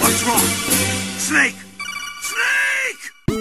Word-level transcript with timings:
What's 0.00 0.22
wrong? 0.24 0.42
Snake! 1.18 1.54
Snake! 2.22 3.34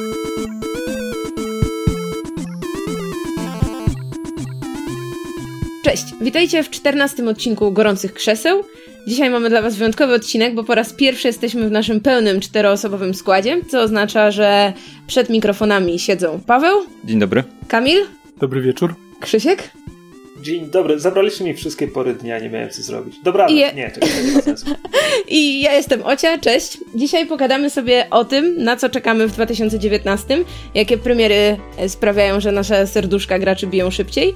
Cześć, 5.84 6.04
witajcie 6.22 6.64
w 6.64 6.70
czternastym 6.70 7.28
odcinku 7.28 7.72
Gorących 7.72 8.14
Krzeseł. 8.14 8.64
Dzisiaj 9.08 9.30
mamy 9.30 9.50
dla 9.50 9.62
Was 9.62 9.76
wyjątkowy 9.76 10.14
odcinek, 10.14 10.56
bo 10.56 10.64
po 10.64 10.76
raz 10.76 10.94
pierwszy 10.94 11.28
jesteśmy 11.28 11.68
w 11.70 11.72
naszym 11.72 12.02
pełnym 12.02 12.40
czteroosobowym 12.40 13.14
składzie, 13.14 13.62
co 13.68 13.82
oznacza, 13.82 14.32
że 14.32 14.74
przed 15.08 15.30
mikrofonami 15.30 16.00
siedzą 16.00 16.40
Paweł, 16.48 16.78
Dzień 17.04 17.20
dobry. 17.20 17.44
Kamil, 17.68 18.00
Dobry 18.38 18.62
wieczór. 18.62 18.96
Krzysiek 19.20 19.72
Dzień 20.44 20.70
dobry, 20.70 21.00
zabraliście 21.00 21.44
mi 21.44 21.54
wszystkie 21.54 21.88
pory 21.88 22.14
dnia, 22.14 22.40
nie 22.40 22.50
miałem 22.50 22.70
co 22.70 22.82
zrobić. 22.82 23.16
Dobra, 23.24 23.48
I 23.48 23.56
nie, 23.56 23.92
czekaj, 23.94 24.10
to 24.10 24.28
nie 24.28 24.32
ma 24.32 24.42
sensu. 24.42 24.66
i 25.28 25.62
ja 25.62 25.74
jestem 25.74 26.02
Ocia, 26.04 26.38
cześć. 26.38 26.78
Dzisiaj 26.96 27.26
pogadamy 27.28 27.70
sobie 27.70 28.08
o 28.10 28.26
tym, 28.26 28.64
na 28.64 28.76
co 28.76 28.90
czekamy 28.90 29.28
w 29.28 29.32
2019, 29.32 30.38
jakie 30.76 30.98
premiery 30.98 31.58
sprawiają, 31.88 32.40
że 32.40 32.52
nasze 32.52 32.88
serduszka 32.88 33.40
graczy 33.40 33.68
biją 33.68 33.92
szybciej. 33.92 34.34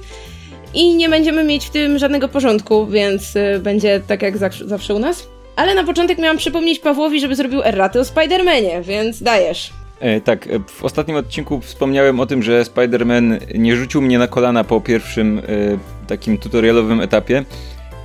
I 0.74 0.94
nie 0.94 1.08
będziemy 1.08 1.44
mieć 1.44 1.66
w 1.66 1.70
tym 1.70 1.98
żadnego 1.98 2.28
porządku, 2.28 2.86
więc 2.86 3.36
y, 3.36 3.60
będzie 3.62 4.00
tak 4.06 4.22
jak 4.22 4.38
zawsze- 4.38 4.68
zawsze 4.68 4.94
u 4.94 4.98
nas. 4.98 5.28
Ale 5.56 5.74
na 5.74 5.84
początek 5.84 6.18
miałam 6.18 6.36
przypomnieć 6.36 6.78
Pawłowi, 6.78 7.20
żeby 7.20 7.36
zrobił 7.36 7.62
erraty 7.62 8.00
o 8.00 8.02
Spider-Manie, 8.02 8.82
więc 8.82 9.22
dajesz. 9.22 9.70
E, 10.00 10.20
tak, 10.20 10.46
e, 10.46 10.50
w 10.66 10.84
ostatnim 10.84 11.16
odcinku 11.16 11.60
wspomniałem 11.60 12.20
o 12.20 12.26
tym, 12.26 12.42
że 12.42 12.62
Spider-Man 12.62 13.38
nie 13.54 13.76
rzucił 13.76 14.02
mnie 14.02 14.18
na 14.18 14.28
kolana 14.28 14.64
po 14.64 14.80
pierwszym 14.80 15.38
e, 15.38 15.42
takim 16.08 16.38
tutorialowym 16.38 17.00
etapie. 17.00 17.44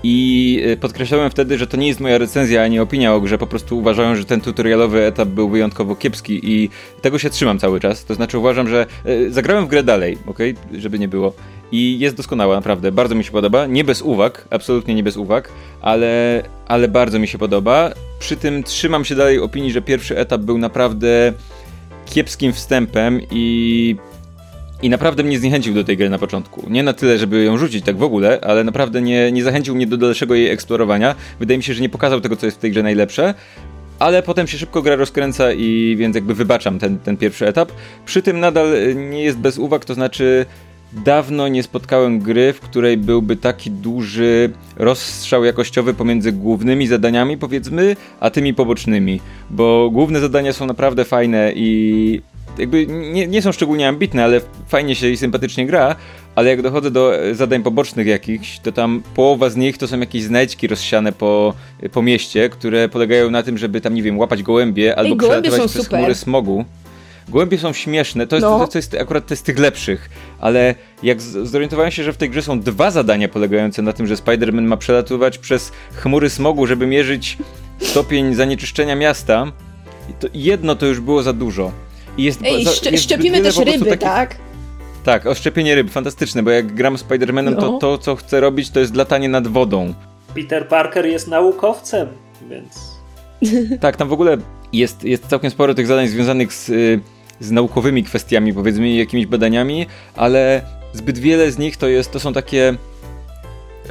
I 0.03 0.62
e, 0.66 0.77
podkreślałem 0.77 1.31
wtedy, 1.31 1.57
że 1.57 1.67
to 1.67 1.77
nie 1.77 1.88
jest 1.88 1.99
moja 1.99 2.17
recenzja 2.17 2.63
ani 2.63 2.79
opinia 2.79 3.13
o 3.13 3.21
grze, 3.21 3.38
po 3.38 3.48
prostu 3.48 3.77
uważałem, 3.77 4.16
że 4.16 4.26
ten 4.26 4.41
tutorialowy 4.41 5.05
etap 5.05 5.27
był 5.27 5.49
wyjątkowo 5.49 5.95
kiepski 5.95 6.40
i 6.43 6.70
tego 7.01 7.20
się 7.20 7.29
trzymam 7.29 7.59
cały 7.59 7.79
czas. 7.79 8.05
To 8.05 8.15
znaczy 8.15 8.37
uważam, 8.37 8.70
że 8.70 8.85
e, 9.05 9.29
zagrałem 9.29 9.65
w 9.65 9.68
grę 9.68 9.84
dalej, 9.84 10.18
ok, 10.27 10.40
żeby 10.77 10.99
nie 10.99 11.07
było. 11.07 11.34
I 11.71 11.99
jest 11.99 12.15
doskonała, 12.15 12.55
naprawdę, 12.55 12.91
bardzo 12.91 13.15
mi 13.15 13.24
się 13.24 13.31
podoba. 13.31 13.65
Nie 13.65 13.84
bez 13.84 14.01
uwag, 14.01 14.48
absolutnie 14.49 14.96
nie 14.96 15.04
bez 15.04 15.18
uwag, 15.18 15.49
ale, 15.81 16.43
ale 16.68 16.87
bardzo 16.87 17.20
mi 17.20 17.27
się 17.27 17.37
podoba. 17.37 17.91
Przy 18.20 18.37
tym 18.37 18.63
trzymam 18.63 19.05
się 19.05 19.15
dalej 19.15 19.40
opinii, 19.40 19.71
że 19.71 19.81
pierwszy 19.81 20.18
etap 20.18 20.41
był 20.41 20.57
naprawdę 20.57 21.34
kiepskim 22.05 22.54
wstępem 22.54 23.21
i 23.31 23.96
i 24.84 24.89
naprawdę 24.89 25.23
mnie 25.23 25.39
zniechęcił 25.39 25.73
do 25.73 25.84
tej 25.84 25.98
gry 25.98 26.09
na 26.09 26.20
początku. 26.20 26.65
Nie 26.70 26.84
na 26.84 26.93
tyle, 26.93 27.17
żeby 27.17 27.43
ją 27.43 27.57
rzucić 27.57 27.85
tak 27.85 27.98
w 27.98 28.03
ogóle, 28.03 28.39
ale 28.41 28.63
naprawdę 28.63 29.01
nie, 29.01 29.31
nie 29.31 29.43
zachęcił 29.43 29.75
mnie 29.75 29.87
do 29.87 29.98
dalszego 29.98 30.35
jej 30.35 30.49
eksplorowania. 30.49 31.15
Wydaje 31.40 31.57
mi 31.57 31.63
się, 31.63 31.73
że 31.73 31.81
nie 31.81 31.90
pokazał 31.90 32.21
tego, 32.21 32.35
co 32.35 32.45
jest 32.45 32.57
w 32.57 32.59
tej 32.59 32.71
grze 32.71 32.84
najlepsze. 32.84 33.34
Ale 33.99 34.23
potem 34.23 34.48
się 34.48 34.57
szybko 34.57 34.81
gra 34.81 34.95
rozkręca 34.95 35.53
i 35.53 35.95
więc 35.99 36.15
jakby 36.15 36.34
wybaczam 36.34 36.79
ten, 36.79 36.99
ten 36.99 37.17
pierwszy 37.17 37.48
etap. 37.48 37.71
Przy 38.05 38.21
tym 38.21 38.40
nadal 38.40 38.73
y, 38.73 38.95
nie 38.95 39.23
jest 39.23 39.37
bez 39.37 39.57
uwag, 39.57 39.85
to 39.85 39.93
znaczy 39.93 40.45
dawno 40.93 41.47
nie 41.47 41.63
spotkałem 41.63 42.20
gry, 42.20 42.53
w 42.53 42.59
której 42.59 42.97
byłby 42.97 43.35
taki 43.35 43.71
duży 43.71 44.49
rozstrzał 44.77 45.43
jakościowy 45.43 45.93
pomiędzy 45.93 46.31
głównymi 46.31 46.87
zadaniami, 46.87 47.37
powiedzmy, 47.37 47.95
a 48.20 48.29
tymi 48.29 48.53
pobocznymi. 48.53 49.20
Bo 49.49 49.90
główne 49.90 50.20
zadania 50.20 50.53
są 50.53 50.65
naprawdę 50.65 51.05
fajne 51.05 51.51
i 51.55 52.21
jakby 52.57 52.87
nie, 52.87 53.27
nie 53.27 53.41
są 53.41 53.51
szczególnie 53.51 53.87
ambitne, 53.87 54.23
ale 54.23 54.41
fajnie 54.68 54.96
się 54.96 55.09
i 55.09 55.18
sympatycznie 55.18 55.65
gra, 55.65 55.96
ale 56.35 56.49
jak 56.49 56.62
dochodzę 56.62 56.91
do 56.91 57.15
e, 57.15 57.35
zadań 57.35 57.63
pobocznych 57.63 58.07
jakichś, 58.07 58.59
to 58.59 58.71
tam 58.71 59.04
połowa 59.15 59.49
z 59.49 59.55
nich 59.55 59.77
to 59.77 59.87
są 59.87 59.99
jakieś 59.99 60.23
znajdźki 60.23 60.68
rozsiane 60.68 61.12
po, 61.12 61.54
po 61.91 62.01
mieście, 62.01 62.49
które 62.49 62.90
polegają 62.90 63.31
na 63.31 63.43
tym, 63.43 63.57
żeby 63.57 63.81
tam, 63.81 63.93
nie 63.93 64.03
wiem, 64.03 64.19
łapać 64.19 64.44
gołębie 64.44 64.96
albo 64.96 65.16
przelatywać 65.16 65.59
przez 65.59 65.84
super. 65.84 66.00
chmury 66.00 66.16
smogu. 66.16 66.66
Gołębie 67.29 67.57
są 67.57 67.74
śmieszne, 67.74 68.28
to 68.28 68.35
jest, 68.35 68.44
No. 68.44 68.59
to, 68.59 68.68
to 68.68 68.78
jest 68.78 68.96
akurat 68.96 69.28
to 69.28 69.34
jest 69.34 69.41
z 69.41 69.46
tych 69.46 69.59
lepszych, 69.59 70.09
ale 70.40 70.75
jak 71.03 71.22
zorientowałem 71.22 71.91
się, 71.91 72.03
że 72.03 72.14
w 72.14 72.18
tej 72.18 72.30
grze 72.30 72.41
są 72.41 72.59
dwa 72.59 72.91
zadania 72.91 73.30
polegające 73.30 73.81
na 73.81 73.94
tym, 73.94 74.08
że 74.08 74.16
Spider-Man 74.16 74.62
ma 74.62 74.78
przelatywać 74.78 75.38
przez 75.38 75.72
chmury 75.96 76.30
smogu, 76.30 76.68
żeby 76.68 76.88
mierzyć 76.88 77.38
stopień 77.80 78.34
zanieczyszczenia 78.34 78.96
miasta, 78.96 79.52
to 80.20 80.28
jedno 80.34 80.75
to 80.75 80.85
już 80.85 81.00
było 81.00 81.24
za 81.24 81.34
dużo. 81.34 81.72
I 82.18 82.24
jest, 82.24 82.40
Ej, 82.46 82.66
za- 82.66 82.72
szcz- 82.72 82.91
jest 82.91 83.03
szczepimy 83.03 83.41
też 83.41 83.57
ryby, 83.57 83.85
takich- 83.85 84.00
tak? 84.00 84.35
Tak, 85.03 85.25
o 85.25 85.35
szczepienie 85.35 85.75
ryb, 85.75 85.90
fantastyczne, 85.91 86.44
bo 86.44 86.51
jak 86.51 86.74
gram 86.75 86.96
Spider-Manem, 86.96 87.56
No. 87.56 87.62
to 87.62 87.78
to, 87.78 87.97
co 87.97 88.16
chcę 88.16 88.40
robić, 88.40 88.69
to 88.69 88.79
jest 88.79 88.96
latanie 88.96 89.29
nad 89.29 89.47
wodą. 89.47 89.94
Peter 90.35 90.68
Parker 90.68 91.06
jest 91.06 91.28
naukowcem, 91.28 92.07
więc... 92.50 92.94
Tak, 93.81 93.97
tam 93.97 94.09
w 94.09 94.13
ogóle 94.13 94.38
jest, 94.73 95.03
jest 95.03 95.28
całkiem 95.28 95.52
sporo 95.52 95.73
tych 95.73 95.88
zadań 95.88 96.07
związanych 96.07 96.53
z, 96.53 96.69
y, 96.69 97.00
z 97.40 97.52
naukowymi 97.52 98.03
kwestiami, 98.03 98.53
powiedzmy, 98.53 98.90
jakimiś 98.90 99.25
badaniami, 99.25 99.85
ale 100.16 100.62
zbyt 100.94 101.18
wiele 101.18 101.52
z 101.52 101.57
nich 101.57 101.78
to 101.78 101.88
jest, 101.88 102.12
to 102.12 102.19
są 102.19 102.34
takie... 102.34 102.75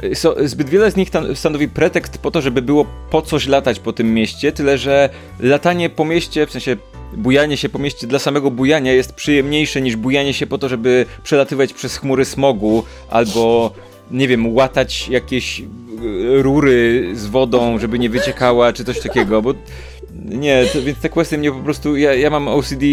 y, 0.03 0.15
So, 0.15 0.35
zbyt 0.47 0.69
wiele 0.69 0.91
z 0.91 0.95
nich 0.95 1.09
tan- 1.09 1.35
stanowi 1.35 1.67
pretekst 1.67 2.17
po 2.17 2.31
to, 2.31 2.41
żeby 2.41 2.61
było 2.61 2.85
po 3.09 3.21
coś 3.21 3.47
latać 3.47 3.79
po 3.79 3.93
tym 3.93 4.13
mieście, 4.13 4.51
tyle 4.51 4.77
że 4.77 5.09
latanie 5.39 5.89
po 5.89 6.05
mieście, 6.05 6.47
w 6.47 6.51
sensie 6.51 6.77
bujanie 7.17 7.57
się 7.57 7.69
po 7.69 7.79
mieście 7.79 8.07
dla 8.07 8.19
samego 8.19 8.51
bujania 8.51 8.93
jest 8.93 9.13
przyjemniejsze 9.13 9.81
niż 9.81 9.95
bujanie 9.95 10.33
się 10.33 10.47
po 10.47 10.57
to, 10.57 10.69
żeby 10.69 11.05
przelatywać 11.23 11.73
przez 11.73 11.97
chmury 11.97 12.25
smogu 12.25 12.83
albo 13.09 13.71
nie 14.11 14.27
wiem, 14.27 14.53
łatać 14.55 15.09
jakieś 15.09 15.59
y, 15.59 15.63
rury 16.41 17.09
z 17.13 17.25
wodą, 17.25 17.79
żeby 17.79 17.99
nie 17.99 18.09
wyciekała, 18.09 18.73
czy 18.73 18.85
coś 18.85 18.99
takiego, 18.99 19.41
bo 19.41 19.53
nie, 20.25 20.65
to, 20.73 20.81
więc 20.81 20.99
te 20.99 21.09
questy 21.09 21.37
mnie 21.37 21.51
po 21.51 21.59
prostu, 21.59 21.97
ja, 21.97 22.13
ja 22.13 22.29
mam 22.29 22.47
OCD 22.47 22.83
y, 22.83 22.87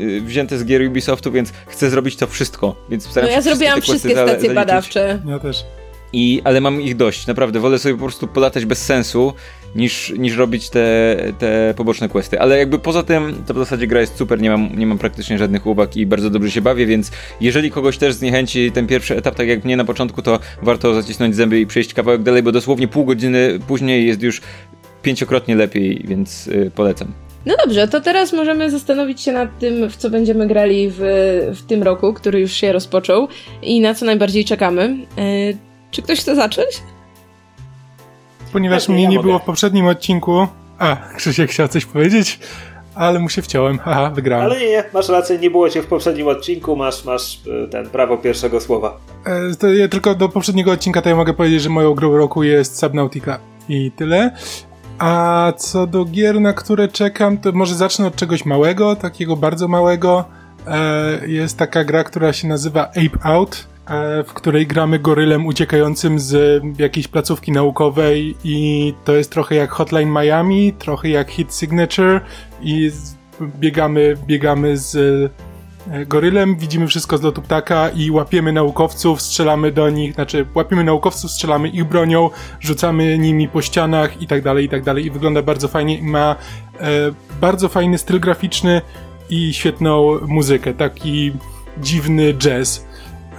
y, 0.00 0.20
wzięte 0.20 0.58
z 0.58 0.64
gier 0.64 0.88
Ubisoftu, 0.88 1.32
więc 1.32 1.52
chcę 1.66 1.90
zrobić 1.90 2.16
to 2.16 2.26
wszystko, 2.26 2.76
więc 2.90 3.04
No 3.04 3.10
staram 3.10 3.28
się 3.28 3.34
ja 3.34 3.40
wszystkie 3.40 3.56
zrobiłam 3.58 3.82
wszystkie 3.82 4.10
stacje 4.12 4.26
zaliczyć. 4.26 4.54
badawcze. 4.54 5.22
Ja 5.26 5.38
też. 5.38 5.64
I, 6.12 6.40
ale 6.44 6.60
mam 6.60 6.80
ich 6.80 6.96
dość, 6.96 7.26
naprawdę. 7.26 7.60
Wolę 7.60 7.78
sobie 7.78 7.94
po 7.94 8.00
prostu 8.00 8.28
polatać 8.28 8.64
bez 8.64 8.84
sensu, 8.84 9.32
niż, 9.76 10.12
niż 10.18 10.36
robić 10.36 10.70
te, 10.70 11.16
te 11.38 11.74
poboczne 11.76 12.08
questy. 12.08 12.40
Ale 12.40 12.58
jakby 12.58 12.78
poza 12.78 13.02
tym, 13.02 13.42
to 13.46 13.54
w 13.54 13.58
zasadzie 13.58 13.86
gra 13.86 14.00
jest 14.00 14.16
super, 14.16 14.40
nie 14.40 14.50
mam, 14.50 14.78
nie 14.78 14.86
mam 14.86 14.98
praktycznie 14.98 15.38
żadnych 15.38 15.66
uwag 15.66 15.96
i 15.96 16.06
bardzo 16.06 16.30
dobrze 16.30 16.50
się 16.50 16.60
bawię, 16.60 16.86
więc 16.86 17.10
jeżeli 17.40 17.70
kogoś 17.70 17.98
też 17.98 18.14
zniechęci 18.14 18.72
ten 18.72 18.86
pierwszy 18.86 19.16
etap, 19.16 19.34
tak 19.34 19.48
jak 19.48 19.64
mnie 19.64 19.76
na 19.76 19.84
początku, 19.84 20.22
to 20.22 20.38
warto 20.62 20.94
zacisnąć 20.94 21.36
zęby 21.36 21.60
i 21.60 21.66
przejść 21.66 21.94
kawałek 21.94 22.22
dalej, 22.22 22.42
bo 22.42 22.52
dosłownie 22.52 22.88
pół 22.88 23.04
godziny 23.04 23.58
później 23.66 24.06
jest 24.06 24.22
już 24.22 24.40
pięciokrotnie 25.02 25.54
lepiej, 25.56 26.02
więc 26.08 26.46
y, 26.46 26.70
polecam. 26.74 27.12
No 27.46 27.54
dobrze, 27.64 27.88
to 27.88 28.00
teraz 28.00 28.32
możemy 28.32 28.70
zastanowić 28.70 29.20
się 29.20 29.32
nad 29.32 29.58
tym, 29.58 29.90
w 29.90 29.96
co 29.96 30.10
będziemy 30.10 30.46
grali 30.46 30.90
w, 30.90 31.00
w 31.54 31.66
tym 31.66 31.82
roku, 31.82 32.14
który 32.14 32.40
już 32.40 32.52
się 32.52 32.72
rozpoczął 32.72 33.28
i 33.62 33.80
na 33.80 33.94
co 33.94 34.06
najbardziej 34.06 34.44
czekamy. 34.44 34.82
E, 35.18 35.22
czy 35.90 36.02
ktoś 36.02 36.20
chce 36.20 36.36
zacząć? 36.36 36.68
Ponieważ 38.52 38.82
Pewnie 38.82 38.94
mnie 38.94 39.04
ja 39.04 39.10
nie 39.10 39.16
mogę. 39.16 39.26
było 39.26 39.38
w 39.38 39.42
poprzednim 39.42 39.86
odcinku. 39.86 40.46
A, 40.78 40.96
Krzysiek 41.16 41.50
chciał 41.50 41.68
coś 41.68 41.84
powiedzieć, 41.86 42.38
ale 42.94 43.18
mu 43.18 43.28
się 43.28 43.42
wciąłem. 43.42 43.78
Haha, 43.78 44.10
wygrałem. 44.10 44.46
Ale 44.46 44.60
nie, 44.60 44.84
masz 44.94 45.08
rację, 45.08 45.38
nie 45.38 45.50
było 45.50 45.70
cię 45.70 45.82
w 45.82 45.86
poprzednim 45.86 46.28
odcinku, 46.28 46.76
masz, 46.76 47.04
masz 47.04 47.40
e, 47.64 47.68
ten 47.68 47.90
prawo 47.90 48.16
pierwszego 48.16 48.60
słowa. 48.60 48.96
E, 49.26 49.54
To 49.56 49.72
ja 49.72 49.88
tylko 49.88 50.14
do 50.14 50.28
poprzedniego 50.28 50.70
odcinka 50.72 51.02
to 51.02 51.08
ja 51.08 51.16
mogę 51.16 51.34
powiedzieć, 51.34 51.62
że 51.62 51.68
moją 51.70 51.94
grą 51.94 52.16
roku 52.16 52.42
jest 52.42 52.78
Subnautica 52.78 53.38
i 53.68 53.90
tyle. 53.96 54.30
A 54.98 55.52
co 55.56 55.86
do 55.86 56.04
gier, 56.04 56.40
na 56.40 56.52
które 56.52 56.88
czekam, 56.88 57.38
to 57.38 57.52
może 57.52 57.74
zacznę 57.74 58.06
od 58.06 58.16
czegoś 58.16 58.44
małego, 58.44 58.96
takiego 58.96 59.36
bardzo 59.36 59.68
małego. 59.68 60.24
E, 60.68 61.26
Jest 61.28 61.58
taka 61.58 61.84
gra, 61.84 62.04
która 62.04 62.32
się 62.32 62.48
nazywa 62.48 62.88
Ape 62.88 63.18
Out, 63.24 63.66
w 64.26 64.32
której 64.34 64.66
gramy 64.66 64.98
gorylem 64.98 65.46
uciekającym 65.46 66.18
z 66.18 66.62
jakiejś 66.78 67.08
placówki 67.08 67.52
naukowej 67.52 68.36
i 68.44 68.94
to 69.04 69.12
jest 69.12 69.32
trochę 69.32 69.54
jak 69.54 69.70
Hotline 69.70 70.10
Miami, 70.10 70.72
trochę 70.72 71.08
jak 71.08 71.30
Hit 71.30 71.54
Signature 71.54 72.20
i 72.62 72.90
biegamy, 73.40 74.16
biegamy 74.26 74.76
z 74.76 74.96
e, 75.90 76.06
gorylem, 76.06 76.56
widzimy 76.56 76.86
wszystko 76.86 77.18
z 77.18 77.22
lotu 77.22 77.42
ptaka 77.42 77.88
i 77.88 78.10
łapiemy 78.10 78.52
naukowców, 78.52 79.22
strzelamy 79.22 79.72
do 79.72 79.90
nich, 79.90 80.14
znaczy 80.14 80.46
łapiemy 80.54 80.84
naukowców, 80.84 81.30
strzelamy 81.30 81.68
ich 81.68 81.84
bronią, 81.84 82.30
rzucamy 82.60 83.18
nimi 83.18 83.48
po 83.48 83.62
ścianach 83.62 84.22
i 84.22 84.26
tak 84.26 84.42
dalej, 84.42 84.64
i 84.64 84.68
tak 84.68 84.82
dalej. 84.82 85.06
I 85.06 85.10
wygląda 85.10 85.42
bardzo 85.42 85.68
fajnie 85.68 86.02
ma 86.02 86.36
e, 86.80 86.88
bardzo 87.40 87.68
fajny 87.68 87.98
styl 87.98 88.20
graficzny 88.20 88.80
i 89.30 89.54
świetną 89.54 90.18
muzykę, 90.26 90.74
taki 90.74 91.32
dziwny 91.78 92.34
jazz. 92.34 92.91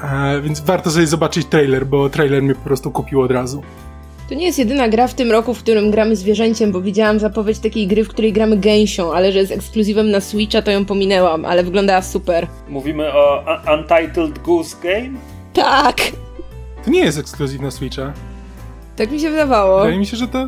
E, 0.03 0.41
więc 0.41 0.59
warto 0.59 0.91
sobie 0.91 1.07
zobaczyć 1.07 1.47
trailer, 1.47 1.85
bo 1.85 2.09
trailer 2.09 2.43
mnie 2.43 2.55
po 2.55 2.61
prostu 2.63 2.91
kupił 2.91 3.21
od 3.21 3.31
razu. 3.31 3.63
To 4.29 4.35
nie 4.35 4.45
jest 4.45 4.59
jedyna 4.59 4.89
gra 4.89 5.07
w 5.07 5.13
tym 5.13 5.31
roku, 5.31 5.53
w 5.53 5.59
którym 5.59 5.91
gramy 5.91 6.15
zwierzęciem, 6.15 6.71
bo 6.71 6.81
widziałam 6.81 7.19
zapowiedź 7.19 7.59
takiej 7.59 7.87
gry, 7.87 8.03
w 8.03 8.07
której 8.09 8.33
gramy 8.33 8.57
gęsią, 8.57 9.13
ale 9.13 9.31
że 9.31 9.39
jest 9.39 9.51
ekskluzywem 9.51 10.11
na 10.11 10.21
Switcha, 10.21 10.61
to 10.61 10.71
ją 10.71 10.85
pominęłam, 10.85 11.45
ale 11.45 11.63
wyglądała 11.63 12.01
super. 12.01 12.47
Mówimy 12.69 13.13
o 13.13 13.43
Un- 13.47 13.79
Untitled 13.79 14.39
Goose 14.39 14.75
Game? 14.83 15.09
Tak! 15.53 15.95
To 16.85 16.91
nie 16.91 16.99
jest 16.99 17.17
ekskluzywna 17.17 17.71
Switcha. 17.71 18.13
Tak 18.95 19.11
mi 19.11 19.19
się 19.19 19.29
wydawało. 19.29 19.79
Wydaje 19.79 19.99
mi 19.99 20.05
się, 20.05 20.17
że 20.17 20.27
to 20.27 20.47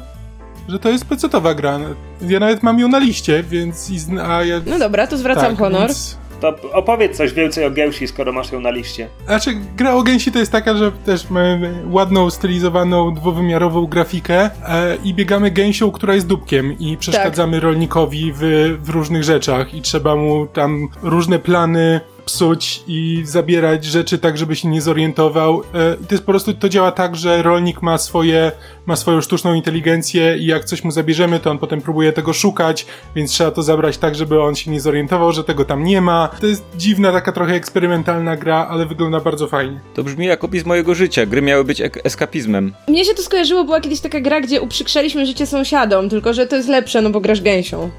że 0.68 0.80
to 0.80 0.90
jest 0.90 1.06
PC-towa 1.06 1.56
gra. 1.56 1.80
Ja 2.22 2.40
nawet 2.40 2.64
mam 2.64 2.80
ją 2.80 2.88
na 2.88 3.00
liście, 3.00 3.44
więc... 3.44 3.92
A 4.28 4.44
ja, 4.44 4.62
No 4.66 4.80
dobra, 4.80 5.08
to 5.08 5.18
zwracam 5.18 5.46
tak, 5.46 5.58
honor. 5.58 5.82
Więc, 5.88 6.18
To 6.42 6.56
opowiedz 6.72 7.18
coś 7.18 7.34
więcej 7.34 7.66
o 7.66 7.72
Geusi, 7.72 8.08
skoro 8.08 8.32
masz 8.32 8.52
ją 8.52 8.60
na 8.60 8.72
liście. 8.72 9.10
Znaczy, 9.26 9.50
gra 9.76 9.94
o 9.94 10.04
Gęsi 10.04 10.32
to 10.32 10.40
jest 10.40 10.52
taka, 10.52 10.78
że 10.78 10.92
też 10.92 11.30
mamy 11.30 11.84
ładną, 11.90 12.30
stylizowaną, 12.30 13.14
dwuwymiarową 13.14 13.86
grafikę 13.86 14.50
e, 14.68 14.98
i 15.04 15.14
biegamy 15.14 15.52
gęsią, 15.52 15.92
która 15.92 16.16
jest 16.16 16.28
dubkiem 16.28 16.80
i 16.80 16.98
przeszkadzamy 16.98 17.60
rolnikowi 17.60 18.34
w, 18.36 18.40
w 18.84 18.90
różnych 18.90 19.24
rzeczach 19.24 19.74
i 19.74 19.82
trzeba 19.82 20.16
mu 20.16 20.48
tam 20.48 20.90
różne 21.04 21.40
plany 21.40 22.02
psuć 22.26 22.84
i 22.88 23.22
zabierać 23.26 23.86
rzeczy 23.86 24.18
tak, 24.18 24.38
żeby 24.38 24.56
się 24.56 24.68
nie 24.68 24.82
zorientował. 24.82 25.62
E, 25.74 25.96
i 26.04 26.06
to 26.06 26.14
jest 26.16 26.24
po 26.26 26.32
prostu, 26.32 26.54
to 26.54 26.70
działa 26.70 26.92
tak, 26.92 27.16
że 27.16 27.44
rolnik 27.44 27.82
ma 27.82 27.98
swoje, 27.98 28.52
ma 28.86 28.96
swoją 28.96 29.22
sztuczną 29.22 29.54
inteligencję 29.54 30.38
i 30.38 30.46
jak 30.46 30.66
coś 30.66 30.84
mu 30.84 30.92
zabierzemy, 30.92 31.40
to 31.40 31.52
on 31.52 31.58
potem 31.58 31.82
próbuje 31.82 32.14
tego 32.14 32.34
szukać, 32.34 32.86
więc 33.16 33.32
trzeba 33.32 33.52
to 33.52 33.64
zabrać 33.64 33.98
tak, 33.98 34.16
żeby 34.16 34.42
on 34.42 34.56
się 34.56 34.72
nie 34.72 34.82
zorientował, 34.82 35.32
że 35.32 35.44
tego 35.44 35.66
tam 35.66 35.84
nie 35.84 36.02
ma. 36.02 36.30
To 36.42 36.48
jest 36.48 36.64
dziwna, 36.76 37.12
taka 37.12 37.32
trochę 37.32 37.54
eksperymentalna 37.54 38.36
gra, 38.38 38.68
ale 38.70 38.86
wygląda 38.86 39.20
bardzo 39.20 39.48
fajnie. 39.48 39.80
To 39.96 40.04
brzmi 40.04 40.26
jak 40.26 40.44
opis 40.44 40.66
mojego 40.66 40.96
życia. 40.96 41.26
Gry 41.26 41.42
miały 41.42 41.64
być 41.64 41.82
ek- 41.82 42.02
eskapizmem. 42.04 42.74
Mnie 42.88 43.06
się 43.06 43.14
to 43.14 43.22
skojarzyło, 43.24 43.64
była 43.64 43.82
kiedyś 43.82 44.00
taka 44.00 44.20
gra, 44.20 44.42
gdzie 44.42 44.62
uprzykrzaliśmy 44.62 45.26
życie 45.26 45.46
sąsiadom, 45.46 46.10
tylko 46.10 46.34
że 46.34 46.48
to 46.48 46.56
jest 46.56 46.68
lepsze, 46.70 47.02
no 47.02 47.10
bo 47.10 47.22
grasz 47.22 47.42
gęsią. 47.42 47.90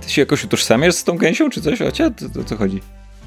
Ty 0.00 0.10
się 0.10 0.22
jakoś 0.22 0.44
utożsamiasz 0.44 0.94
z 0.94 1.04
tą 1.04 1.16
gęsią, 1.18 1.50
czy 1.50 1.60
coś? 1.62 1.82
Ocia, 1.82 2.10
to, 2.10 2.24
to, 2.34 2.44
co 2.44 2.56
chodzi? 2.56 2.80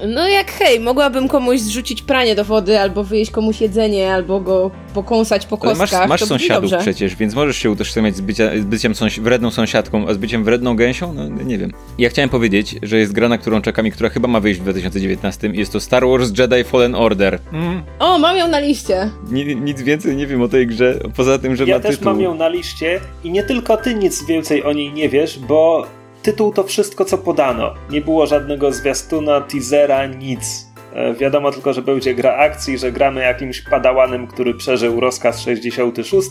No 0.07 0.27
jak 0.27 0.51
hej, 0.51 0.79
mogłabym 0.79 1.27
komuś 1.27 1.59
zrzucić 1.59 2.01
pranie 2.01 2.35
do 2.35 2.45
wody, 2.45 2.79
albo 2.79 3.03
wyjeść 3.03 3.31
komuś 3.31 3.61
jedzenie, 3.61 4.13
albo 4.13 4.39
go 4.39 4.71
pokąsać 4.93 5.45
po 5.45 5.57
Ale 5.61 5.75
kostkach. 5.75 5.99
masz, 5.99 6.09
masz 6.09 6.19
to 6.19 6.25
brzmi 6.25 6.39
sąsiadów 6.39 6.71
dobrze. 6.71 6.83
przecież, 6.83 7.15
więc 7.15 7.35
możesz 7.35 7.57
się 7.57 7.71
utożsamiać 7.71 8.15
z, 8.15 8.21
bycia, 8.21 8.49
z 8.61 8.65
byciem 8.65 8.93
sąsi- 8.93 9.21
wredną 9.21 9.51
sąsiadką, 9.51 10.07
a 10.07 10.13
z 10.13 10.17
byciem 10.17 10.43
wredną 10.43 10.75
gęsią? 10.75 11.13
No 11.13 11.43
nie 11.43 11.57
wiem. 11.57 11.71
Ja 11.97 12.09
chciałem 12.09 12.29
powiedzieć, 12.29 12.75
że 12.83 12.97
jest 12.97 13.13
gra, 13.13 13.29
na 13.29 13.37
którą 13.37 13.61
czekam 13.61 13.87
i 13.87 13.91
która 13.91 14.09
chyba 14.09 14.27
ma 14.27 14.39
wyjść 14.39 14.59
w 14.59 14.63
2019 14.63 15.47
i 15.47 15.57
jest 15.59 15.73
to 15.73 15.79
Star 15.79 16.07
Wars 16.07 16.31
Jedi 16.39 16.63
Fallen 16.63 16.95
Order. 16.95 17.39
Mm. 17.53 17.81
O, 17.99 18.19
mam 18.19 18.37
ją 18.37 18.47
na 18.47 18.59
liście. 18.59 19.09
Ni- 19.31 19.55
nic 19.55 19.81
więcej 19.81 20.15
nie 20.15 20.27
wiem 20.27 20.41
o 20.41 20.47
tej 20.47 20.67
grze, 20.67 20.99
poza 21.15 21.39
tym, 21.39 21.55
że 21.55 21.65
Ja 21.65 21.75
ma 21.75 21.81
też 21.81 21.97
tytuł. 21.97 22.11
mam 22.13 22.21
ją 22.21 22.35
na 22.35 22.47
liście 22.49 22.99
i 23.23 23.31
nie 23.31 23.43
tylko 23.43 23.77
ty 23.77 23.93
nic 23.95 24.25
więcej 24.25 24.63
o 24.63 24.73
niej 24.73 24.93
nie 24.93 25.09
wiesz, 25.09 25.39
bo 25.39 25.87
tytuł 26.27 26.51
to 26.51 26.63
wszystko, 26.63 27.05
co 27.05 27.17
podano. 27.17 27.73
Nie 27.89 28.01
było 28.01 28.27
żadnego 28.27 28.71
zwiastuna, 28.71 29.41
teasera, 29.41 30.05
nic. 30.05 30.67
E, 30.93 31.13
Wiadomo 31.13 31.51
tylko, 31.51 31.73
że 31.73 31.81
będzie 31.81 32.15
gra 32.15 32.37
akcji, 32.37 32.77
że 32.77 32.91
gramy 32.91 33.21
jakimś 33.21 33.61
padałanem, 33.61 34.27
który 34.27 34.53
przeżył 34.53 34.99
rozkaz 34.99 35.41
66, 35.41 36.29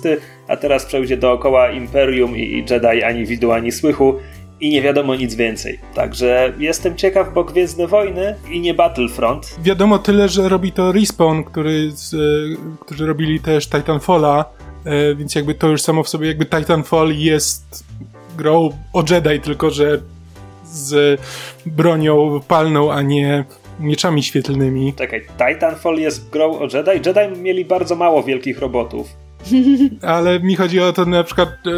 a 0.48 0.56
teraz 0.56 0.84
przejdzie 0.84 1.16
dookoła 1.16 1.70
Imperium 1.70 2.36
i 2.36 2.64
Jedi 2.70 3.02
ani 3.02 3.26
widu, 3.26 3.52
ani 3.52 3.72
słychu 3.72 4.14
i 4.60 4.70
nie 4.70 4.82
wiadomo 4.82 5.14
nic 5.14 5.34
więcej. 5.34 5.80
Także 5.94 6.52
jestem 6.58 6.96
ciekaw, 6.96 7.34
bo 7.34 7.44
Gwiezdne 7.44 7.86
Wojny 7.86 8.34
i 8.50 8.60
nie 8.60 8.74
Battlefront 8.74 9.56
Wiadomo 9.62 9.98
tyle, 9.98 10.28
że 10.28 10.48
robi 10.48 10.72
to 10.72 10.92
Respawn, 10.92 11.44
który 11.44 11.90
z, 11.90 12.14
e, 12.14 12.18
którzy 12.80 13.06
robili 13.06 13.40
też 13.40 13.68
Titanfalla, 13.68 14.44
e, 14.84 15.14
więc 15.14 15.34
jakby 15.34 15.54
to 15.54 15.68
już 15.68 15.82
samo 15.82 16.02
w 16.02 16.08
sobie, 16.08 16.28
jakby 16.28 16.46
Titanfall 16.46 17.12
jest 17.12 17.84
grą 18.36 18.70
o 18.92 19.04
Jedi, 19.10 19.40
tylko 19.40 19.70
że 19.70 20.00
z 20.64 21.20
bronią 21.66 22.40
palną, 22.48 22.92
a 22.92 23.02
nie 23.02 23.44
mieczami 23.80 24.22
świetlnymi. 24.22 24.94
Czekaj, 24.94 25.26
Titanfall 25.38 25.96
jest 25.96 26.30
grą 26.30 26.58
o 26.58 26.62
Jedi? 26.62 27.08
Jedi 27.08 27.40
mieli 27.40 27.64
bardzo 27.64 27.96
mało 27.96 28.22
wielkich 28.22 28.58
robotów. 28.58 29.25
Ale 30.02 30.40
mi 30.40 30.56
chodzi 30.56 30.80
o 30.80 30.92
to 30.92 31.04
na 31.04 31.24
przykład, 31.24 31.48
e, 31.48 31.70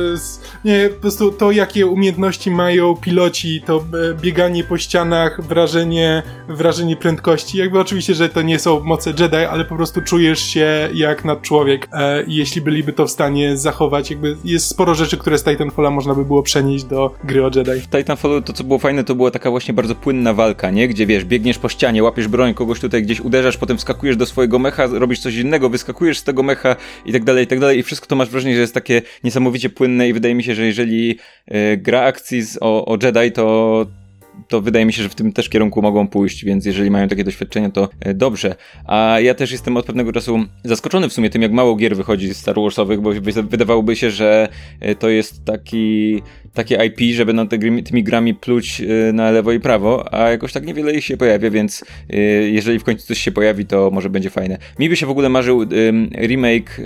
nie, 0.65 0.89
po 0.89 1.01
prostu 1.01 1.33
to, 1.33 1.51
jakie 1.51 1.87
umiejętności 1.87 2.51
mają 2.51 2.97
piloci, 2.97 3.63
to 3.67 3.77
e, 3.77 4.15
bieganie 4.15 4.65
po 4.65 4.79
ścianach, 4.79 5.41
wrażenie, 5.43 6.23
wrażenie 6.49 6.97
prędkości. 6.97 7.59
Jakby 7.59 7.81
oczywiście, 7.81 8.15
że 8.15 8.29
to 8.29 8.43
nie 8.43 8.59
są 8.59 8.81
moce 8.81 9.11
Jedi, 9.11 9.37
ale 9.37 9.65
po 9.65 9.77
prostu 9.77 10.03
czujesz 10.03 10.41
się 10.41 10.89
jak 10.95 11.25
nadczłowiek. 11.25 11.89
E, 11.93 12.25
jeśli 12.27 12.61
byliby 12.61 12.93
to 12.93 13.07
w 13.07 13.11
stanie 13.11 13.57
zachować, 13.57 14.11
jakby 14.11 14.37
jest 14.45 14.67
sporo 14.67 14.95
rzeczy, 14.95 15.17
które 15.17 15.39
z 15.39 15.45
Titanfalla 15.45 15.91
można 15.91 16.15
by 16.15 16.25
było 16.25 16.43
przenieść 16.43 16.85
do 16.85 17.15
gry 17.25 17.45
o 17.45 17.51
Jedi. 17.55 17.81
W 17.81 17.89
Titanfallu 17.89 18.43
to, 18.43 18.53
co 18.53 18.65
było 18.65 18.79
fajne, 18.79 19.05
to 19.05 19.15
była 19.15 19.31
taka 19.31 19.51
właśnie 19.51 19.75
bardzo 19.75 19.95
płynna 19.95 20.35
walka, 20.35 20.71
nie? 20.71 20.89
Gdzie 20.89 21.07
wiesz, 21.07 21.25
biegniesz 21.25 21.59
po 21.59 21.69
ścianie, 21.69 22.03
łapiesz 22.03 22.29
broń, 22.29 22.55
kogoś 22.55 22.81
tutaj 22.81 23.03
gdzieś 23.03 23.21
uderzasz, 23.21 23.57
potem 23.57 23.79
wskakujesz 23.79 24.17
do 24.17 24.27
swojego 24.27 24.59
mecha, 24.59 24.87
robisz 24.87 25.19
coś 25.21 25.37
innego, 25.37 25.71
wyskakujesz 25.71 26.19
z 26.19 26.25
tego 26.25 26.43
mecha 26.43 26.77
i 27.05 27.13
tak 27.13 27.25
dalej, 27.25 27.45
i 27.45 27.47
tak 27.47 27.58
dalej. 27.61 27.79
I 27.79 27.83
wszystko 27.83 28.07
to 28.07 28.17
masz 28.17 28.29
wrażenie, 28.29 28.55
że 28.55 28.61
jest 28.61 28.75
takie 28.75 29.03
niesamowicie 29.25 29.71
płynne 29.71 30.09
i 30.09 30.13
wydaje 30.13 30.35
mi 30.35 30.45
się, 30.45 30.55
że 30.55 30.67
jeżeli 30.67 31.19
e, 31.47 31.77
gra 31.77 32.01
akcji 32.01 32.43
z, 32.43 32.59
o, 32.61 32.87
o 32.87 32.99
Jedi, 33.03 33.33
to 33.33 33.87
to 34.49 34.61
wydaje 34.61 34.85
mi 34.87 34.93
się, 34.93 35.03
że 35.03 35.09
w 35.09 35.15
tym 35.15 35.33
też 35.33 35.49
kierunku 35.49 35.83
mogą 35.83 36.09
pójść, 36.09 36.45
więc 36.45 36.67
jeżeli 36.67 36.91
mają 36.91 37.09
takie 37.09 37.25
doświadczenia, 37.25 37.71
to 37.71 37.89
e, 38.01 38.15
dobrze. 38.15 38.55
A 38.87 39.17
ja 39.21 39.35
też 39.35 39.53
jestem 39.53 39.77
od 39.77 39.87
pewnego 39.87 40.13
czasu 40.13 40.45
zaskoczony 40.65 41.09
w 41.09 41.13
sumie 41.13 41.31
tym, 41.31 41.43
jak 41.43 41.53
mało 41.53 41.77
gier 41.77 41.97
wychodzi 41.97 42.35
z 42.35 42.37
Star 42.37 42.55
Warsowych, 42.55 43.01
bo 43.01 43.13
wy- 43.13 43.43
wydawałoby 43.43 43.97
się, 43.97 44.11
że 44.11 44.49
e, 44.81 44.95
to 44.95 45.09
jest 45.09 45.45
taki, 45.45 46.23
takie 46.55 46.85
IP, 46.85 47.15
żeby 47.15 47.35
te, 47.35 47.59
gry- 47.59 47.83
tymi 47.83 48.03
grami 48.03 48.35
pluć 48.35 48.83
na 49.13 49.31
lewo 49.31 49.53
i 49.53 49.61
prawo, 49.61 50.15
a 50.15 50.31
jakoś 50.31 50.53
tak 50.53 50.67
niewiele 50.67 50.93
ich 50.93 51.05
się 51.05 51.17
pojawia, 51.17 51.51
więc 51.51 51.85
jeżeli 52.53 52.79
w 52.79 52.85
końcu 52.85 53.07
coś 53.07 53.19
się 53.19 53.33
pojawi, 53.33 53.67
to 53.67 53.91
może 53.91 54.11
będzie 54.11 54.31
fajne. 54.31 54.59
Mi 54.79 54.89
by 54.89 54.97
się 54.97 55.07
w 55.07 55.11
ogóle 55.11 55.29
marzył 55.29 55.63
em, 55.63 56.11
remake 56.15 56.81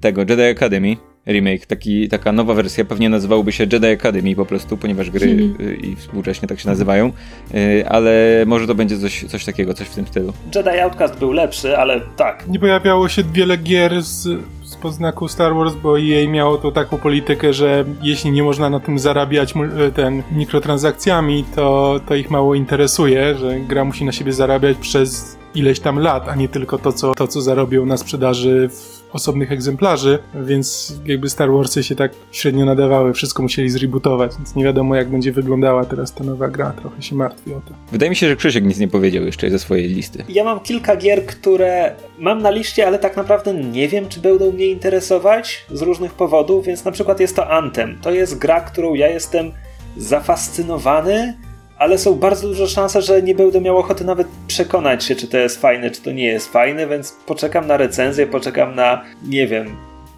tego 0.00 0.20
Jedi 0.20 0.42
Academy. 0.42 0.96
Remake, 1.26 1.66
taki, 1.66 2.08
taka 2.08 2.32
nowa 2.32 2.54
wersja, 2.54 2.84
pewnie 2.84 3.08
nazywałby 3.08 3.52
się 3.52 3.66
Jedi 3.72 3.86
Academy 3.86 4.34
po 4.36 4.46
prostu, 4.46 4.76
ponieważ 4.76 5.10
gry 5.10 5.26
y, 5.60 5.74
i 5.82 5.96
współcześnie 5.96 6.48
tak 6.48 6.60
się 6.60 6.68
nazywają, 6.68 7.12
y, 7.54 7.88
ale 7.88 8.44
może 8.46 8.66
to 8.66 8.74
będzie 8.74 8.98
coś, 8.98 9.24
coś 9.24 9.44
takiego, 9.44 9.74
coś 9.74 9.86
w 9.88 9.94
tym 9.94 10.06
stylu. 10.06 10.32
Jedi 10.54 10.80
Outcast 10.80 11.18
był 11.18 11.32
lepszy, 11.32 11.78
ale 11.78 12.00
tak. 12.16 12.48
Nie 12.48 12.58
pojawiało 12.58 13.08
się 13.08 13.22
wiele 13.32 13.56
gier 13.56 14.02
z, 14.02 14.22
z 14.64 14.76
podznaku 14.76 15.28
Star 15.28 15.54
Wars, 15.54 15.74
bo 15.74 15.96
jej 15.96 16.28
miało 16.28 16.56
to 16.58 16.72
taką 16.72 16.98
politykę, 16.98 17.52
że 17.52 17.84
jeśli 18.02 18.30
nie 18.30 18.42
można 18.42 18.70
na 18.70 18.80
tym 18.80 18.98
zarabiać 18.98 19.54
mul- 19.54 19.92
ten 19.92 20.22
mikrotransakcjami, 20.32 21.44
to, 21.56 22.00
to 22.08 22.14
ich 22.14 22.30
mało 22.30 22.54
interesuje, 22.54 23.34
że 23.34 23.60
gra 23.60 23.84
musi 23.84 24.04
na 24.04 24.12
siebie 24.12 24.32
zarabiać 24.32 24.76
przez 24.76 25.38
ileś 25.54 25.80
tam 25.80 25.98
lat, 25.98 26.28
a 26.28 26.34
nie 26.34 26.48
tylko 26.48 26.78
to, 26.78 26.92
co, 26.92 27.14
to, 27.14 27.28
co 27.28 27.40
zarobią 27.40 27.86
na 27.86 27.96
sprzedaży 27.96 28.68
w 28.68 28.99
osobnych 29.12 29.52
egzemplarzy, 29.52 30.18
więc 30.34 30.94
jakby 31.06 31.30
Star 31.30 31.50
Warsy 31.52 31.82
się 31.82 31.94
tak 31.94 32.12
średnio 32.32 32.64
nadawały, 32.64 33.12
wszystko 33.12 33.42
musieli 33.42 33.70
zrebootować, 33.70 34.32
więc 34.36 34.54
nie 34.54 34.64
wiadomo 34.64 34.96
jak 34.96 35.08
będzie 35.08 35.32
wyglądała 35.32 35.84
teraz 35.84 36.14
ta 36.14 36.24
nowa 36.24 36.48
gra, 36.48 36.72
trochę 36.72 37.02
się 37.02 37.16
martwię 37.16 37.56
o 37.56 37.60
to. 37.60 37.74
Wydaje 37.92 38.10
mi 38.10 38.16
się, 38.16 38.28
że 38.28 38.36
Krzysiek 38.36 38.64
nic 38.64 38.78
nie 38.78 38.88
powiedział 38.88 39.24
jeszcze 39.24 39.50
ze 39.50 39.58
swojej 39.58 39.88
listy. 39.88 40.24
Ja 40.28 40.44
mam 40.44 40.60
kilka 40.60 40.96
gier, 40.96 41.26
które 41.26 41.94
mam 42.18 42.42
na 42.42 42.50
liście, 42.50 42.86
ale 42.86 42.98
tak 42.98 43.16
naprawdę 43.16 43.54
nie 43.54 43.88
wiem, 43.88 44.08
czy 44.08 44.20
będą 44.20 44.52
mnie 44.52 44.66
interesować 44.66 45.64
z 45.70 45.82
różnych 45.82 46.14
powodów, 46.14 46.66
więc 46.66 46.84
na 46.84 46.92
przykład 46.92 47.20
jest 47.20 47.36
to 47.36 47.50
Anthem. 47.50 47.98
To 48.02 48.10
jest 48.10 48.38
gra, 48.38 48.60
którą 48.60 48.94
ja 48.94 49.08
jestem 49.08 49.52
zafascynowany, 49.96 51.34
ale 51.80 51.98
są 51.98 52.14
bardzo 52.14 52.48
duże 52.48 52.68
szanse, 52.68 53.02
że 53.02 53.22
nie 53.22 53.34
będę 53.34 53.60
miał 53.60 53.76
ochoty 53.76 54.04
nawet 54.04 54.26
przekonać 54.46 55.04
się, 55.04 55.14
czy 55.14 55.26
to 55.26 55.38
jest 55.38 55.60
fajne, 55.60 55.90
czy 55.90 56.02
to 56.02 56.12
nie 56.12 56.24
jest 56.24 56.52
fajne, 56.52 56.86
więc 56.86 57.16
poczekam 57.26 57.66
na 57.66 57.76
recenzję, 57.76 58.26
poczekam 58.26 58.74
na, 58.74 59.04
nie 59.28 59.46
wiem, 59.46 59.76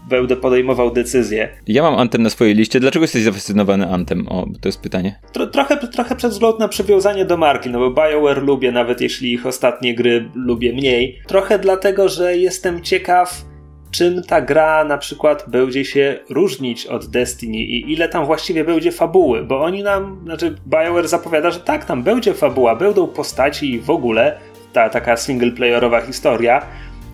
będę 0.09 0.37
podejmował 0.37 0.91
decyzję. 0.91 1.49
Ja 1.67 1.83
mam 1.83 1.95
Antem 1.95 2.23
na 2.23 2.31
swojej 2.31 2.55
liście. 2.55 2.81
Dlaczego 2.81 3.05
jesteś 3.05 3.23
zafascynowany 3.23 3.89
Antem? 3.89 4.29
O, 4.29 4.47
to 4.61 4.69
jest 4.69 4.81
pytanie. 4.81 5.19
Tro, 5.33 5.47
trochę, 5.47 5.77
trochę 5.77 6.17
przez 6.17 6.33
wzgląd 6.33 6.59
na 6.59 6.69
przywiązanie 6.69 7.25
do 7.25 7.37
marki, 7.37 7.71
no 7.71 7.79
bo 7.79 7.91
BioWare 7.91 8.43
lubię, 8.43 8.73
nawet 8.73 9.01
jeśli 9.01 9.33
ich 9.33 9.47
ostatnie 9.47 9.95
gry 9.95 10.31
lubię 10.35 10.73
mniej. 10.73 11.19
Trochę 11.27 11.59
dlatego, 11.59 12.09
że 12.09 12.37
jestem 12.37 12.83
ciekaw, 12.83 13.45
czym 13.93 14.23
ta 14.23 14.41
gra 14.41 14.85
na 14.85 14.99
przykład 14.99 15.45
będzie 15.49 15.85
się 15.85 16.19
różnić 16.31 16.87
od 16.87 17.07
Destiny 17.07 17.57
i 17.57 17.93
ile 17.93 18.09
tam 18.09 18.27
właściwie 18.27 18.65
będzie 18.65 18.93
fabuły, 18.93 19.45
bo 19.45 19.63
oni 19.63 19.83
nam, 19.83 20.21
znaczy 20.25 20.57
BioWare 20.67 21.09
zapowiada, 21.09 21.51
że 21.51 21.61
tak, 21.61 21.85
tam 21.85 22.03
będzie 22.03 22.35
fabuła, 22.35 22.77
będą 22.77 23.07
postaci 23.07 23.73
i 23.73 23.81
w 23.81 23.91
ogóle 23.91 24.39
ta 24.73 24.89
taka 24.91 25.17
singleplayerowa 25.17 26.01
historia 26.01 26.67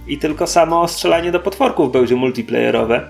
i 0.06 0.18
tylko 0.18 0.46
samo 0.46 0.88
strzelanie 0.88 1.32
do 1.32 1.40
potworków 1.40 1.92
będzie 1.92 2.16
multiplayerowe. 2.16 3.00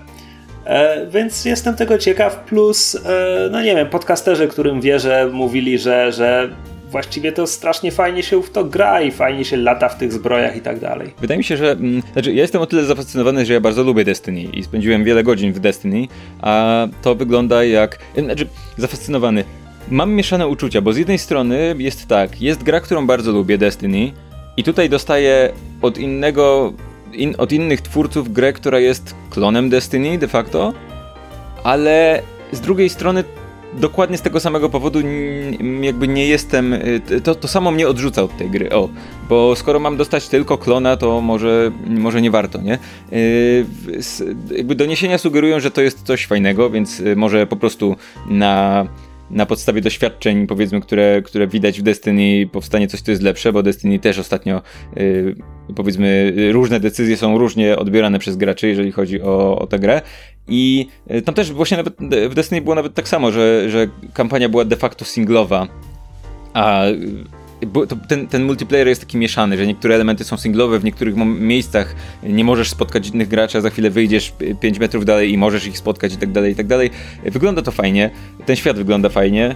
E, 0.65 1.07
więc 1.07 1.45
jestem 1.45 1.75
tego 1.75 1.97
ciekaw, 1.97 2.37
plus, 2.37 2.95
e, 2.95 3.49
no 3.51 3.61
nie 3.61 3.75
wiem, 3.75 3.89
podcasterzy, 3.89 4.47
którym 4.47 4.81
wierzę, 4.81 5.29
mówili, 5.33 5.77
że, 5.77 6.11
że 6.11 6.49
właściwie 6.91 7.31
to 7.31 7.47
strasznie 7.47 7.91
fajnie 7.91 8.23
się 8.23 8.43
w 8.43 8.49
to 8.49 8.65
gra 8.65 9.01
i 9.01 9.11
fajnie 9.11 9.45
się 9.45 9.57
lata 9.57 9.89
w 9.89 9.97
tych 9.97 10.13
zbrojach 10.13 10.55
i 10.55 10.61
tak 10.61 10.79
dalej. 10.79 11.13
Wydaje 11.21 11.37
mi 11.37 11.43
się, 11.43 11.57
że. 11.57 11.71
Mm, 11.71 12.01
znaczy, 12.13 12.33
ja 12.33 12.41
jestem 12.41 12.61
o 12.61 12.65
tyle 12.65 12.83
zafascynowany, 12.85 13.45
że 13.45 13.53
ja 13.53 13.61
bardzo 13.61 13.83
lubię 13.83 14.03
Destiny 14.05 14.41
i 14.41 14.63
spędziłem 14.63 15.03
wiele 15.03 15.23
godzin 15.23 15.53
w 15.53 15.59
Destiny, 15.59 16.07
a 16.41 16.87
to 17.01 17.15
wygląda 17.15 17.63
jak. 17.63 17.99
Znaczy, 18.17 18.47
zafascynowany. 18.77 19.43
Mam 19.91 20.13
mieszane 20.13 20.47
uczucia, 20.47 20.81
bo 20.81 20.93
z 20.93 20.97
jednej 20.97 21.17
strony 21.17 21.75
jest 21.77 22.07
tak, 22.07 22.41
jest 22.41 22.63
gra, 22.63 22.79
którą 22.79 23.07
bardzo 23.07 23.31
lubię, 23.31 23.57
Destiny, 23.57 24.11
i 24.57 24.63
tutaj 24.63 24.89
dostaję 24.89 25.53
od 25.81 25.97
innego. 25.97 26.73
In, 27.13 27.35
od 27.37 27.51
innych 27.51 27.81
twórców 27.81 28.33
grę, 28.33 28.53
która 28.53 28.79
jest 28.79 29.15
klonem 29.29 29.69
Destiny 29.69 30.17
de 30.17 30.27
facto. 30.27 30.73
ale 31.63 32.21
z 32.51 32.61
drugiej 32.61 32.89
strony 32.89 33.23
dokładnie 33.73 34.17
z 34.17 34.21
tego 34.21 34.39
samego 34.39 34.69
powodu 34.69 34.99
jakby 35.81 36.07
nie 36.07 36.27
jestem, 36.27 36.73
y, 36.73 37.01
to, 37.23 37.35
to 37.35 37.47
samo 37.47 37.71
mnie 37.71 37.87
odrzuca 37.87 38.23
od 38.23 38.37
tej 38.37 38.49
gry, 38.49 38.71
o, 38.71 38.89
bo 39.29 39.55
skoro 39.55 39.79
mam 39.79 39.97
dostać 39.97 40.27
tylko 40.27 40.57
klona, 40.57 40.97
to 40.97 41.21
może, 41.21 41.71
może 41.87 42.21
nie 42.21 42.31
warto, 42.31 42.61
nie? 42.61 42.79
Yy, 43.11 44.57
jakby 44.57 44.75
doniesienia 44.75 45.17
sugerują, 45.17 45.59
że 45.59 45.71
to 45.71 45.81
jest 45.81 46.03
coś 46.03 46.25
fajnego, 46.25 46.69
więc 46.69 46.99
y, 46.99 47.15
może 47.15 47.47
po 47.47 47.55
prostu 47.55 47.95
na 48.29 48.87
na 49.31 49.45
podstawie 49.45 49.81
doświadczeń, 49.81 50.47
powiedzmy, 50.47 50.81
które, 50.81 51.21
które 51.21 51.47
widać 51.47 51.79
w 51.79 51.83
Destiny, 51.83 52.49
powstanie 52.51 52.87
coś, 52.87 53.01
co 53.01 53.11
jest 53.11 53.23
lepsze, 53.23 53.53
bo 53.53 53.63
Destiny 53.63 53.99
też 53.99 54.19
ostatnio, 54.19 54.61
powiedzmy, 55.75 56.33
różne 56.51 56.79
decyzje 56.79 57.17
są 57.17 57.37
różnie 57.37 57.77
odbierane 57.77 58.19
przez 58.19 58.37
graczy, 58.37 58.67
jeżeli 58.67 58.91
chodzi 58.91 59.21
o, 59.21 59.59
o 59.59 59.67
tę 59.67 59.79
grę. 59.79 60.01
I 60.49 60.87
yy, 61.09 61.21
tam 61.21 61.35
też 61.35 61.51
właśnie 61.51 61.77
nawet 61.77 61.95
w 62.29 62.33
Destiny 62.33 62.61
było 62.61 62.75
nawet 62.75 62.93
tak 62.93 63.07
samo, 63.07 63.31
że, 63.31 63.69
że 63.69 63.87
kampania 64.13 64.49
była 64.49 64.65
de 64.65 64.75
facto 64.75 65.05
singlowa, 65.05 65.67
a 66.53 66.83
ten, 68.07 68.27
ten 68.27 68.43
multiplayer 68.43 68.87
jest 68.87 69.01
taki 69.01 69.17
mieszany, 69.17 69.57
że 69.57 69.67
niektóre 69.67 69.95
elementy 69.95 70.23
są 70.23 70.37
singlowe, 70.37 70.79
w 70.79 70.83
niektórych 70.83 71.15
miejscach 71.25 71.95
nie 72.23 72.43
możesz 72.43 72.69
spotkać 72.69 73.07
innych 73.07 73.27
graczy, 73.27 73.57
a 73.57 73.61
za 73.61 73.69
chwilę 73.69 73.89
wyjdziesz 73.89 74.33
5 74.59 74.79
metrów 74.79 75.05
dalej 75.05 75.31
i 75.31 75.37
możesz 75.37 75.67
ich 75.67 75.77
spotkać 75.77 76.13
i 76.13 76.17
tak 76.17 76.31
dalej, 76.31 76.53
i 76.53 76.55
tak 76.55 76.67
dalej. 76.67 76.89
Wygląda 77.23 77.61
to 77.61 77.71
fajnie, 77.71 78.09
ten 78.45 78.55
świat 78.55 78.77
wygląda 78.77 79.09
fajnie. 79.09 79.55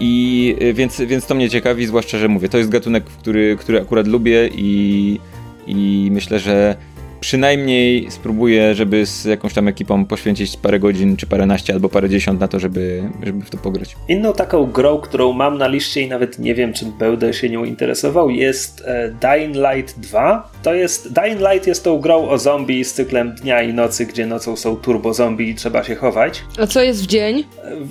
I 0.00 0.56
więc, 0.74 1.00
więc 1.00 1.26
to 1.26 1.34
mnie 1.34 1.50
ciekawi, 1.50 1.86
zwłaszcza, 1.86 2.18
że 2.18 2.28
mówię, 2.28 2.48
to 2.48 2.58
jest 2.58 2.70
gatunek, 2.70 3.04
który, 3.04 3.56
który 3.56 3.80
akurat 3.80 4.06
lubię 4.06 4.50
i, 4.54 5.20
i 5.66 6.08
myślę, 6.12 6.38
że 6.38 6.76
przynajmniej 7.20 8.10
spróbuję, 8.10 8.74
żeby 8.74 9.06
z 9.06 9.24
jakąś 9.24 9.54
tam 9.54 9.68
ekipą 9.68 10.04
poświęcić 10.04 10.56
parę 10.56 10.80
godzin, 10.80 11.16
czy 11.16 11.26
paręnaście, 11.26 11.72
albo 11.72 11.88
parę 11.88 12.08
dziesiąt 12.08 12.40
na 12.40 12.48
to, 12.48 12.60
żeby, 12.60 13.02
żeby 13.22 13.44
w 13.44 13.50
to 13.50 13.58
pograć. 13.58 13.96
Inną 14.08 14.32
taką 14.32 14.66
grą, 14.66 14.98
którą 14.98 15.32
mam 15.32 15.58
na 15.58 15.68
liście 15.68 16.00
i 16.00 16.08
nawet 16.08 16.38
nie 16.38 16.54
wiem, 16.54 16.72
czy 16.72 16.86
będę 16.98 17.34
się 17.34 17.50
nią 17.50 17.64
interesował, 17.64 18.30
jest 18.30 18.82
e, 18.86 19.14
Dying 19.20 19.56
Light 19.56 20.00
2. 20.00 20.50
To 20.62 20.74
jest, 20.74 21.12
Dying 21.12 21.40
Light 21.40 21.66
jest 21.66 21.84
tą 21.84 21.98
grą 21.98 22.28
o 22.28 22.38
zombie 22.38 22.84
z 22.84 22.94
cyklem 22.94 23.34
dnia 23.34 23.62
i 23.62 23.74
nocy, 23.74 24.06
gdzie 24.06 24.26
nocą 24.26 24.56
są 24.56 24.76
turbo 24.76 25.14
zombie 25.14 25.48
i 25.48 25.54
trzeba 25.54 25.84
się 25.84 25.94
chować. 25.94 26.42
A 26.58 26.66
co 26.66 26.82
jest 26.82 27.02
w 27.02 27.06
dzień? 27.06 27.44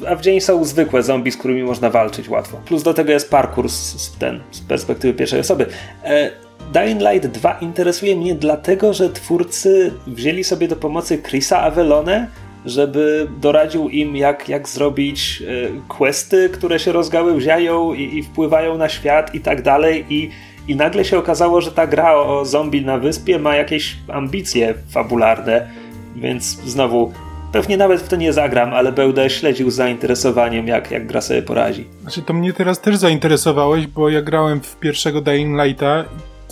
E, 0.04 0.10
a 0.10 0.16
w 0.16 0.22
dzień 0.22 0.42
są 0.42 0.66
zwykłe 0.66 1.04
zombie, 1.04 1.32
z 1.32 1.38
którymi 1.38 1.64
można 1.64 1.90
walczyć 1.90 2.30
łatwo. 2.30 2.58
Plus 2.66 2.84
do 2.84 2.94
tego 2.94 3.12
jest 3.12 3.30
parkour 3.30 3.70
z, 3.70 4.18
ten, 4.20 4.40
z 4.52 4.60
perspektywy 4.60 5.14
pierwszej 5.14 5.40
osoby. 5.40 5.66
E, 6.04 6.45
Dying 6.74 7.02
Light 7.02 7.28
2 7.28 7.58
interesuje 7.62 8.16
mnie 8.16 8.36
dlatego, 8.36 8.94
że 8.94 9.10
twórcy 9.10 9.94
wzięli 10.08 10.44
sobie 10.44 10.68
do 10.68 10.76
pomocy 10.76 11.22
Chrisa 11.22 11.62
Avelone, 11.62 12.28
żeby 12.66 13.28
doradził 13.42 13.90
im, 13.90 14.16
jak, 14.16 14.50
jak 14.50 14.70
zrobić 14.70 15.44
e, 15.48 15.70
questy, 15.88 16.50
które 16.50 16.80
się 16.80 16.92
rozgałęziają 16.92 17.94
i, 17.94 18.18
i 18.18 18.24
wpływają 18.24 18.78
na 18.78 18.90
świat 18.90 19.36
i 19.36 19.40
tak 19.40 19.62
dalej. 19.62 20.06
I, 20.10 20.32
I 20.68 20.76
nagle 20.76 21.06
się 21.06 21.18
okazało, 21.18 21.62
że 21.62 21.72
ta 21.72 21.88
gra 21.88 22.16
o 22.16 22.46
zombie 22.46 22.86
na 22.86 22.98
wyspie 22.98 23.40
ma 23.40 23.56
jakieś 23.56 23.98
ambicje 24.08 24.74
fabularne, 24.90 25.68
więc 26.16 26.44
znowu 26.46 27.12
Pewnie 27.52 27.78
nawet 27.78 28.02
w 28.02 28.08
to 28.08 28.16
nie 28.16 28.34
zagram, 28.34 28.74
ale 28.74 28.92
będę 28.92 29.30
śledził 29.30 29.72
z 29.72 29.76
zainteresowaniem, 29.76 30.68
jak, 30.68 30.92
jak 30.92 31.08
gra 31.08 31.22
sobie 31.22 31.42
poradzi. 31.42 31.88
Znaczy, 32.02 32.22
to 32.22 32.34
mnie 32.34 32.54
teraz 32.54 32.82
też 32.82 32.96
zainteresowałeś, 32.96 33.88
bo 33.88 34.10
ja 34.10 34.22
grałem 34.22 34.62
w 34.62 34.76
pierwszego 34.76 35.22
Dying 35.22 35.62
Lighta 35.64 36.06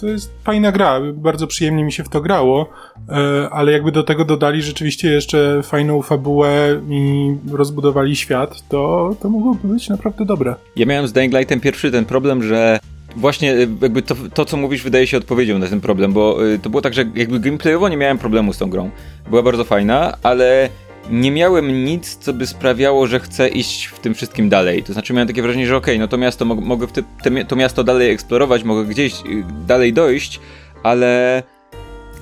to 0.04 0.08
jest 0.08 0.32
fajna 0.44 0.72
gra, 0.72 1.00
bardzo 1.14 1.48
przyjemnie 1.48 1.84
mi 1.84 1.92
się 1.92 2.04
w 2.04 2.10
to 2.10 2.22
grało, 2.22 2.70
e, 3.10 3.50
ale 3.50 3.72
jakby 3.72 3.92
do 3.92 4.04
tego 4.04 4.26
dodali 4.26 4.62
rzeczywiście 4.62 5.12
jeszcze 5.12 5.64
fajną 5.64 6.02
fabułę 6.02 6.82
i 6.90 7.34
rozbudowali 7.52 8.16
świat, 8.16 8.68
to, 8.70 9.16
to 9.22 9.30
mogłoby 9.30 9.68
być 9.68 9.90
naprawdę 9.90 10.26
dobre. 10.26 10.56
Ja 10.76 10.86
miałem 10.86 11.08
z 11.08 11.14
Dying 11.14 11.34
Lightem 11.34 11.60
pierwszy 11.60 11.92
ten 11.92 12.06
problem, 12.06 12.44
że 12.44 12.80
Właśnie 13.16 13.54
e, 13.54 13.68
jakby 13.82 14.02
to, 14.02 14.16
to, 14.34 14.46
co 14.46 14.58
mówisz, 14.58 14.84
wydaje 14.84 15.08
się 15.08 15.18
odpowiedzią 15.18 15.60
na 15.60 15.68
ten 15.68 15.82
problem, 15.82 16.14
bo 16.14 16.48
e, 16.54 16.60
to 16.60 16.70
było 16.70 16.82
tak, 16.82 16.94
że 16.94 17.06
jakby 17.16 17.40
gameplayowo 17.40 17.90
nie 17.90 17.98
miałem 17.98 18.18
problemu 18.18 18.54
z 18.54 18.58
tą 18.58 18.70
grą. 18.70 18.90
Była 19.30 19.42
bardzo 19.42 19.64
fajna, 19.64 20.18
ale 20.24 20.70
nie 21.10 21.32
miałem 21.32 21.86
nic, 21.86 22.16
co 22.16 22.34
by 22.34 22.48
sprawiało, 22.48 23.08
że 23.08 23.20
chcę 23.20 23.50
iść 23.50 23.86
w 23.86 24.00
tym 24.00 24.14
wszystkim 24.14 24.50
dalej. 24.50 24.84
To 24.84 24.94
znaczy 24.94 25.14
miałem 25.14 25.28
takie 25.28 25.42
wrażenie, 25.42 25.68
że 25.68 25.78
okej, 25.78 25.96
okay, 25.96 26.00
no 26.00 26.08
to 26.08 26.18
miasto 26.18 26.46
mogę 26.46 26.88
w 26.88 26.92
te, 26.92 27.04
te, 27.24 27.46
to 27.46 27.56
miasto 27.56 27.84
dalej 27.84 28.12
eksplorować, 28.12 28.64
mogę 28.64 28.86
gdzieś 28.86 29.14
y, 29.14 29.44
dalej 29.68 29.94
dojść, 29.94 30.40
ale 30.84 31.44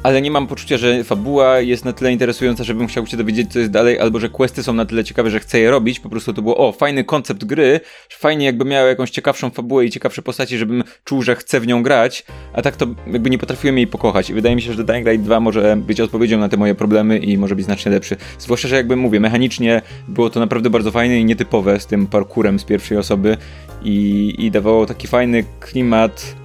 ale 0.04 0.22
nie 0.22 0.32
mam 0.32 0.48
poczucia, 0.48 0.78
że 0.78 1.04
fabuła 1.04 1.60
jest 1.60 1.86
na 1.86 1.94
tyle 1.94 2.12
interesująca, 2.12 2.64
żebym 2.64 2.88
chciał 2.88 3.08
się 3.08 3.18
dowiedzieć, 3.18 3.54
co 3.54 3.60
jest 3.60 3.72
dalej, 3.72 4.00
albo 4.00 4.20
że 4.20 4.30
questy 4.30 4.64
są 4.64 4.74
na 4.74 4.86
tyle 4.86 5.04
ciekawe, 5.04 5.30
że 5.30 5.40
chcę 5.40 5.60
je 5.60 5.72
robić. 5.72 6.00
Po 6.00 6.10
prostu 6.10 6.34
to 6.34 6.42
było, 6.42 6.58
o, 6.58 6.72
fajny 6.72 7.04
koncept 7.04 7.46
gry, 7.46 7.80
fajnie 8.10 8.46
jakby 8.46 8.66
miał 8.66 8.88
jakąś 8.88 9.10
ciekawszą 9.10 9.50
fabułę 9.50 9.86
i 9.86 9.90
ciekawsze 9.90 10.22
postaci, 10.22 10.58
żebym 10.58 10.84
czuł, 11.04 11.22
że 11.22 11.36
chcę 11.36 11.60
w 11.60 11.68
nią 11.68 11.84
grać, 11.84 12.26
a 12.54 12.62
tak 12.62 12.76
to 12.76 12.88
jakby 13.08 13.30
nie 13.30 13.38
potrafiłem 13.38 13.78
jej 13.78 13.88
pokochać. 13.88 14.30
I 14.30 14.34
wydaje 14.34 14.56
mi 14.56 14.62
się, 14.62 14.74
że 14.74 14.84
Dying 14.84 15.08
Light 15.08 15.26
2 15.26 15.40
może 15.40 15.78
być 15.78 16.02
odpowiedzią 16.02 16.40
na 16.40 16.50
te 16.50 16.58
moje 16.58 16.76
problemy 16.76 17.18
i 17.18 17.38
może 17.38 17.56
być 17.56 17.66
znacznie 17.66 17.92
lepszy. 17.92 18.18
Zwłaszcza, 18.40 18.68
że 18.68 18.76
jakby 18.76 18.96
mówię, 18.96 19.20
mechanicznie 19.20 19.82
było 20.08 20.30
to 20.30 20.40
naprawdę 20.40 20.70
bardzo 20.70 20.92
fajne 20.92 21.20
i 21.20 21.26
nietypowe 21.26 21.80
z 21.80 21.86
tym 21.86 22.08
parkurem 22.08 22.60
z 22.60 22.64
pierwszej 22.64 22.98
osoby 22.98 23.38
i, 23.84 24.36
i 24.40 24.52
dawało 24.52 24.86
taki 24.86 25.08
fajny 25.08 25.44
klimat 25.60 26.41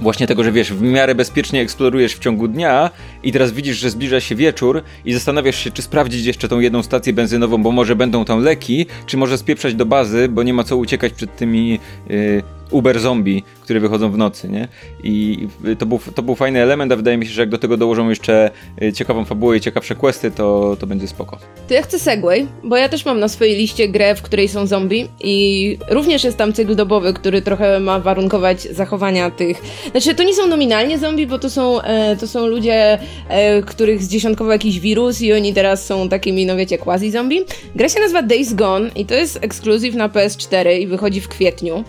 właśnie 0.00 0.26
tego, 0.26 0.44
że 0.44 0.52
wiesz, 0.52 0.72
w 0.72 0.82
miarę 0.82 1.14
bezpiecznie 1.14 1.60
eksplorujesz 1.60 2.14
w 2.14 2.18
ciągu 2.18 2.48
dnia 2.48 2.90
i 3.22 3.32
teraz 3.32 3.52
widzisz, 3.52 3.76
że 3.76 3.90
zbliża 3.90 4.20
się 4.20 4.34
wieczór 4.34 4.82
i 5.04 5.12
zastanawiasz 5.12 5.64
się, 5.64 5.70
czy 5.70 5.82
sprawdzić 5.82 6.26
jeszcze 6.26 6.48
tą 6.48 6.60
jedną 6.60 6.82
stację 6.82 7.12
benzynową, 7.12 7.62
bo 7.62 7.72
może 7.72 7.96
będą 7.96 8.24
tam 8.24 8.42
leki, 8.42 8.86
czy 9.06 9.16
może 9.16 9.38
spieprzać 9.38 9.74
do 9.74 9.86
bazy, 9.86 10.28
bo 10.28 10.42
nie 10.42 10.54
ma 10.54 10.64
co 10.64 10.76
uciekać 10.76 11.12
przed 11.12 11.36
tymi 11.36 11.80
yy, 12.08 12.42
Uber 12.70 13.00
zombie, 13.00 13.42
które 13.60 13.80
wychodzą 13.80 14.10
w 14.10 14.18
nocy, 14.18 14.48
nie? 14.48 14.68
I 15.02 15.46
to 15.78 15.86
był, 15.86 16.00
to 16.14 16.22
był 16.22 16.34
fajny 16.34 16.62
element, 16.62 16.92
a 16.92 16.96
wydaje 16.96 17.16
mi 17.16 17.26
się, 17.26 17.32
że 17.32 17.42
jak 17.42 17.50
do 17.50 17.58
tego 17.58 17.76
dołożą 17.76 18.08
jeszcze 18.08 18.50
y, 18.82 18.92
ciekawą 18.92 19.24
fabułę 19.24 19.56
i 19.56 19.60
ciekawsze 19.60 19.94
questy, 19.94 20.30
to, 20.30 20.76
to 20.80 20.86
będzie 20.86 21.08
spoko. 21.08 21.38
To 21.68 21.74
ja 21.74 21.82
chcę 21.82 21.98
segway, 21.98 22.46
bo 22.64 22.76
ja 22.76 22.88
też 22.88 23.04
mam 23.04 23.20
na 23.20 23.28
swojej 23.28 23.56
liście 23.56 23.88
grę, 23.88 24.14
w 24.14 24.22
której 24.22 24.48
są 24.48 24.66
zombie 24.66 25.08
i 25.20 25.78
również 25.90 26.24
jest 26.24 26.36
tam 26.36 26.52
cykl 26.52 26.74
dobowy, 26.74 27.12
który 27.12 27.42
trochę 27.42 27.80
ma 27.80 28.00
warunkować 28.00 28.62
zachowania 28.62 29.30
tych... 29.30 29.62
Znaczy, 29.90 30.14
to 30.14 30.22
nie 30.22 30.34
są 30.34 30.46
nominalnie 30.46 30.98
zombie, 30.98 31.26
bo 31.26 31.38
to 31.38 31.50
są, 31.50 31.82
e, 31.82 32.16
to 32.16 32.28
są 32.28 32.46
ludzie, 32.46 32.98
e, 33.28 33.62
których 33.62 34.02
zdziesiątkował 34.02 34.52
jakiś 34.52 34.80
wirus 34.80 35.22
i 35.22 35.32
oni 35.32 35.54
teraz 35.54 35.86
są 35.86 36.08
takimi, 36.08 36.46
no 36.46 36.56
wiecie, 36.56 36.78
quasi-zombie. 36.78 37.44
Gra 37.74 37.88
się 37.88 38.00
nazywa 38.00 38.22
Days 38.22 38.54
Gone 38.54 38.90
i 38.96 39.06
to 39.06 39.14
jest 39.14 39.38
ekskluzyw 39.42 39.94
na 39.94 40.08
PS4 40.08 40.80
i 40.80 40.86
wychodzi 40.86 41.20
w 41.20 41.28
kwietniu. 41.28 41.84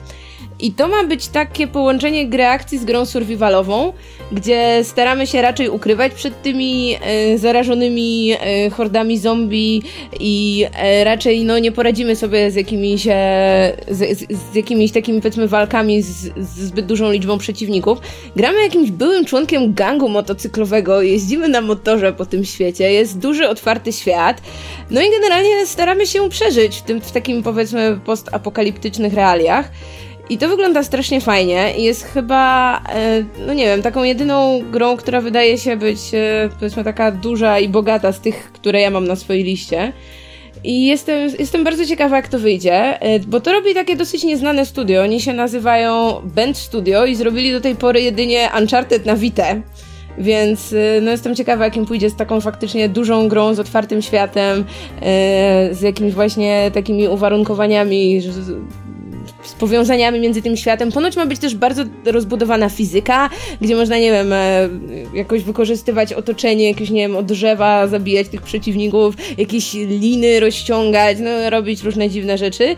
I 0.60 0.72
to 0.72 0.88
ma 0.88 1.04
być 1.04 1.28
takie 1.28 1.68
połączenie 1.68 2.28
gry 2.28 2.46
akcji 2.46 2.78
z 2.78 2.86
grą 2.86 3.06
survivalową, 3.06 3.94
gdzie 4.32 4.80
staramy 4.84 5.28
się 5.28 5.42
raczej 5.42 5.70
ukrywać 5.70 6.14
przed 6.14 6.42
tymi 6.42 6.96
e, 7.02 7.38
zarażonymi 7.38 8.34
e, 8.40 8.70
hordami 8.70 9.18
zombie 9.18 9.82
i 10.20 10.66
e, 10.76 11.04
raczej 11.04 11.44
no, 11.44 11.60
nie 11.60 11.72
poradzimy 11.72 12.16
sobie 12.16 12.52
z 12.52 12.56
jakimiś, 12.56 13.08
e, 13.08 13.78
z, 13.88 14.20
z, 14.20 14.56
jakimiś 14.56 14.92
takimi 14.92 15.22
powiedzmy 15.22 15.48
walkami 15.48 16.02
z, 16.02 16.08
z, 16.38 16.60
zbyt 16.60 16.86
dużą 16.86 17.12
liczbą 17.12 17.38
przeciwników. 17.38 17.98
Gramy 18.36 18.62
jakimś 18.64 18.92
byłym 18.92 19.26
członkiem 19.26 19.74
gangu 19.74 20.10
motocyklowego, 20.10 21.02
jeździmy 21.02 21.50
na 21.50 21.62
motorze 21.62 22.14
po 22.14 22.26
tym 22.26 22.46
świecie, 22.46 22.92
jest 22.92 23.20
duży, 23.20 23.50
otwarty 23.50 23.94
świat. 23.94 24.42
No 24.92 25.02
i 25.02 25.12
generalnie 25.12 25.66
staramy 25.66 26.06
się 26.08 26.30
przeżyć 26.30 26.78
w, 26.78 26.82
tym, 26.82 27.02
w 27.02 27.12
takim 27.12 27.44
powiedzmy 27.44 28.00
postapokaliptycznych 28.06 29.14
realiach. 29.14 29.72
I 30.30 30.38
to 30.38 30.50
wygląda 30.50 30.84
strasznie 30.84 31.22
fajnie 31.22 31.74
i 31.78 31.84
jest 31.84 32.04
chyba, 32.04 32.78
e, 32.78 33.24
no 33.48 33.54
nie 33.54 33.66
wiem, 33.66 33.82
taką 33.82 34.04
jedyną 34.04 34.62
grą, 34.72 34.98
która 34.98 35.22
wydaje 35.22 35.58
się 35.58 35.78
być, 35.78 36.00
e, 36.14 36.50
powiedzmy, 36.60 36.84
taka 36.84 37.12
duża 37.12 37.60
i 37.60 37.70
bogata 37.70 38.12
z 38.12 38.20
tych, 38.20 38.52
które 38.52 38.82
ja 38.82 38.90
mam 38.90 39.08
na 39.08 39.16
swojej 39.16 39.44
liście. 39.44 39.94
I 40.64 40.86
jestem, 40.86 41.30
jestem 41.40 41.64
bardzo 41.64 41.86
ciekawa, 41.86 42.16
jak 42.16 42.28
to 42.28 42.40
wyjdzie, 42.40 43.02
e, 43.02 43.20
bo 43.20 43.40
to 43.40 43.52
robi 43.52 43.74
takie 43.74 43.96
dosyć 43.96 44.24
nieznane 44.24 44.66
studio. 44.66 45.02
Oni 45.02 45.22
się 45.22 45.34
nazywają 45.34 46.22
Band 46.24 46.58
Studio 46.58 47.06
i 47.06 47.16
zrobili 47.16 47.52
do 47.52 47.62
tej 47.62 47.76
pory 47.76 48.02
jedynie 48.02 48.50
Uncharted 48.60 49.06
na 49.06 49.16
Vita. 49.16 49.56
Więc 50.20 50.76
no 51.02 51.12
jestem 51.12 51.36
ciekawa, 51.36 51.66
jakim 51.66 51.86
pójdzie 51.86 52.10
z 52.10 52.16
taką 52.16 52.42
faktycznie 52.42 52.90
dużą 52.90 53.28
grą, 53.28 53.54
z 53.54 53.60
otwartym 53.60 54.02
światem, 54.02 54.66
z 55.72 55.82
jakimiś 55.82 56.14
właśnie 56.14 56.72
takimi 56.74 57.08
uwarunkowaniami 57.08 58.22
powiązaniami 59.60 60.20
między 60.20 60.42
tym 60.42 60.58
światem. 60.58 60.92
Ponoć 60.92 61.16
ma 61.16 61.26
być 61.26 61.40
też 61.40 61.56
bardzo 61.56 61.84
rozbudowana 62.06 62.70
fizyka, 62.70 63.30
gdzie 63.62 63.76
można, 63.76 63.98
nie 63.98 64.12
wiem, 64.12 64.34
e, 64.34 64.70
jakoś 65.14 65.44
wykorzystywać 65.44 66.14
otoczenie, 66.14 66.68
jakieś, 66.68 66.90
nie 66.90 67.08
wiem, 67.08 67.26
drzewa, 67.26 67.88
zabijać 67.88 68.28
tych 68.28 68.42
przeciwników, 68.42 69.16
jakieś 69.38 69.74
liny 69.74 70.40
rozciągać, 70.40 71.18
no, 71.22 71.50
robić 71.50 71.84
różne 71.84 72.10
dziwne 72.10 72.38
rzeczy. 72.38 72.76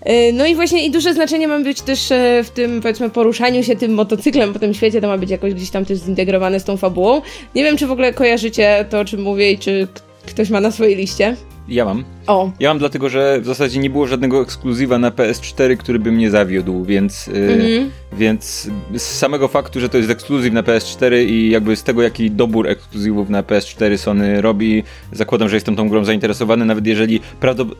E, 0.00 0.32
no 0.32 0.46
i 0.46 0.54
właśnie 0.54 0.86
i 0.86 0.90
duże 0.90 1.14
znaczenie 1.14 1.48
ma 1.48 1.60
być 1.60 1.80
też 1.80 2.12
e, 2.12 2.44
w 2.44 2.50
tym, 2.50 2.80
powiedzmy, 2.80 3.10
poruszaniu 3.10 3.62
się 3.62 3.76
tym 3.76 3.94
motocyklem 3.94 4.52
po 4.52 4.58
tym 4.58 4.74
świecie, 4.74 5.00
to 5.00 5.08
ma 5.08 5.18
być 5.18 5.30
jakoś 5.30 5.54
gdzieś 5.54 5.70
tam 5.70 5.84
też 5.84 5.98
zintegrowane 5.98 6.60
z 6.60 6.64
tą 6.64 6.76
fabułą. 6.76 7.22
Nie 7.54 7.64
wiem, 7.64 7.76
czy 7.76 7.86
w 7.86 7.92
ogóle 7.92 8.12
kojarzycie 8.12 8.84
to, 8.90 9.00
o 9.00 9.04
czym 9.04 9.22
mówię 9.22 9.52
i 9.52 9.58
czy 9.58 9.88
Ktoś 10.26 10.50
ma 10.50 10.60
na 10.60 10.70
swojej 10.70 10.96
liście? 10.96 11.36
Ja 11.68 11.84
mam. 11.84 12.04
O, 12.26 12.50
Ja 12.60 12.68
mam 12.68 12.78
dlatego, 12.78 13.08
że 13.08 13.40
w 13.40 13.46
zasadzie 13.46 13.78
nie 13.80 13.90
było 13.90 14.06
żadnego 14.06 14.42
ekskluzywa 14.42 14.98
na 14.98 15.10
PS4, 15.10 15.76
który 15.76 15.98
by 15.98 16.12
mnie 16.12 16.30
zawiódł, 16.30 16.84
więc, 16.84 17.26
yy, 17.26 17.34
Mhm. 17.52 17.90
więc 18.12 18.70
z 18.96 19.02
samego 19.02 19.48
faktu, 19.48 19.80
że 19.80 19.88
to 19.88 19.98
jest 19.98 20.10
ekskluzyw 20.10 20.52
na 20.52 20.62
PS4 20.62 21.24
i 21.28 21.50
jakby 21.50 21.76
z 21.76 21.82
tego, 21.82 22.02
jaki 22.02 22.30
dobór 22.30 22.68
ekskluzywów 22.68 23.28
na 23.30 23.42
PS4 23.42 23.96
Sony 23.98 24.40
robi, 24.40 24.82
zakładam, 25.12 25.48
że 25.48 25.56
jestem 25.56 25.76
tą 25.76 25.88
grą 25.88 26.04
zainteresowany, 26.04 26.64
nawet 26.64 26.86
jeżeli 26.86 27.20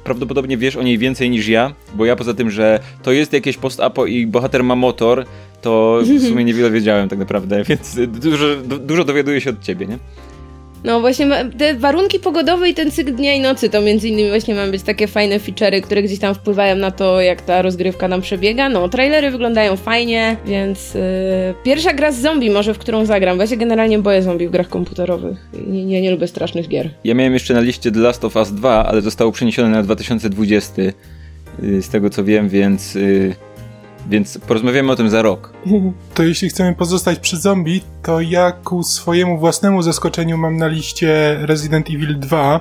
prawdopodobnie 0.04 0.56
wiesz 0.56 0.76
o 0.76 0.82
niej 0.82 0.98
więcej 0.98 1.30
niż 1.30 1.48
ja, 1.48 1.72
bo 1.94 2.04
ja 2.04 2.16
poza 2.16 2.34
tym, 2.34 2.50
że 2.50 2.80
to 3.02 3.12
jest 3.12 3.32
jakieś 3.32 3.56
post-apo 3.56 4.06
i 4.06 4.26
bohater 4.26 4.64
ma 4.64 4.76
motor, 4.76 5.24
to 5.62 6.00
w 6.18 6.28
sumie 6.28 6.44
niewiele 6.44 6.70
wiedziałem 6.70 7.08
tak 7.08 7.18
naprawdę, 7.18 7.62
więc 7.68 7.96
dużo, 8.06 8.46
du- 8.64 8.78
dużo 8.78 9.04
dowiaduję 9.04 9.40
się 9.40 9.50
od 9.50 9.60
ciebie, 9.60 9.86
nie? 9.86 9.98
No 10.84 11.00
właśnie 11.00 11.28
te 11.58 11.74
warunki 11.74 12.18
pogodowe 12.18 12.68
i 12.68 12.74
ten 12.74 12.90
cykl 12.90 13.14
dnia 13.14 13.34
i 13.34 13.40
nocy 13.40 13.68
to 13.68 13.80
między 13.80 14.08
innymi 14.08 14.28
właśnie 14.28 14.54
mają 14.54 14.70
być 14.70 14.82
takie 14.82 15.06
fajne 15.06 15.38
feature'y, 15.38 15.80
które 15.80 16.02
gdzieś 16.02 16.18
tam 16.18 16.34
wpływają 16.34 16.76
na 16.76 16.90
to, 16.90 17.20
jak 17.20 17.42
ta 17.42 17.62
rozgrywka 17.62 18.08
nam 18.08 18.20
przebiega. 18.20 18.68
No, 18.68 18.88
trailery 18.88 19.30
wyglądają 19.30 19.76
fajnie, 19.76 20.36
więc 20.46 20.94
yy, 20.94 21.00
pierwsza 21.64 21.92
gra 21.92 22.12
z 22.12 22.20
zombie 22.20 22.50
może, 22.50 22.74
w 22.74 22.78
którą 22.78 23.04
zagram, 23.04 23.36
bo 23.36 23.42
ja 23.42 23.46
się 23.46 23.56
generalnie 23.56 23.98
boję 23.98 24.22
zombie 24.22 24.48
w 24.48 24.50
grach 24.50 24.68
komputerowych. 24.68 25.48
Nie, 25.66 25.84
nie, 25.84 26.02
nie 26.02 26.10
lubię 26.10 26.26
strasznych 26.26 26.68
gier. 26.68 26.90
Ja 27.04 27.14
miałem 27.14 27.32
jeszcze 27.32 27.54
na 27.54 27.60
liście 27.60 27.92
The 27.92 28.00
Last 28.00 28.24
of 28.24 28.36
Us 28.36 28.52
2, 28.52 28.86
ale 28.86 29.02
zostało 29.02 29.32
przeniesione 29.32 29.68
na 29.68 29.82
2020, 29.82 30.82
y, 30.82 31.82
z 31.82 31.88
tego 31.88 32.10
co 32.10 32.24
wiem, 32.24 32.48
więc, 32.48 32.96
y, 32.96 33.34
więc 34.08 34.38
porozmawiamy 34.38 34.92
o 34.92 34.96
tym 34.96 35.10
za 35.10 35.22
rok. 35.22 35.52
To 36.14 36.22
jeśli 36.22 36.48
chcemy 36.48 36.74
pozostać 36.74 37.18
przy 37.18 37.36
zombie, 37.36 37.80
to 38.02 38.20
ja 38.20 38.52
ku 38.52 38.82
swojemu 38.82 39.38
własnemu 39.38 39.82
zaskoczeniu 39.82 40.38
mam 40.38 40.56
na 40.56 40.66
liście 40.66 41.38
Resident 41.40 41.90
Evil 41.90 42.18
2, 42.18 42.60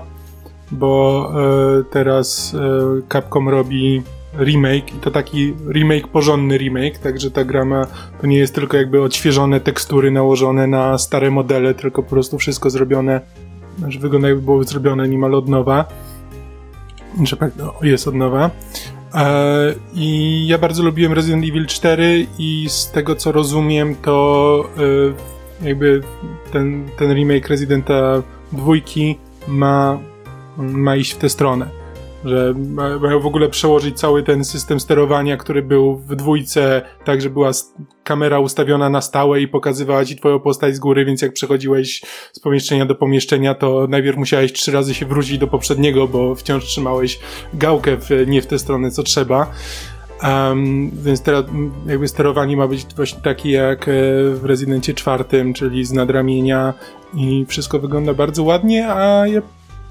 bo 0.72 1.32
e, 1.80 1.84
teraz 1.84 2.56
e, 2.56 3.02
Capcom 3.14 3.50
robi 3.50 4.02
remake 4.40 4.96
i 4.96 5.00
to 5.02 5.12
taki 5.12 5.54
remake, 5.70 6.08
porządny 6.08 6.58
remake, 6.58 6.98
także 6.98 7.32
ta 7.32 7.44
gra 7.44 7.66
ma, 7.66 7.88
to 8.22 8.28
nie 8.28 8.38
jest 8.38 8.56
tylko 8.56 8.78
jakby 8.78 9.02
odświeżone 9.02 9.60
tekstury 9.60 10.12
nałożone 10.12 10.68
na 10.68 10.98
stare 10.98 11.32
modele, 11.32 11.74
tylko 11.74 12.04
po 12.04 12.10
prostu 12.10 12.38
wszystko 12.38 12.70
zrobione, 12.70 13.22
znaczy 13.80 14.00
wygląda 14.00 14.28
jakby 14.28 14.44
było 14.44 14.64
zrobione 14.64 15.08
niemal 15.08 15.36
od 15.36 15.50
nowa. 15.50 15.86
Że 17.24 17.38
tak, 17.38 17.52
no, 17.58 17.74
jest 17.82 18.08
od 18.08 18.16
nowa. 18.16 18.50
E, 19.14 19.76
I 19.94 20.48
ja 20.48 20.58
bardzo 20.58 20.84
lubiłem 20.84 21.14
Resident 21.14 21.46
Evil 21.46 21.66
4 21.66 22.28
i 22.40 22.66
z 22.70 22.92
tego 22.92 23.16
co 23.16 23.32
rozumiem, 23.32 23.96
to 23.96 24.70
e, 25.62 25.68
jakby 25.68 26.02
ten, 26.52 26.90
ten 26.98 27.14
remake 27.14 27.50
Residenta 27.50 28.24
dwójki 28.52 29.18
ma, 29.48 30.00
ma 30.58 30.96
iść 30.96 31.14
w 31.14 31.18
tę 31.18 31.30
stronę. 31.30 31.77
Że 32.28 32.54
ma- 32.58 33.00
mają 33.00 33.20
w 33.20 33.26
ogóle 33.26 33.50
przełożyć 33.50 34.00
cały 34.00 34.24
ten 34.24 34.44
system 34.44 34.80
sterowania, 34.80 35.38
który 35.38 35.62
był 35.62 35.96
w 35.96 36.16
dwójce, 36.16 36.82
tak, 37.06 37.22
że 37.22 37.30
była 37.30 37.52
kamera 38.04 38.40
ustawiona 38.40 38.90
na 38.90 39.02
stałe 39.02 39.42
i 39.42 39.48
pokazywała 39.48 40.06
ci 40.06 40.16
twoją 40.16 40.40
postać 40.40 40.76
z 40.76 40.80
góry, 40.80 41.06
więc 41.06 41.22
jak 41.22 41.34
przechodziłeś 41.34 42.02
z 42.32 42.40
pomieszczenia 42.40 42.86
do 42.86 42.96
pomieszczenia, 42.96 43.56
to 43.56 43.88
najpierw 43.90 44.18
musiałeś 44.18 44.54
trzy 44.54 44.72
razy 44.72 44.94
się 44.94 45.06
wrócić 45.06 45.38
do 45.38 45.48
poprzedniego, 45.48 46.08
bo 46.08 46.36
wciąż 46.36 46.66
trzymałeś 46.66 47.20
gałkę 47.54 47.98
w, 47.98 48.10
nie 48.28 48.42
w 48.42 48.48
tę 48.48 48.60
stronę, 48.60 48.92
co 48.92 49.04
trzeba. 49.04 49.52
Um, 50.24 50.92
więc 51.04 51.22
teraz 51.22 51.46
jakby 51.88 52.08
sterowanie 52.08 52.58
ma 52.58 52.68
być 52.68 52.86
właśnie 52.96 53.22
takie 53.22 53.52
jak 53.52 53.88
e, 53.88 53.92
w 54.34 54.46
Rezydencie 54.46 54.94
czwartym, 54.94 55.54
czyli 55.54 55.86
z 55.86 55.92
nadramienia 55.92 56.74
i 57.14 57.46
wszystko 57.48 57.80
wygląda 57.80 58.14
bardzo 58.14 58.44
ładnie, 58.44 58.88
a 58.90 59.28
ja 59.28 59.42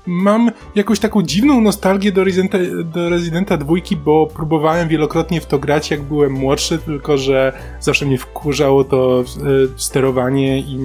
mam 0.06 0.50
jakąś 0.75 0.98
taką 1.00 1.22
dziwną 1.22 1.60
nostalgię 1.60 2.12
do 2.12 2.25
Residenta, 2.25 2.58
do 2.84 3.08
Residenta 3.08 3.56
dwójki, 3.56 3.96
bo 3.96 4.26
próbowałem 4.26 4.88
wielokrotnie 4.88 5.40
w 5.40 5.46
to 5.46 5.58
grać 5.58 5.90
jak 5.90 6.02
byłem 6.02 6.32
młodszy, 6.32 6.78
tylko 6.78 7.18
że 7.18 7.52
zawsze 7.81 8.07
mnie 8.07 8.18
wkurzało 8.18 8.85
to 8.85 9.20
e, 9.20 9.24
sterowanie 9.76 10.59
i, 10.59 10.78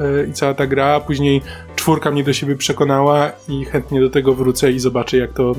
e, 0.00 0.26
i 0.30 0.32
cała 0.32 0.54
ta 0.54 0.66
gra, 0.66 0.86
a 0.86 1.00
później 1.00 1.42
czwórka 1.76 2.10
mnie 2.10 2.24
do 2.24 2.32
siebie 2.32 2.56
przekonała 2.56 3.32
i 3.48 3.64
chętnie 3.64 4.00
do 4.00 4.10
tego 4.10 4.34
wrócę 4.34 4.72
i 4.72 4.78
zobaczę 4.78 5.16
jak 5.16 5.32
to, 5.32 5.54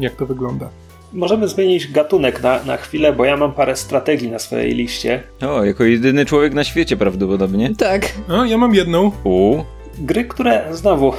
jak 0.00 0.16
to 0.16 0.26
wygląda. 0.26 0.68
Możemy 1.12 1.48
zmienić 1.48 1.92
gatunek 1.92 2.42
na, 2.42 2.64
na 2.64 2.76
chwilę, 2.76 3.12
bo 3.12 3.24
ja 3.24 3.36
mam 3.36 3.52
parę 3.52 3.76
strategii 3.76 4.30
na 4.30 4.38
swojej 4.38 4.74
liście. 4.74 5.22
O, 5.40 5.64
jako 5.64 5.84
jedyny 5.84 6.26
człowiek 6.26 6.54
na 6.54 6.64
świecie 6.64 6.96
prawdopodobnie. 6.96 7.74
Tak. 7.74 8.12
No, 8.28 8.44
ja 8.44 8.58
mam 8.58 8.74
jedną. 8.74 9.12
U, 9.24 9.64
Gry, 9.98 10.24
które 10.24 10.64
znowu. 10.70 11.12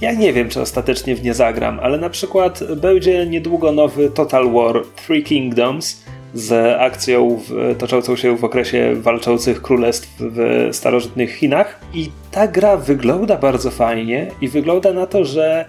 Ja 0.00 0.12
nie 0.12 0.32
wiem, 0.32 0.48
czy 0.48 0.60
ostatecznie 0.60 1.14
w 1.14 1.22
nie 1.22 1.34
zagram, 1.34 1.80
ale 1.80 1.98
na 1.98 2.10
przykład 2.10 2.74
będzie 2.76 3.26
niedługo 3.26 3.72
nowy 3.72 4.10
Total 4.10 4.52
War 4.52 4.82
Three 5.06 5.22
Kingdoms 5.22 6.02
z 6.34 6.76
akcją 6.80 7.40
w, 7.48 7.76
toczącą 7.78 8.16
się 8.16 8.36
w 8.36 8.44
okresie 8.44 8.94
walczących 8.94 9.62
królestw 9.62 10.08
w 10.18 10.68
starożytnych 10.72 11.34
Chinach. 11.34 11.80
I 11.94 12.10
ta 12.30 12.48
gra 12.48 12.76
wygląda 12.76 13.36
bardzo 13.36 13.70
fajnie 13.70 14.26
i 14.40 14.48
wygląda 14.48 14.92
na 14.92 15.06
to, 15.06 15.24
że 15.24 15.64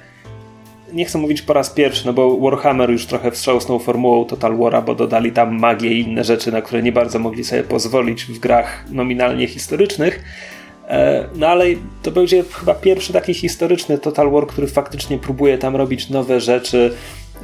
nie 0.94 1.06
chcę 1.06 1.18
mówić 1.18 1.42
po 1.42 1.54
raz 1.54 1.70
pierwszy, 1.70 2.06
no 2.06 2.14
bo 2.14 2.38
Warhammer 2.38 2.90
już 2.90 3.06
trochę 3.06 3.32
wstrząsnął 3.32 3.80
formułą 3.80 4.26
Total 4.26 4.58
War'a, 4.58 4.84
bo 4.86 4.96
dodali 4.96 5.32
tam 5.32 5.60
magię 5.60 5.90
i 5.90 6.02
inne 6.02 6.24
rzeczy, 6.24 6.52
na 6.52 6.62
które 6.62 6.84
nie 6.84 6.92
bardzo 6.92 7.20
mogli 7.20 7.44
sobie 7.44 7.64
pozwolić 7.64 8.26
w 8.26 8.40
grach 8.40 8.86
nominalnie 8.92 9.48
historycznych. 9.48 10.24
E, 10.90 11.30
No 11.36 11.48
ale 11.48 11.66
to 12.04 12.12
będzie 12.12 12.44
chyba 12.44 12.74
pierwszy 12.74 13.14
taki 13.14 13.34
historyczny 13.34 13.98
Total 13.98 14.32
War, 14.32 14.48
który 14.48 14.68
faktycznie 14.68 15.18
próbuje 15.18 15.58
tam 15.58 15.76
robić 15.76 16.10
nowe 16.10 16.40
rzeczy, 16.40 16.94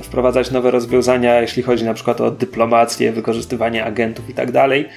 wprowadzać 0.03 0.51
nowe 0.51 0.71
rozwiązania, 0.71 1.41
jeśli 1.41 1.63
chodzi 1.63 1.85
na 1.85 1.93
przykład 1.93 2.21
o 2.21 2.31
dyplomację, 2.31 3.11
wykorzystywanie 3.11 3.85
agentów 3.85 4.29
i 4.29 4.33
tak 4.33 4.51
dalej. 4.51 4.89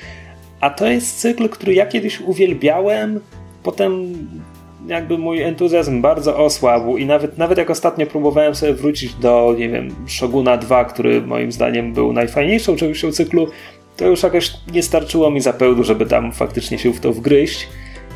A 0.60 0.70
to 0.70 0.86
jest 0.86 1.20
cykl, 1.20 1.48
który 1.48 1.74
ja 1.74 1.86
kiedyś 1.86 2.20
uwielbiałem, 2.20 3.20
potem 3.62 4.14
jakby 4.86 5.18
mój 5.18 5.42
entuzjazm 5.42 6.00
bardzo 6.02 6.36
osłabł 6.36 6.96
i 6.96 7.06
nawet, 7.06 7.38
nawet 7.38 7.58
jak 7.58 7.70
ostatnio 7.70 8.06
próbowałem 8.06 8.54
sobie 8.54 8.74
wrócić 8.74 9.14
do, 9.14 9.54
nie 9.58 9.68
wiem, 9.68 9.94
Shoguna 10.06 10.56
2, 10.56 10.84
który 10.84 11.22
moim 11.22 11.52
zdaniem 11.52 11.92
był 11.92 12.12
najfajniejszą 12.12 12.76
częścią 12.76 13.12
cyklu, 13.12 13.46
to 13.96 14.06
już 14.06 14.22
jakoś 14.22 14.52
nie 14.72 14.82
starczyło 14.82 15.30
mi 15.30 15.40
zapełdu, 15.40 15.84
żeby 15.84 16.06
tam 16.06 16.32
faktycznie 16.32 16.78
się 16.78 16.92
w 16.92 17.00
to 17.00 17.12
wgryźć. 17.12 17.68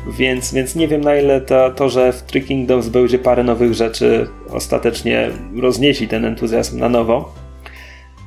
Więc, 0.07 0.53
więc 0.53 0.75
nie 0.75 0.87
wiem 0.87 1.01
na 1.01 1.15
ile 1.15 1.41
to, 1.41 1.71
to, 1.71 1.89
że 1.89 2.13
w 2.13 2.23
Three 2.23 2.43
Kingdoms 2.43 2.89
będzie 2.89 3.19
parę 3.19 3.43
nowych 3.43 3.73
rzeczy, 3.73 4.27
ostatecznie 4.49 5.29
rozniesi 5.61 6.07
ten 6.07 6.25
entuzjazm 6.25 6.79
na 6.79 6.89
nowo. 6.89 7.33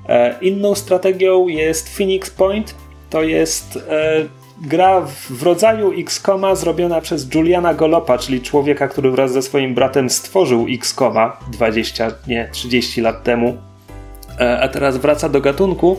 E, 0.09 0.35
inną 0.41 0.75
strategią 0.75 1.49
jest 1.49 1.97
Phoenix 1.97 2.31
Point. 2.31 2.75
To 3.11 3.23
jest 3.23 3.77
e, 3.77 4.25
gra 4.61 5.01
w, 5.01 5.43
rodzaju 5.43 5.93
XCOMa 5.93 6.55
zrobiona 6.55 7.01
przez 7.01 7.35
Juliana 7.35 7.75
Golopa, 7.75 8.19
czyli 8.19 8.41
człowieka, 8.41 8.89
który 8.89 9.11
wraz 9.11 9.33
ze 9.33 9.43
swoim 9.43 9.75
bratem 9.75 10.11
stworzył 10.11 10.67
XCOMa 10.71 11.37
20, 11.53 12.11
nie 12.27 12.49
30 12.53 13.01
lat 13.01 13.23
temu, 13.23 13.57
e, 14.41 14.61
a 14.61 14.69
teraz 14.69 14.97
wraca 14.97 15.29
do 15.29 15.41
gatunku. 15.41 15.97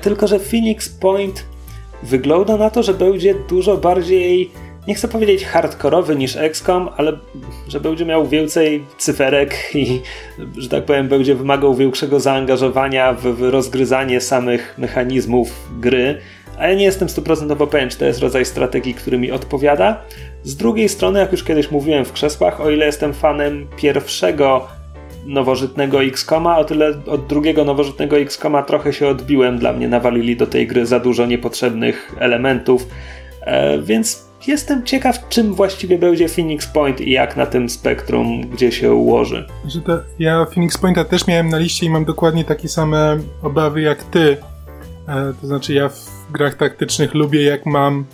Tylko, 0.00 0.26
że 0.26 0.38
Phoenix 0.38 0.88
Point 0.88 1.44
wygląda 2.02 2.56
na 2.56 2.70
to, 2.70 2.82
że 2.82 2.94
będzie 2.94 3.34
dużo 3.34 3.76
bardziej, 3.76 4.50
nie 4.88 4.94
chcę 4.94 5.08
powiedzieć 5.08 5.44
hardkorowy 5.44 6.16
niż 6.16 6.36
XCOM, 6.36 6.88
ale 6.96 7.18
że 7.68 7.80
będzie 7.80 8.04
miał 8.04 8.28
więcej 8.28 8.84
cyferek 8.98 9.70
i, 9.74 10.00
że 10.58 10.68
tak 10.68 10.84
powiem, 10.84 11.08
będzie 11.08 11.34
wymagał 11.34 11.74
większego 11.74 12.20
zaangażowania 12.20 13.12
w, 13.12 13.22
w 13.22 13.42
rozgryzanie 13.42 14.20
samych 14.20 14.74
mechanizmów 14.78 15.68
gry. 15.80 16.18
A 16.58 16.68
ja 16.68 16.74
nie 16.74 16.84
jestem 16.84 17.08
stuprocentowo 17.08 17.66
pewien, 17.66 17.90
czy 17.90 17.98
to 17.98 18.04
jest 18.04 18.20
rodzaj 18.20 18.44
strategii, 18.44 18.94
który 18.94 19.18
mi 19.18 19.30
odpowiada. 19.30 20.02
Z 20.44 20.56
drugiej 20.56 20.88
strony, 20.88 21.20
jak 21.20 21.32
już 21.32 21.44
kiedyś 21.44 21.70
mówiłem 21.70 22.04
w 22.04 22.12
krzesłach, 22.12 22.60
o 22.60 22.70
ile 22.70 22.86
jestem 22.86 23.14
fanem 23.14 23.66
pierwszego 23.76 24.68
nowożytnego 25.24 26.02
XCOMa, 26.02 26.58
o 26.58 26.64
tyle 26.64 26.94
od 27.06 27.26
drugiego 27.26 27.64
nowożytnego 27.64 28.18
XCOMa 28.18 28.62
trochę 28.62 28.92
się 28.92 29.08
odbiłem. 29.08 29.58
Dla 29.58 29.72
mnie 29.72 29.88
nawalili 29.88 30.36
do 30.36 30.46
tej 30.46 30.66
gry 30.66 30.86
za 30.86 31.00
dużo 31.00 31.26
niepotrzebnych 31.26 32.14
elementów, 32.18 32.88
e, 33.40 33.78
więc 33.78 34.32
jestem 34.46 34.84
ciekaw, 34.84 35.28
czym 35.28 35.54
właściwie 35.54 35.98
będzie 35.98 36.28
Phoenix 36.28 36.66
Point 36.66 37.00
i 37.00 37.10
jak 37.10 37.36
na 37.36 37.46
tym 37.46 37.68
spektrum, 37.68 38.40
gdzie 38.40 38.72
się 38.72 38.92
ułoży. 38.92 39.46
Ja 40.18 40.46
Phoenix 40.54 40.78
Pointa 40.78 41.04
też 41.04 41.26
miałem 41.26 41.48
na 41.48 41.58
liście 41.58 41.86
i 41.86 41.90
mam 41.90 42.04
dokładnie 42.04 42.44
takie 42.44 42.68
same 42.68 43.18
obawy 43.42 43.80
jak 43.80 44.04
ty. 44.04 44.36
E, 45.08 45.32
to 45.40 45.46
znaczy 45.46 45.74
ja 45.74 45.88
w 45.88 46.32
grach 46.32 46.54
taktycznych 46.54 47.14
lubię 47.14 47.42
jak 47.42 47.66
mam 47.66 48.04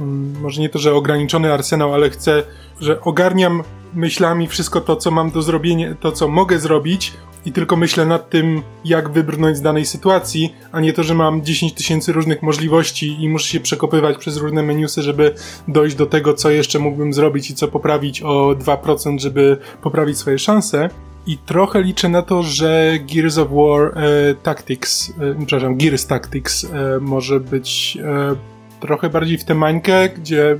mm, 0.00 0.40
może 0.40 0.60
nie 0.60 0.68
to, 0.68 0.78
że 0.78 0.94
ograniczony 0.94 1.52
arsenał, 1.52 1.94
ale 1.94 2.10
chcę, 2.10 2.42
że 2.80 3.00
ogarniam 3.00 3.62
myślami 3.94 4.48
wszystko 4.48 4.80
to, 4.80 4.96
co 4.96 5.10
mam 5.10 5.30
do 5.30 5.42
zrobienia, 5.42 5.94
to, 6.00 6.12
co 6.12 6.28
mogę 6.28 6.58
zrobić 6.58 7.12
i 7.44 7.52
tylko 7.52 7.76
myślę 7.76 8.06
nad 8.06 8.30
tym, 8.30 8.62
jak 8.84 9.10
wybrnąć 9.10 9.56
z 9.56 9.62
danej 9.62 9.86
sytuacji, 9.86 10.54
a 10.72 10.80
nie 10.80 10.92
to, 10.92 11.02
że 11.02 11.14
mam 11.14 11.44
10 11.44 11.72
tysięcy 11.72 12.12
różnych 12.12 12.42
możliwości 12.42 13.22
i 13.22 13.28
muszę 13.28 13.48
się 13.48 13.60
przekopywać 13.60 14.18
przez 14.18 14.36
różne 14.36 14.62
menusy, 14.62 15.02
żeby 15.02 15.34
dojść 15.68 15.96
do 15.96 16.06
tego, 16.06 16.34
co 16.34 16.50
jeszcze 16.50 16.78
mógłbym 16.78 17.12
zrobić 17.12 17.50
i 17.50 17.54
co 17.54 17.68
poprawić 17.68 18.22
o 18.22 18.54
2%, 18.58 19.18
żeby 19.18 19.58
poprawić 19.82 20.18
swoje 20.18 20.38
szanse. 20.38 20.88
I 21.26 21.38
trochę 21.38 21.82
liczę 21.82 22.08
na 22.08 22.22
to, 22.22 22.42
że 22.42 22.92
Gears 23.14 23.38
of 23.38 23.48
War 23.50 23.98
e, 23.98 24.34
Tactics, 24.34 25.10
e, 25.10 25.34
przepraszam, 25.46 25.76
Gears 25.76 26.06
Tactics 26.06 26.64
e, 26.64 26.68
może 27.00 27.40
być 27.40 27.98
e, 28.02 28.36
trochę 28.80 29.10
bardziej 29.10 29.38
w 29.38 29.44
tę 29.44 29.54
mańkę, 29.54 30.08
gdzie 30.08 30.58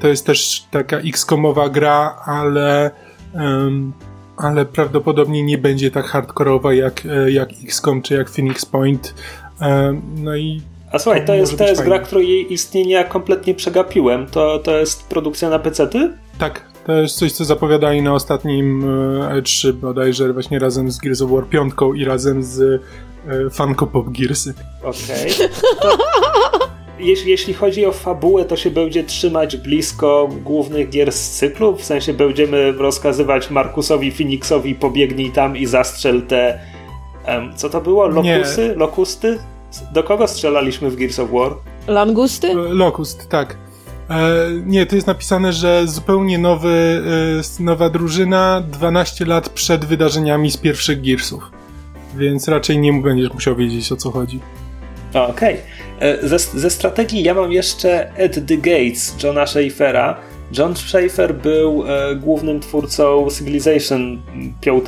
to 0.00 0.08
jest 0.08 0.26
też 0.26 0.64
taka 0.70 0.98
X-komowa 0.98 1.68
gra, 1.68 2.16
ale 2.26 2.90
em, 3.34 3.92
ale 4.36 4.64
prawdopodobnie 4.66 5.42
nie 5.42 5.58
będzie 5.58 5.90
tak 5.90 6.06
hardkorowa 6.06 6.72
jak, 6.74 7.02
e, 7.06 7.30
jak 7.30 7.48
XCOM 7.64 8.02
czy 8.02 8.14
jak 8.14 8.30
Phoenix 8.30 8.64
Point. 8.66 9.14
E, 9.60 10.00
No 10.16 10.36
i 10.36 10.62
A 10.92 10.98
słuchaj, 10.98 11.24
to 11.26 11.34
jest, 11.34 11.58
to 11.58 11.64
jest 11.68 11.82
gra, 11.82 11.98
której 11.98 12.52
istnienia 12.52 13.04
kompletnie 13.04 13.54
przegapiłem. 13.54 14.26
To, 14.26 14.58
to 14.58 14.76
jest 14.78 15.08
produkcja 15.08 15.50
na 15.50 15.58
PC-ty? 15.58 16.12
tak, 16.38 16.64
to 16.86 16.92
jest 16.92 17.16
coś, 17.16 17.32
co 17.32 17.44
zapowiadali 17.44 18.02
na 18.02 18.14
ostatnim 18.14 18.84
e, 18.84 19.40
E3 19.40 19.72
bodajże 19.72 20.32
właśnie 20.32 20.58
razem 20.58 20.90
z 20.90 20.98
Gears 20.98 21.22
of 21.22 21.30
War 21.30 21.46
5 21.48 21.72
i 21.96 22.04
razem 22.04 22.42
z 22.42 22.60
e, 23.28 23.50
Funko 23.50 23.86
Pop 23.86 24.06
Gearsy. 24.10 24.54
Okej. 24.82 25.32
To- 25.82 25.98
Jeśli, 26.98 27.30
jeśli 27.30 27.54
chodzi 27.54 27.86
o 27.86 27.92
fabułę, 27.92 28.44
to 28.44 28.56
się 28.56 28.70
będzie 28.70 29.04
trzymać 29.04 29.56
blisko 29.56 30.28
głównych 30.42 30.90
gier 30.90 31.12
z 31.12 31.30
cyklu. 31.30 31.76
W 31.76 31.84
sensie 31.84 32.12
będziemy 32.12 32.72
rozkazywać 32.72 33.50
Markusowi 33.50 34.12
Phoenixowi 34.12 34.74
pobiegnij 34.74 35.30
tam 35.30 35.56
i 35.56 35.66
zastrzel 35.66 36.22
te. 36.22 36.60
em, 37.24 37.56
co 37.56 37.70
to 37.70 37.80
było? 37.80 38.22
Nie. 38.22 38.38
Lokusy? 38.38 38.74
Lokusty? 38.76 39.38
Do 39.92 40.02
kogo 40.02 40.28
strzelaliśmy 40.28 40.90
w 40.90 40.96
Gears 40.96 41.18
of 41.18 41.30
War? 41.30 41.52
Langusty? 41.86 42.50
E, 42.50 42.54
Locust, 42.54 43.28
tak. 43.28 43.56
E, 44.10 44.30
nie, 44.66 44.86
to 44.86 44.94
jest 44.94 45.06
napisane, 45.06 45.52
że 45.52 45.82
zupełnie 45.86 46.38
nowy, 46.38 47.02
e, 47.60 47.62
nowa 47.62 47.90
drużyna 47.90 48.60
12 48.60 49.24
lat 49.24 49.48
przed 49.48 49.84
wydarzeniami 49.84 50.50
z 50.50 50.56
pierwszych 50.56 51.02
Gearsów. 51.02 51.50
Więc 52.16 52.48
raczej 52.48 52.78
nie 52.78 52.92
będziesz 52.92 53.32
musiał 53.32 53.56
wiedzieć 53.56 53.92
o 53.92 53.96
co 53.96 54.10
chodzi. 54.10 54.40
Okej. 55.14 55.54
E, 55.54 55.58
Ze, 56.22 56.38
ze 56.38 56.70
strategii 56.70 57.22
ja 57.22 57.34
mam 57.34 57.52
jeszcze 57.52 58.10
At 58.24 58.34
the 58.48 58.56
Gates 58.56 59.14
Johna 59.22 59.46
Schaeffera. 59.46 60.16
John 60.58 60.76
Schaeffer 60.76 61.34
był 61.34 61.84
e, 61.86 62.16
głównym 62.16 62.60
twórcą 62.60 63.28
Civilization 63.30 64.22
5, 64.60 64.84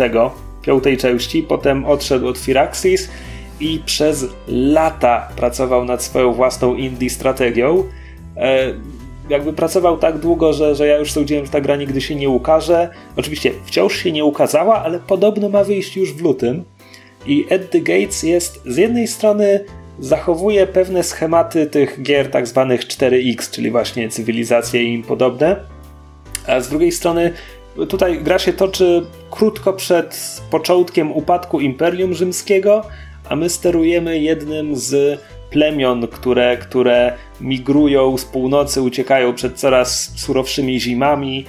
piątej 0.63 0.97
części, 0.97 1.43
potem 1.43 1.85
odszedł 1.85 2.29
od 2.29 2.39
Firaxis 2.39 3.09
i 3.61 3.81
przez 3.87 4.27
lata 4.49 5.29
pracował 5.37 5.85
nad 5.85 6.03
swoją 6.03 6.33
własną 6.33 6.75
indie 6.75 7.11
strategią. 7.11 7.85
E, 8.37 8.73
jakby 9.31 9.53
pracował 9.53 9.99
tak 9.99 10.19
długo, 10.19 10.53
że, 10.53 10.75
że 10.75 10.87
ja 10.87 10.99
już 10.99 11.13
sądziłem, 11.13 11.47
że 11.47 11.53
ta 11.53 11.61
gra 11.61 11.77
nigdy 11.77 12.01
się 12.01 12.15
nie 12.15 12.29
ukaże. 12.29 12.89
Oczywiście 13.17 13.53
wciąż 13.65 13.97
się 13.97 14.13
nie 14.13 14.25
ukazała, 14.25 14.83
ale 14.83 14.99
podobno 14.99 15.49
ma 15.49 15.65
wyjść 15.65 15.97
już 15.97 16.13
w 16.13 16.23
lutym. 16.23 16.65
I 17.27 17.47
At 17.55 17.71
the 17.71 17.81
Gates 17.81 18.23
jest 18.23 18.63
z 18.67 18.77
jednej 18.77 19.09
strony 19.09 19.65
zachowuje 19.99 20.67
pewne 20.67 21.03
schematy 21.03 21.67
tych 21.67 22.03
gier 22.03 22.31
tak 22.31 22.47
zwanych 22.47 22.81
4X, 22.81 23.51
czyli 23.51 23.71
właśnie 23.71 24.09
cywilizacje 24.09 24.83
i 24.83 24.95
im 24.95 25.03
podobne, 25.03 25.57
a 26.47 26.61
z 26.61 26.69
drugiej 26.69 26.93
strony 26.93 27.33
tutaj 27.89 28.23
gra 28.23 28.39
się 28.39 28.53
toczy 28.53 29.07
krótko 29.31 29.73
przed 29.73 30.41
początkiem 30.51 31.13
upadku 31.13 31.61
Imperium 31.61 32.15
Rzymskiego, 32.15 32.83
a 33.29 33.37
my 33.37 33.51
sterujemy 33.51 34.19
jednym 34.19 34.77
z 34.77 35.21
plemion, 35.51 36.09
które, 36.09 36.57
które 36.57 37.13
migrują 37.41 38.19
z 38.19 38.25
północy, 38.25 38.83
uciekają 38.83 39.35
przed 39.35 39.59
coraz 39.59 40.13
surowszymi 40.17 40.81
zimami 40.81 41.45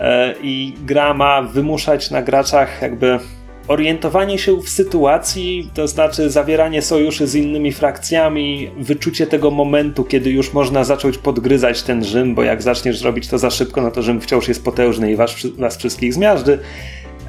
e, 0.00 0.34
i 0.42 0.74
gra 0.84 1.14
ma 1.14 1.42
wymuszać 1.42 2.10
na 2.10 2.22
graczach 2.22 2.82
jakby 2.82 3.18
orientowanie 3.68 4.38
się 4.38 4.56
w 4.56 4.68
sytuacji, 4.68 5.70
to 5.74 5.88
znaczy 5.88 6.30
zawieranie 6.30 6.82
sojuszy 6.82 7.26
z 7.26 7.34
innymi 7.34 7.72
frakcjami, 7.72 8.70
wyczucie 8.78 9.26
tego 9.26 9.50
momentu, 9.50 10.04
kiedy 10.04 10.30
już 10.30 10.52
można 10.52 10.84
zacząć 10.84 11.18
podgryzać 11.18 11.82
ten 11.82 12.04
Rzym, 12.04 12.34
bo 12.34 12.42
jak 12.42 12.62
zaczniesz 12.62 13.02
robić 13.02 13.28
to 13.28 13.38
za 13.38 13.50
szybko, 13.50 13.82
no 13.82 13.90
to 13.90 14.02
Rzym 14.02 14.20
wciąż 14.20 14.48
jest 14.48 14.64
potężny 14.64 15.12
i 15.12 15.16
was, 15.16 15.34
was 15.58 15.76
wszystkich 15.76 16.14
zmiażdży. 16.14 16.58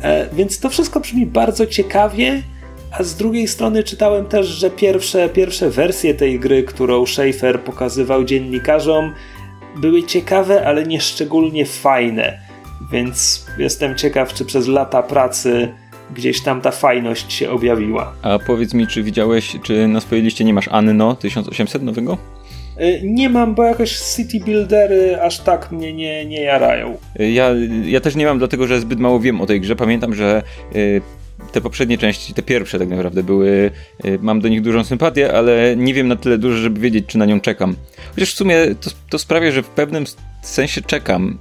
E, 0.02 0.30
więc 0.34 0.60
to 0.60 0.70
wszystko 0.70 1.00
brzmi 1.00 1.26
bardzo 1.26 1.68
ciekawie, 1.68 2.44
a 2.92 3.04
z 3.04 3.16
drugiej 3.16 3.48
strony 3.48 3.84
czytałem 3.84 4.26
też, 4.26 4.48
że 4.48 4.70
pierwsze, 4.70 5.30
pierwsze 5.30 5.70
wersje 5.70 6.14
tej 6.14 6.40
gry, 6.40 6.64
którą 6.64 7.06
Schaefer 7.06 7.60
pokazywał 7.60 8.24
dziennikarzom, 8.24 9.14
były 9.76 10.04
ciekawe, 10.04 10.68
ale 10.68 10.84
nie 10.84 11.02
szczególnie 11.02 11.66
fajne. 11.66 12.40
Więc 12.92 13.46
jestem 13.58 13.98
ciekaw, 13.98 14.34
czy 14.34 14.46
przez 14.46 14.68
lata 14.68 15.04
pracy 15.04 15.74
gdzieś 16.14 16.42
tam 16.42 16.62
ta 16.62 16.72
fajność 16.72 17.34
się 17.34 17.50
objawiła. 17.52 18.14
A 18.22 18.40
powiedz 18.40 18.74
mi, 18.74 18.88
czy 18.88 19.04
widziałeś, 19.04 19.58
czy 19.64 19.88
na 19.88 20.02
swojej 20.02 20.24
liście 20.24 20.44
nie 20.46 20.54
masz 20.54 20.68
Anno 20.68 21.16
1800 21.16 21.84
nowego? 21.84 22.18
Y, 22.82 23.02
Nie 23.04 23.30
mam, 23.30 23.56
bo 23.56 23.64
jakoś 23.64 24.00
city 24.00 24.40
buildery 24.46 25.22
aż 25.22 25.40
tak 25.40 25.72
mnie 25.72 25.94
nie, 25.94 26.26
nie 26.26 26.42
jarają. 26.42 26.98
Ja, 27.20 27.50
ja 27.86 28.00
też 28.00 28.16
nie 28.16 28.26
mam, 28.26 28.38
dlatego 28.38 28.68
że 28.68 28.80
zbyt 28.82 29.00
mało 29.00 29.20
wiem 29.20 29.42
o 29.42 29.46
tej 29.46 29.62
grze. 29.62 29.76
Pamiętam, 29.76 30.14
że 30.14 30.44
y, 30.76 31.02
te 31.52 31.62
poprzednie 31.62 31.98
części, 31.98 32.34
te 32.34 32.42
pierwsze 32.44 32.80
tak 32.80 32.90
naprawdę 32.90 33.24
były, 33.24 33.72
y, 34.06 34.20
mam 34.22 34.42
do 34.42 34.48
nich 34.50 34.62
dużą 34.62 34.84
sympatię, 34.84 35.34
ale 35.34 35.76
nie 35.78 35.94
wiem 35.94 36.08
na 36.08 36.16
tyle 36.16 36.38
dużo, 36.38 36.58
żeby 36.58 36.80
wiedzieć, 36.80 37.06
czy 37.08 37.18
na 37.18 37.26
nią 37.26 37.40
czekam. 37.40 37.76
Chociaż 38.16 38.34
w 38.34 38.38
sumie 38.38 38.56
to, 38.82 38.90
to 39.10 39.20
sprawia, 39.20 39.52
że 39.52 39.64
w 39.64 39.68
pewnym 39.68 40.04
sensie 40.42 40.82
czekam. 40.82 41.38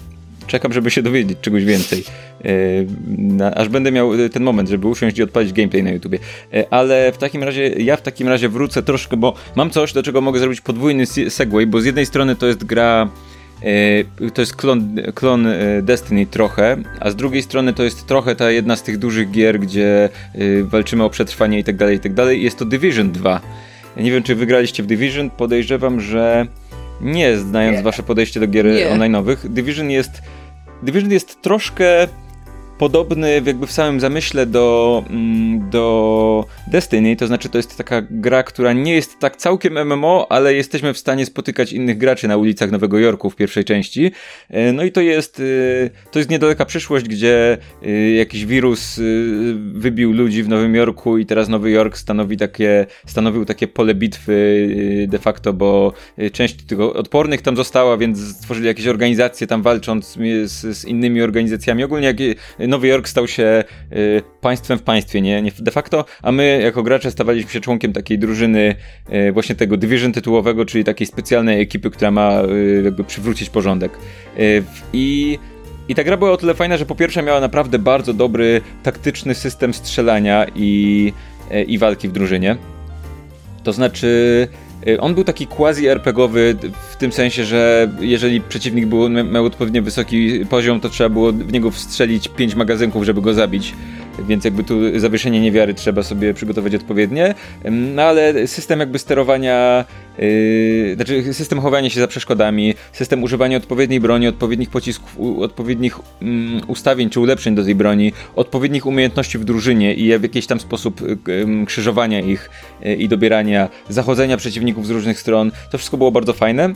Czekam, 0.53 0.73
żeby 0.73 0.91
się 0.91 1.03
dowiedzieć 1.03 1.39
czegoś 1.41 1.65
więcej. 1.65 2.05
Y, 2.45 2.87
na, 3.19 3.55
aż 3.55 3.69
będę 3.69 3.93
miał 3.93 4.15
y, 4.15 4.31
ten 4.31 4.43
moment, 4.43 4.69
żeby 4.69 4.89
usiąść 4.89 5.19
i 5.19 5.23
odpalić 5.23 5.53
gameplay 5.53 5.83
na 5.83 5.91
YouTubie. 5.91 6.19
Y, 6.55 6.71
Ale 6.71 7.13
w 7.13 7.19
takim 7.19 7.43
razie, 7.43 7.69
ja 7.69 7.97
w 7.97 8.03
takim 8.03 8.29
razie 8.29 8.49
wrócę 8.49 8.83
troszkę, 8.83 9.17
bo 9.17 9.35
mam 9.57 9.71
coś, 9.71 9.93
do 9.93 10.03
czego 10.03 10.21
mogę 10.21 10.41
zrobić 10.41 10.61
podwójny 10.61 11.07
se- 11.07 11.31
segway, 11.31 11.67
bo 11.67 11.81
z 11.81 11.85
jednej 11.85 12.07
strony 12.07 12.37
to 12.37 12.47
jest 12.47 12.65
gra 12.65 13.09
E, 14.25 14.31
to 14.31 14.43
jest 14.43 14.57
klon, 14.57 14.97
klon 15.15 15.47
e, 15.47 15.83
Destiny 15.83 16.27
trochę, 16.27 16.77
a 17.01 17.11
z 17.11 17.17
drugiej 17.17 17.43
strony 17.43 17.73
to 17.73 17.83
jest 17.83 18.07
trochę 18.07 18.37
ta 18.37 18.51
jedna 18.51 18.77
z 18.77 18.83
tych 18.83 18.99
dużych 18.99 19.31
gier, 19.31 19.61
gdzie 19.61 20.09
e, 20.35 20.63
walczymy 20.63 21.05
o 21.05 21.11
przetrwanie 21.11 21.59
i 21.59 21.65
tak 21.65 21.77
dalej, 21.77 21.97
i 21.97 22.01
tak 22.01 22.15
dalej. 22.15 22.43
Jest 22.43 22.59
to 22.59 22.65
Division 22.65 23.13
2. 23.13 23.41
Ja 23.97 24.03
nie 24.03 24.13
wiem, 24.13 24.23
czy 24.23 24.35
wygraliście 24.35 24.83
w 24.83 24.87
Division, 24.87 25.31
podejrzewam, 25.31 26.01
że 26.01 26.47
nie, 27.03 27.39
znając 27.39 27.77
Nie. 27.77 27.83
wasze 27.83 28.03
podejście 28.03 28.41
do 28.41 28.47
gier 28.47 28.67
Nie. 28.67 28.91
online'owych. 28.91 29.49
Division 29.49 29.91
jest 29.91 30.23
Division 30.83 31.13
jest 31.13 31.43
troszkę 31.43 32.09
podobny 32.79 33.43
jakby 33.47 33.67
w 33.67 33.73
samym 33.73 34.01
zamyśle 34.01 34.47
do, 34.47 35.05
mm, 35.11 35.71
do 35.71 36.45
Destiny, 36.67 37.17
to 37.17 37.27
znaczy 37.27 37.49
to 37.49 37.59
jest 37.59 37.77
taka 37.77 38.03
gra, 38.11 38.43
która 38.43 38.73
nie 38.73 38.95
jest 38.95 39.19
tak 39.19 39.37
całkiem 39.37 39.79
MMO, 39.79 40.27
ale 40.31 40.55
jesteśmy 40.55 40.95
w 40.95 40.99
stanie 40.99 41.27
spotykać 41.27 41.73
innych 41.73 41.99
graczy 41.99 42.29
na 42.29 42.37
ulicach 42.37 42.71
Nowego 42.71 42.99
Jorku 42.99 43.31
w 43.31 43.37
pierwszej 43.37 43.65
części. 43.65 44.13
E, 44.51 44.73
No 44.73 44.85
i 44.85 44.93
to 44.93 45.01
jest, 45.01 45.41
y, 45.41 45.91
to 46.11 46.19
jest 46.19 46.31
niedaleka 46.31 46.65
przyszłość, 46.65 47.09
gdzie 47.09 47.59
y, 47.87 48.11
jakiś 48.11 48.47
wirus 48.47 49.01
wybił 49.73 50.13
ludzi 50.13 50.43
w 50.43 50.49
Nowym 50.49 50.75
Jorku 50.75 51.19
i 51.19 51.27
teraz 51.27 51.49
Nowy 51.49 51.71
Jork 51.71 51.97
stanowi 51.97 52.37
takie, 52.37 52.87
stanowił 53.07 53.45
takie 53.45 53.69
pole 53.69 53.95
bitwy 53.95 54.69
de 55.09 55.19
facto, 55.19 55.53
bo 55.53 55.93
część 56.33 56.55
tych 56.63 56.81
odpornych 56.81 57.43
tam 57.43 57.57
została, 57.57 57.97
więc 57.97 58.19
stworzyli 58.37 58.67
jakieś 58.67 58.87
organizacje 58.87 59.47
tam 59.47 59.63
walcząc 59.63 60.19
z, 60.45 60.79
z 60.79 60.85
innymi 60.85 61.23
organizacjami. 61.23 61.85
Ogólnie 61.85 62.07
jak 62.07 62.17
Nowy 62.69 62.89
Jork 62.89 63.09
stał 63.09 63.29
się 63.29 63.65
y, 63.93 64.23
państwem 64.41 64.79
w 64.79 64.83
państwie, 64.83 65.21
nie, 65.21 65.43
de 65.59 65.71
facto, 65.71 66.05
a 66.23 66.33
my 66.33 66.61
jako 66.63 66.83
gracze 66.83 67.11
stawaliśmy 67.11 67.51
się 67.51 67.61
członkiem 67.61 67.93
takiej 67.93 68.19
drużyny 68.19 68.75
y, 69.13 69.33
właśnie 69.33 69.55
tego 69.55 69.77
Division 69.77 70.13
tytułowego, 70.13 70.65
czyli 70.65 70.85
takiej 70.85 71.07
specjalnej 71.07 71.61
ekipy, 71.61 71.91
która 71.91 72.11
ma 72.11 72.43
y, 72.43 72.83
jakby 72.85 73.05
przywrócić 73.05 73.51
porządek. 73.51 73.93
I 74.93 75.39
i 75.89 75.95
ta 75.95 76.05
gra 76.05 76.17
była 76.17 76.33
o 76.33 76.37
tyle 76.37 76.55
fajna, 76.55 76.77
że 76.77 76.87
po 76.87 76.95
pierwsze 76.95 77.23
miała 77.23 77.41
naprawdę 77.41 77.79
bardzo 77.79 78.15
dobry 78.15 78.61
taktyczny 78.83 79.35
system 79.35 79.75
strzelania 79.75 80.47
i, 80.55 81.13
i 81.67 81.79
walki 81.79 82.09
w 82.09 82.13
drużynie. 82.13 82.57
To 83.63 83.73
znaczy, 83.73 84.49
on 85.01 85.15
był 85.15 85.25
taki 85.25 85.47
quasi-RPGowy 85.47 86.55
w 86.91 86.97
tym 86.97 87.13
sensie, 87.13 87.45
że 87.45 87.89
jeżeli 88.01 88.41
przeciwnik 88.41 88.87
był, 88.87 89.09
miał 89.09 89.45
odpowiednio 89.45 89.83
wysoki 89.83 90.47
poziom, 90.47 90.81
to 90.81 90.89
trzeba 90.89 91.11
było 91.11 91.33
w 91.33 91.53
niego 91.53 91.71
wstrzelić 91.71 92.29
5 92.29 92.55
magazynków, 92.55 93.05
żeby 93.05 93.23
go 93.23 93.35
zabić. 93.35 93.75
Więc 94.19 94.45
jakby 94.45 94.65
tu 94.65 95.01
zawieszenie 95.01 95.41
niewiary 95.41 95.75
trzeba 95.75 96.03
sobie 96.03 96.35
przygotować 96.35 96.75
odpowiednie, 96.75 97.35
no 97.71 98.03
ale 98.03 98.47
system 98.47 98.81
jakby 98.81 98.99
sterowania, 98.99 99.85
yy, 100.19 100.95
znaczy 100.95 101.35
system 101.35 101.61
chowania 101.61 101.91
się 101.91 102.01
za 102.01 102.07
przeszkodami, 102.07 102.75
system 102.93 103.23
używania 103.23 103.57
odpowiedniej 103.57 104.01
broni, 104.01 104.29
odpowiednich 104.29 104.71
pocisków, 104.71 105.19
u, 105.19 105.43
odpowiednich 105.43 105.99
um, 105.99 106.61
ustawień 106.67 107.11
czy 107.11 107.21
ulepszeń 107.21 107.55
do 107.55 107.65
tej 107.65 107.75
broni, 107.75 108.13
odpowiednich 108.37 108.87
umiejętności 108.87 109.39
w 109.39 109.45
drużynie 109.45 109.95
i 109.95 110.19
w 110.19 110.23
jakiś 110.23 110.47
tam 110.47 110.61
sposób 110.61 111.01
um, 111.01 111.67
krzyżowania 111.67 112.21
ich 112.21 112.51
yy, 112.81 112.95
i 112.95 113.09
dobierania, 113.09 113.69
zachodzenia 113.89 114.37
przeciwników 114.37 114.87
z 114.87 114.91
różnych 114.91 115.21
stron, 115.21 115.53
to 115.71 115.79
wszystko 115.79 115.97
było 115.97 116.11
bardzo 116.11 116.33
fajne. 116.33 116.73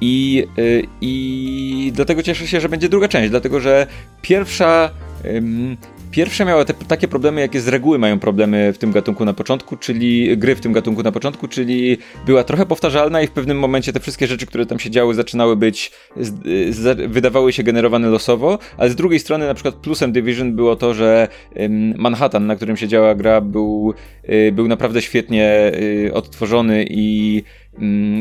I, 0.00 0.46
yy, 0.56 0.82
I 1.00 1.92
dlatego 1.94 2.22
cieszę 2.22 2.46
się, 2.46 2.60
że 2.60 2.68
będzie 2.68 2.88
druga 2.88 3.08
część, 3.08 3.30
dlatego 3.30 3.60
że 3.60 3.86
pierwsza 4.22 4.90
Pierwsze 6.10 6.44
miała 6.44 6.64
te, 6.64 6.74
takie 6.74 7.08
problemy, 7.08 7.40
jakie 7.40 7.60
z 7.60 7.68
reguły 7.68 7.98
mają 7.98 8.18
problemy 8.18 8.72
w 8.72 8.78
tym 8.78 8.92
gatunku 8.92 9.24
na 9.24 9.32
początku, 9.32 9.76
czyli 9.76 10.36
gry 10.36 10.54
w 10.54 10.60
tym 10.60 10.72
gatunku 10.72 11.02
na 11.02 11.12
początku, 11.12 11.48
czyli 11.48 11.98
była 12.26 12.44
trochę 12.44 12.66
powtarzalna 12.66 13.22
i 13.22 13.26
w 13.26 13.30
pewnym 13.30 13.58
momencie 13.58 13.92
te 13.92 14.00
wszystkie 14.00 14.26
rzeczy, 14.26 14.46
które 14.46 14.66
tam 14.66 14.78
się 14.78 14.90
działy, 14.90 15.14
zaczynały 15.14 15.56
być, 15.56 15.92
z, 16.16 16.74
z, 16.74 17.12
wydawały 17.12 17.52
się 17.52 17.62
generowane 17.62 18.08
losowo, 18.08 18.58
ale 18.76 18.90
z 18.90 18.96
drugiej 18.96 19.20
strony 19.20 19.46
na 19.46 19.54
przykład 19.54 19.74
plusem 19.74 20.12
Division 20.12 20.56
było 20.56 20.76
to, 20.76 20.94
że 20.94 21.28
ym, 21.60 21.94
Manhattan, 21.98 22.46
na 22.46 22.56
którym 22.56 22.76
się 22.76 22.88
działa 22.88 23.14
gra, 23.14 23.40
był, 23.40 23.94
y, 24.28 24.52
był 24.52 24.68
naprawdę 24.68 25.02
świetnie 25.02 25.72
y, 26.06 26.10
odtworzony 26.14 26.86
i 26.90 27.42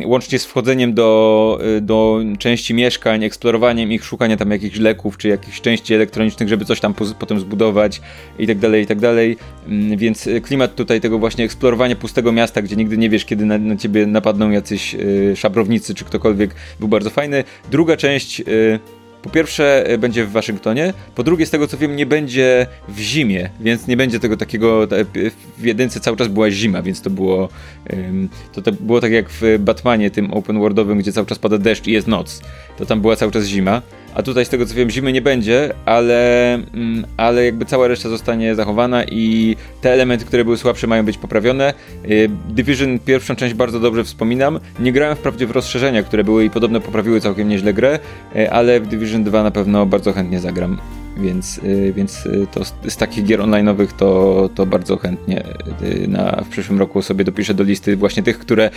łącznie 0.06 0.40
z 0.40 0.46
wchodzeniem 0.46 0.94
do, 0.94 1.60
y, 1.78 1.82
do 1.82 2.22
części 2.40 2.74
mieszkań, 2.74 3.24
eksplorowaniem 3.24 3.92
ich, 3.92 4.06
szukania 4.06 4.38
tam 4.38 4.52
jakichś 4.52 4.80
leków, 4.80 5.18
czy 5.18 5.28
jakichś 5.28 5.62
części 5.62 5.94
elektronicznych, 5.94 6.50
żeby 6.50 6.66
coś 6.66 6.80
tam 6.80 6.94
po, 6.94 7.06
potem 7.20 7.40
zbudować 7.40 8.02
i 8.40 8.48
tak 8.48 8.58
dalej, 8.58 8.84
i 8.84 8.88
tak 8.88 9.00
dalej. 9.00 9.38
Mm, 9.68 9.98
więc 9.98 10.28
y, 10.28 10.42
klimat 10.42 10.76
tutaj 10.76 11.02
tego 11.02 11.20
właśnie 11.20 11.46
eksplorowania 11.46 11.96
pustego 11.96 12.32
miasta, 12.32 12.62
gdzie 12.62 12.76
nigdy 12.76 12.98
nie 12.98 13.10
wiesz, 13.10 13.26
kiedy 13.26 13.46
na, 13.46 13.58
na 13.58 13.76
ciebie 13.76 14.06
napadną 14.06 14.50
jacyś 14.50 14.96
y, 14.96 15.34
szabrownicy, 15.36 15.96
czy 15.96 16.06
ktokolwiek, 16.06 16.56
był 16.80 16.88
bardzo 16.88 17.10
fajny. 17.10 17.44
Druga 17.72 17.98
część... 17.98 18.40
Y, 18.40 18.80
po 19.22 19.30
pierwsze 19.30 19.90
e, 19.90 19.98
będzie 19.98 20.26
w 20.26 20.32
Waszyngtonie, 20.32 20.94
po 21.16 21.24
drugie 21.24 21.46
z 21.46 21.50
tego 21.50 21.68
co 21.68 21.78
wiem 21.78 21.96
nie 21.96 22.06
będzie 22.06 22.68
w 22.88 23.00
zimie, 23.00 23.50
więc 23.60 23.88
nie 23.88 23.98
będzie 23.98 24.20
tego 24.20 24.38
takiego, 24.38 24.88
w 25.58 25.64
jedynce 25.66 26.00
cały 26.00 26.18
czas 26.18 26.28
była 26.28 26.52
zima, 26.52 26.82
więc 26.82 27.02
to 27.02 27.10
było 27.10 27.50
to, 28.54 28.62
to 28.62 28.72
było 28.72 29.02
tak 29.02 29.12
jak 29.12 29.30
w 29.30 29.42
Batmanie 29.60 30.12
tym 30.12 30.34
open 30.34 30.60
worldowym, 30.60 30.98
gdzie 30.98 31.14
cały 31.14 31.28
czas 31.28 31.40
pada 31.40 31.58
deszcz 31.58 31.88
i 31.88 31.92
jest 31.92 32.08
noc, 32.08 32.42
to 32.78 32.86
tam 32.86 33.02
była 33.02 33.16
cały 33.16 33.32
czas 33.32 33.46
zima, 33.46 33.82
a 34.18 34.24
tutaj 34.24 34.46
z 34.46 34.50
tego 34.50 34.66
co 34.66 34.76
wiem 34.76 34.90
zimy 34.90 35.12
nie 35.14 35.22
będzie, 35.22 35.74
ale, 35.86 36.54
mm, 36.54 37.06
ale 37.18 37.46
jakby 37.46 37.66
cała 37.66 37.88
reszta 37.88 38.10
zostanie 38.10 38.56
zachowana 38.56 39.04
i 39.04 39.56
te 39.82 39.94
elementy, 39.94 40.26
które 40.26 40.44
były 40.44 40.58
słabsze 40.58 40.88
mają 40.88 41.06
być 41.06 41.18
poprawione. 41.18 41.74
Y, 42.10 42.30
Division 42.50 43.00
pierwszą 43.00 43.36
część 43.36 43.54
bardzo 43.54 43.80
dobrze 43.80 44.04
wspominam. 44.04 44.60
Nie 44.80 44.92
grałem 44.92 45.16
wprawdzie 45.16 45.48
w 45.48 45.52
rozszerzenia, 45.52 46.04
które 46.04 46.24
były 46.24 46.46
i 46.46 46.50
podobno 46.50 46.80
poprawiły 46.80 47.22
całkiem 47.22 47.50
nieźle 47.50 47.74
grę, 47.74 48.00
y, 48.36 48.52
ale 48.52 48.80
w 48.80 48.88
Division 48.88 49.24
2 49.24 49.44
na 49.44 49.52
pewno 49.52 49.86
bardzo 49.86 50.14
chętnie 50.14 50.40
zagram. 50.40 50.78
Więc, 51.18 51.58
y, 51.58 51.94
więc 51.96 52.28
to 52.52 52.66
z, 52.66 52.74
z 52.88 52.98
takich 52.98 53.26
gier 53.26 53.40
online'owych 53.40 53.88
to, 53.98 54.50
to 54.56 54.66
bardzo 54.66 54.98
chętnie 54.98 55.44
na, 56.08 56.44
w 56.46 56.50
przyszłym 56.50 56.80
roku 56.80 57.02
sobie 57.02 57.26
dopiszę 57.26 57.54
do 57.54 57.64
listy 57.64 57.96
właśnie 57.96 58.24
tych, 58.24 58.40
które 58.40 58.70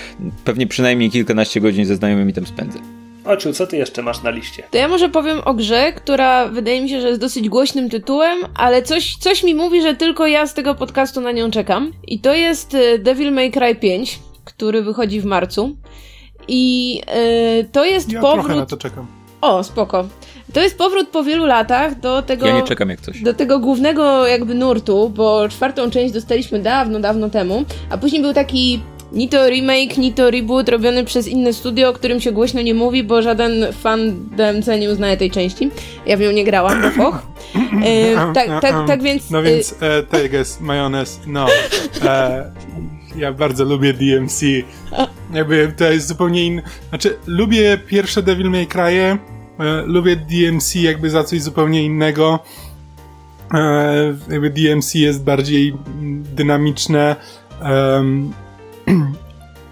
pewnie 0.44 0.66
przynajmniej 0.66 1.10
kilkanaście 1.10 1.60
godzin 1.60 1.86
ze 1.86 1.96
znajomymi 1.96 2.32
tam 2.32 2.46
spędzę. 2.46 2.99
Oczu, 3.24 3.52
co 3.52 3.66
ty 3.66 3.76
jeszcze 3.76 4.02
masz 4.02 4.22
na 4.22 4.30
liście? 4.30 4.62
To 4.70 4.78
ja 4.78 4.88
może 4.88 5.08
powiem 5.08 5.40
o 5.44 5.54
grze, 5.54 5.92
która 5.92 6.48
wydaje 6.48 6.80
mi 6.80 6.88
się, 6.88 7.00
że 7.00 7.08
jest 7.08 7.20
dosyć 7.20 7.48
głośnym 7.48 7.90
tytułem, 7.90 8.38
ale 8.54 8.82
coś, 8.82 9.16
coś 9.16 9.42
mi 9.42 9.54
mówi, 9.54 9.82
że 9.82 9.94
tylko 9.94 10.26
ja 10.26 10.46
z 10.46 10.54
tego 10.54 10.74
podcastu 10.74 11.20
na 11.20 11.32
nią 11.32 11.50
czekam. 11.50 11.92
I 12.06 12.20
to 12.20 12.34
jest 12.34 12.74
y, 12.74 12.98
Devil 12.98 13.32
May 13.32 13.50
Cry 13.50 13.74
5, 13.74 14.18
który 14.44 14.82
wychodzi 14.82 15.20
w 15.20 15.24
marcu. 15.24 15.76
I 16.48 16.94
yy, 17.58 17.64
to 17.72 17.84
jest 17.84 18.12
ja 18.12 18.20
powrót... 18.20 18.44
trochę 18.44 18.60
na 18.60 18.66
to 18.66 18.76
czekam. 18.76 19.06
O, 19.40 19.64
spoko. 19.64 20.04
To 20.52 20.60
jest 20.60 20.78
powrót 20.78 21.08
po 21.08 21.24
wielu 21.24 21.46
latach 21.46 22.00
do 22.00 22.22
tego. 22.22 22.46
Ja 22.46 22.54
nie 22.56 22.62
czekam 22.62 22.88
jak 22.88 23.00
coś. 23.00 23.22
Do 23.22 23.34
tego 23.34 23.58
głównego 23.58 24.26
jakby 24.26 24.54
nurtu, 24.54 25.10
bo 25.10 25.48
czwartą 25.48 25.90
część 25.90 26.14
dostaliśmy 26.14 26.58
dawno, 26.58 27.00
dawno 27.00 27.30
temu, 27.30 27.64
a 27.90 27.98
później 27.98 28.22
był 28.22 28.32
taki 28.32 28.80
ni 29.12 29.28
to 29.28 29.48
remake, 29.50 29.98
ni 29.98 30.12
to 30.12 30.30
reboot 30.30 30.68
robiony 30.68 31.04
przez 31.04 31.28
inne 31.28 31.52
studio, 31.52 31.88
o 31.88 31.92
którym 31.92 32.20
się 32.20 32.32
głośno 32.32 32.62
nie 32.62 32.74
mówi, 32.74 33.04
bo 33.04 33.22
żaden 33.22 33.72
fan 33.72 34.28
DMC 34.36 34.80
nie 34.80 34.90
uznaje 34.90 35.16
tej 35.16 35.30
części. 35.30 35.70
Ja 36.06 36.16
w 36.16 36.20
nią 36.20 36.30
nie 36.30 36.44
grałam, 36.44 36.82
bo 36.82 36.90
foch. 36.90 37.22
E, 37.84 38.32
tak, 38.34 38.60
tak, 38.60 38.86
tak 38.86 39.02
więc... 39.02 39.30
No 39.30 39.42
więc, 39.42 39.74
e, 39.80 40.02
teges, 40.02 40.60
majonez, 40.60 41.20
no. 41.26 41.46
E, 42.04 42.52
ja 43.16 43.32
bardzo 43.32 43.64
lubię 43.64 43.92
DMC. 43.92 44.42
Jakby 45.32 45.72
to 45.76 45.92
jest 45.92 46.08
zupełnie 46.08 46.46
inny... 46.46 46.62
Znaczy, 46.88 47.16
lubię 47.26 47.78
pierwsze 47.86 48.22
Devil 48.22 48.50
May 48.50 48.66
Cry, 48.66 48.82
e, 48.82 49.18
lubię 49.86 50.16
DMC 50.16 50.74
jakby 50.74 51.10
za 51.10 51.24
coś 51.24 51.42
zupełnie 51.42 51.82
innego. 51.82 52.38
E, 53.54 54.14
jakby 54.30 54.50
DMC 54.50 54.94
jest 54.94 55.24
bardziej 55.24 55.74
dynamiczne. 56.34 57.16
Um, 57.62 58.32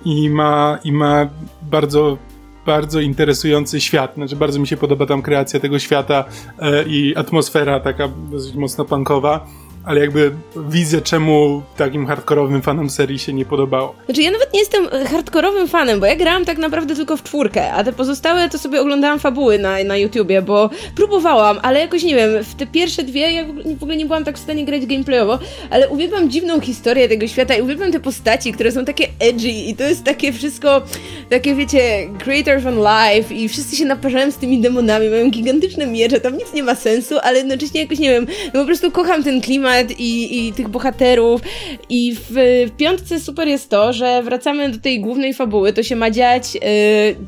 i 0.05 0.31
ma, 0.31 0.79
i 0.85 0.93
ma 0.93 1.29
bardzo 1.63 2.19
bardzo 2.67 3.01
interesujący 3.01 3.81
świat. 3.81 4.15
Znaczy, 4.15 4.37
bardzo 4.37 4.61
mi 4.61 4.67
się 4.67 4.77
podoba 4.77 5.07
tam 5.07 5.23
kreacja 5.23 5.61
tego 5.61 5.79
świata 5.79 6.25
e, 6.59 6.85
i 6.87 7.17
atmosfera 7.17 7.81
taka 7.81 8.09
dosyć 8.09 8.55
mocno 8.55 8.85
punkowa 8.85 9.47
ale 9.89 10.01
jakby 10.01 10.33
widzę, 10.57 11.01
czemu 11.01 11.63
takim 11.77 12.07
hardkorowym 12.07 12.63
fanom 12.63 12.91
serii 12.91 13.19
się 13.19 13.33
nie 13.33 13.45
podobało. 13.45 13.95
Znaczy, 14.05 14.23
ja 14.23 14.31
nawet 14.31 14.53
nie 14.53 14.61
jestem 14.61 14.89
hardkorowym 15.07 15.69
fanem, 15.69 16.01
bo 16.01 16.07
ja 16.07 16.17
grałam 16.17 16.45
tak 16.45 16.59
naprawdę 16.59 16.97
tylko 16.97 17.17
w 17.17 17.23
czwórkę, 17.23 17.73
a 17.73 17.85
te 17.85 17.93
pozostałe 17.93 18.49
to 18.49 18.59
sobie 18.59 18.81
oglądałam 18.81 19.19
fabuły 19.19 19.59
na, 19.59 19.85
na 19.85 19.97
YouTubie, 19.97 20.43
bo 20.43 20.71
próbowałam, 20.97 21.59
ale 21.63 21.81
jakoś 21.81 22.03
nie 22.03 22.15
wiem, 22.15 22.45
w 22.45 22.55
te 22.55 22.67
pierwsze 22.67 23.03
dwie 23.03 23.33
ja 23.33 23.45
w 23.79 23.83
ogóle 23.83 23.97
nie 23.97 24.07
byłam 24.07 24.25
tak 24.25 24.37
w 24.37 24.43
stanie 24.43 24.65
grać 24.65 24.87
gameplayowo, 24.87 25.39
ale 25.71 25.89
uwielbiam 25.89 26.31
dziwną 26.31 26.61
historię 26.61 27.09
tego 27.09 27.27
świata 27.27 27.55
i 27.55 27.63
uwielbiam 27.63 27.93
te 27.93 28.01
postaci, 28.01 28.53
które 28.53 28.73
są 28.73 28.85
takie 28.85 29.07
edgy 29.19 29.49
i 29.49 29.77
to 29.77 29.85
jest 29.85 30.05
takie 30.05 30.33
wszystko, 30.33 30.83
takie 31.31 31.55
wiecie, 31.55 32.09
creator 32.19 32.69
on 32.69 32.79
life 32.79 33.35
i 33.35 33.49
wszyscy 33.49 33.77
się 33.77 33.85
naparzają 33.85 34.31
z 34.31 34.37
tymi 34.37 34.61
demonami, 34.61 35.09
mają 35.09 35.31
gigantyczne 35.31 35.87
miecze, 35.87 36.21
tam 36.21 36.37
nic 36.37 36.53
nie 36.53 36.63
ma 36.63 36.75
sensu, 36.75 37.15
ale 37.23 37.39
jednocześnie 37.39 37.81
jakoś, 37.81 37.99
nie 37.99 38.11
wiem, 38.11 38.27
no 38.55 38.61
po 38.61 38.67
prostu 38.67 38.91
kocham 38.91 39.25
ten 39.25 39.41
klimat 39.41 39.78
i, 39.99 40.47
i 40.49 40.53
tych 40.53 40.69
bohaterów. 40.69 41.41
I 41.89 42.15
w, 42.15 42.31
w 42.67 42.77
piątce 42.77 43.21
super 43.21 43.49
jest 43.49 43.71
to, 43.71 43.93
że 43.93 44.23
wracamy 44.23 44.71
do 44.71 44.79
tej 44.79 45.01
głównej 45.01 45.35
fabuły. 45.35 45.73
To 45.73 45.83
się 45.83 45.97
ma 45.97 46.11
dziać 46.11 46.57
y, 46.57 46.59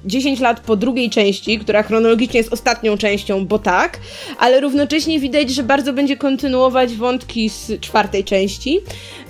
10 0.05 0.41
lat 0.41 0.61
po 0.61 0.77
drugiej 0.77 1.11
części, 1.11 1.59
która 1.59 1.83
chronologicznie 1.83 2.41
jest 2.41 2.53
ostatnią 2.53 2.97
częścią, 2.97 3.47
bo 3.47 3.59
tak, 3.59 3.99
ale 4.39 4.61
równocześnie 4.61 5.21
widać, 5.21 5.51
że 5.51 5.63
bardzo 5.63 5.93
będzie 5.93 6.17
kontynuować 6.17 6.95
wątki 6.95 7.49
z 7.49 7.81
czwartej 7.81 8.25
części, 8.25 8.81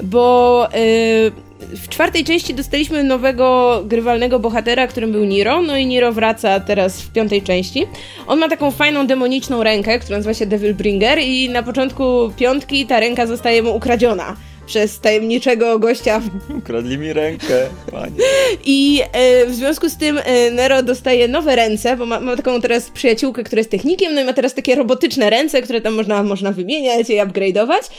bo. 0.02 0.68
Y, 0.74 1.49
w 1.60 1.88
czwartej 1.88 2.24
części 2.24 2.54
dostaliśmy 2.54 3.04
nowego 3.04 3.80
grywalnego 3.84 4.38
bohatera, 4.38 4.86
którym 4.86 5.12
był 5.12 5.24
Niro, 5.24 5.62
no 5.62 5.76
i 5.76 5.86
Niro 5.86 6.12
wraca 6.12 6.60
teraz 6.60 7.02
w 7.02 7.12
piątej 7.12 7.42
części. 7.42 7.86
On 8.26 8.38
ma 8.38 8.48
taką 8.48 8.70
fajną 8.70 9.06
demoniczną 9.06 9.62
rękę, 9.62 9.98
która 9.98 10.18
nazywa 10.18 10.34
się 10.34 10.46
Devil 10.46 10.74
Bringer 10.74 11.18
i 11.18 11.48
na 11.48 11.62
początku 11.62 12.32
piątki 12.36 12.86
ta 12.86 13.00
ręka 13.00 13.26
zostaje 13.26 13.62
mu 13.62 13.76
ukradziona 13.76 14.36
przez 14.70 15.00
tajemniczego 15.00 15.78
gościa. 15.78 16.20
Ukradli 16.58 16.98
mi 16.98 17.12
rękę, 17.12 17.66
panie. 17.90 18.16
I 18.64 19.02
e, 19.12 19.46
w 19.46 19.54
związku 19.54 19.88
z 19.88 19.96
tym 19.96 20.18
e, 20.24 20.50
Nero 20.50 20.82
dostaje 20.82 21.28
nowe 21.28 21.56
ręce, 21.56 21.96
bo 21.96 22.06
ma, 22.06 22.20
ma, 22.20 22.36
taką 22.36 22.60
teraz 22.60 22.90
przyjaciółkę, 22.90 23.44
która 23.44 23.60
jest 23.60 23.70
technikiem, 23.70 24.14
no 24.14 24.20
i 24.20 24.24
ma 24.24 24.32
teraz 24.32 24.54
takie 24.54 24.74
robotyczne 24.74 25.30
ręce, 25.30 25.62
które 25.62 25.80
tam 25.80 25.94
można, 25.94 26.22
można 26.22 26.52
wymieniać 26.52 27.10
i 27.10 27.12
upgrade'ować. 27.12 27.90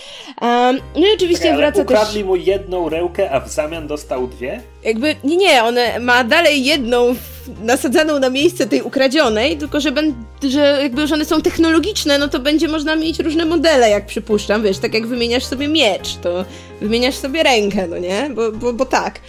Um, 0.42 0.78
no 0.96 1.08
i 1.08 1.16
oczywiście 1.16 1.46
okay, 1.46 1.58
wraca 1.58 1.82
ukradli 1.82 2.20
też... 2.20 2.28
mu 2.28 2.36
jedną 2.36 2.90
rękę, 2.90 3.32
a 3.32 3.40
w 3.40 3.50
zamian 3.50 3.88
dostał 3.88 4.28
dwie? 4.28 4.62
Jakby, 4.84 5.16
nie, 5.24 5.38
nie, 5.38 5.64
on 5.64 5.76
ma 6.00 6.24
dalej 6.24 6.66
jedną 6.66 7.16
nasadzaną 7.64 8.20
na 8.20 8.30
miejsce 8.30 8.68
tej 8.68 8.82
ukradzionej, 8.82 9.58
tylko 9.58 9.80
że, 9.80 9.92
ben, 9.92 10.14
że 10.50 10.80
jakby 10.82 11.02
już 11.02 11.12
one 11.12 11.26
są 11.26 11.42
technologiczne, 11.42 12.18
no 12.18 12.28
to 12.28 12.40
będzie 12.40 12.68
można 12.68 12.96
mieć 12.96 13.20
różne 13.20 13.46
modele, 13.46 13.90
jak 13.90 14.06
przypuszczam, 14.06 14.64
wiesz, 14.64 14.78
tak 14.78 14.94
jak 14.94 15.08
wymieniasz 15.08 15.46
sobie 15.46 15.68
miecz, 15.68 16.16
to 16.16 16.46
wymieniasz 16.82 17.16
sobie 17.16 17.44
rękę, 17.44 17.88
no 17.88 17.98
nie? 17.98 18.30
Bo, 18.36 18.52
bo, 18.52 18.74
bo 18.74 18.86
tak. 18.86 19.20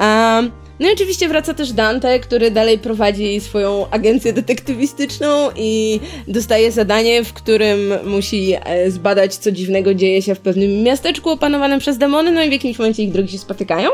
Um, 0.00 0.61
no 0.82 0.88
i 0.88 0.92
oczywiście 0.92 1.28
wraca 1.28 1.54
też 1.54 1.72
Dante, 1.72 2.20
który 2.20 2.50
dalej 2.50 2.78
prowadzi 2.78 3.40
swoją 3.40 3.90
agencję 3.90 4.32
detektywistyczną 4.32 5.50
i 5.56 6.00
dostaje 6.28 6.72
zadanie, 6.72 7.24
w 7.24 7.32
którym 7.32 7.78
musi 8.04 8.54
e, 8.64 8.90
zbadać, 8.90 9.36
co 9.36 9.52
dziwnego 9.52 9.94
dzieje 9.94 10.22
się 10.22 10.34
w 10.34 10.40
pewnym 10.40 10.82
miasteczku 10.82 11.30
opanowanym 11.30 11.78
przez 11.78 11.98
demony, 11.98 12.32
no 12.32 12.42
i 12.42 12.48
w 12.48 12.52
jakimś 12.52 12.78
momencie 12.78 13.02
ich 13.02 13.12
drogi 13.12 13.32
się 13.32 13.38
spotykają. 13.38 13.90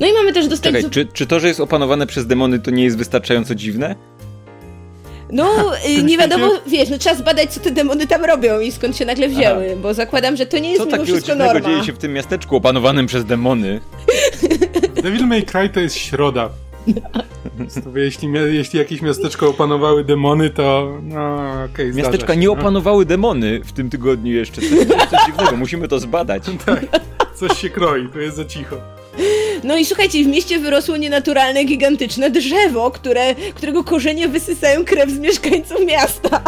No 0.00 0.06
i 0.06 0.12
mamy 0.12 0.32
też 0.32 0.48
dostać... 0.48 0.74
Czekaj, 0.74 0.90
czy, 0.90 1.06
czy 1.06 1.26
to, 1.26 1.40
że 1.40 1.48
jest 1.48 1.60
opanowane 1.60 2.06
przez 2.06 2.26
demony, 2.26 2.58
to 2.58 2.70
nie 2.70 2.84
jest 2.84 2.96
wystarczająco 2.96 3.54
dziwne? 3.54 3.94
No, 5.32 5.72
y, 5.98 6.02
nie 6.02 6.18
wiadomo, 6.18 6.50
wiesz, 6.66 6.88
no 6.88 6.98
trzeba 6.98 7.16
zbadać, 7.16 7.50
co 7.50 7.60
te 7.60 7.70
demony 7.70 8.06
tam 8.06 8.24
robią 8.24 8.60
i 8.60 8.72
skąd 8.72 8.96
się 8.96 9.04
nagle 9.04 9.28
wzięły, 9.28 9.66
Aha. 9.66 9.80
bo 9.82 9.94
zakładam, 9.94 10.36
że 10.36 10.46
to 10.46 10.58
nie 10.58 10.68
jest 10.68 10.80
Co 10.80 10.86
mimo 10.86 10.98
takiego 10.98 11.16
wszystko 11.16 11.34
norma. 11.34 11.68
dzieje 11.68 11.84
się 11.84 11.92
w 11.92 11.98
tym 11.98 12.12
miasteczku 12.12 12.56
opanowanym 12.56 13.06
przez 13.06 13.24
demony? 13.24 13.80
Devil 15.02 15.26
May 15.26 15.42
Cry 15.42 15.68
to 15.68 15.80
jest 15.80 15.96
środa. 15.96 16.50
jeśli, 17.94 18.28
jeśli 18.52 18.78
jakieś 18.78 19.02
miasteczko 19.02 19.48
opanowały 19.48 20.04
demony, 20.04 20.50
to 20.50 20.98
no 21.02 21.36
okej, 21.64 21.90
okay, 21.90 22.02
Miasteczka 22.02 22.34
nie 22.34 22.46
no. 22.46 22.52
opanowały 22.52 23.06
demony 23.06 23.60
w 23.64 23.72
tym 23.72 23.90
tygodniu 23.90 24.32
jeszcze. 24.32 24.60
To 24.60 24.66
jest 24.66 24.88
coś 24.88 25.26
dziwnego, 25.26 25.56
musimy 25.56 25.88
to 25.88 25.98
zbadać. 25.98 26.42
tak, 26.66 26.86
coś 27.34 27.58
się 27.58 27.70
kroi, 27.70 28.08
to 28.08 28.18
jest 28.18 28.36
za 28.36 28.44
cicho. 28.44 28.76
No 29.64 29.76
i 29.76 29.84
słuchajcie, 29.84 30.24
w 30.24 30.26
mieście 30.26 30.58
wyrosło 30.58 30.96
nienaturalne, 30.96 31.64
gigantyczne 31.64 32.30
drzewo, 32.30 32.90
które, 32.90 33.34
którego 33.34 33.84
korzenie 33.84 34.28
wysysają 34.28 34.84
krew 34.84 35.10
z 35.10 35.18
mieszkańców 35.18 35.86
miasta. 35.86 36.42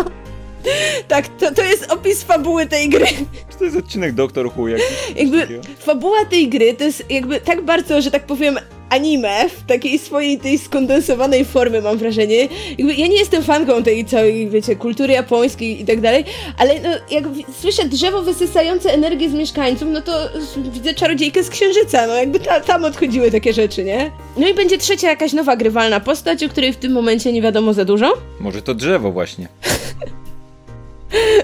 Tak, 1.09 1.29
to, 1.29 1.55
to 1.55 1.62
jest 1.62 1.92
opis 1.92 2.22
fabuły 2.22 2.66
tej 2.66 2.88
gry. 2.88 3.07
Czy 3.50 3.59
to 3.59 3.64
jest 3.64 3.77
odcinek 3.77 4.12
Doktor 4.12 4.50
Who 4.57 4.68
jakiś? 4.68 4.87
Jakby 5.16 5.61
fabuła 5.79 6.24
tej 6.24 6.48
gry 6.48 6.74
to 6.74 6.85
jest 6.85 7.11
jakby 7.11 7.40
tak 7.40 7.62
bardzo, 7.62 8.03
że 8.03 8.11
tak 8.11 8.27
powiem, 8.27 8.59
anime 8.90 9.48
w 9.48 9.66
takiej 9.66 9.98
swojej 9.98 10.38
tej 10.38 10.59
skondensowanej 10.59 11.44
formie, 11.44 11.81
mam 11.81 11.98
wrażenie. 11.98 12.48
Jakby 12.79 12.94
ja 12.94 13.07
nie 13.07 13.18
jestem 13.18 13.42
fanką 13.42 13.83
tej 13.83 14.05
całej, 14.05 14.50
wiecie, 14.50 14.77
kultury 14.77 15.12
japońskiej 15.12 15.81
i 15.81 15.85
tak 15.85 16.00
dalej, 16.00 16.24
ale 16.59 16.81
no, 16.81 16.88
jak 17.11 17.24
słyszę 17.61 17.85
drzewo 17.85 18.22
wysysające 18.22 18.92
energię 18.92 19.31
z 19.31 19.33
mieszkańców, 19.33 19.88
no 19.92 20.00
to 20.00 20.12
widzę 20.57 20.94
czarodziejkę 20.94 21.42
z 21.44 21.50
księżyca, 21.50 22.07
no 22.07 22.14
jakby 22.14 22.40
ta, 22.40 22.61
tam 22.61 22.85
odchodziły 22.85 23.31
takie 23.31 23.53
rzeczy, 23.53 23.85
nie? 23.85 24.11
No 24.37 24.48
i 24.48 24.55
będzie 24.55 24.79
trzecia 24.79 25.09
jakaś 25.09 25.33
nowa 25.33 25.57
grywalna 25.57 26.00
postać, 26.00 26.44
o 26.44 26.48
której 26.48 26.72
w 26.72 26.77
tym 26.77 26.92
momencie 26.92 27.33
nie 27.33 27.42
wiadomo 27.42 27.72
za 27.72 27.85
dużo. 27.85 28.12
Może 28.40 28.62
to 28.62 28.74
drzewo 28.74 29.12
właśnie. 29.12 29.48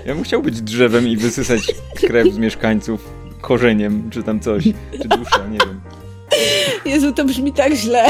Ja 0.06 0.14
bym 0.14 0.24
chciał 0.24 0.42
być 0.42 0.62
drzewem 0.62 1.08
i 1.08 1.16
wysysać 1.16 1.60
krew 1.94 2.34
z 2.34 2.38
mieszkańców 2.38 3.08
korzeniem, 3.40 4.10
czy 4.10 4.22
tam 4.22 4.40
coś, 4.40 4.64
czy 5.02 5.08
dusza, 5.08 5.46
nie 5.46 5.58
wiem. 5.58 5.80
Jezu, 6.84 7.12
to 7.12 7.24
brzmi 7.24 7.52
tak 7.52 7.74
źle. 7.74 8.08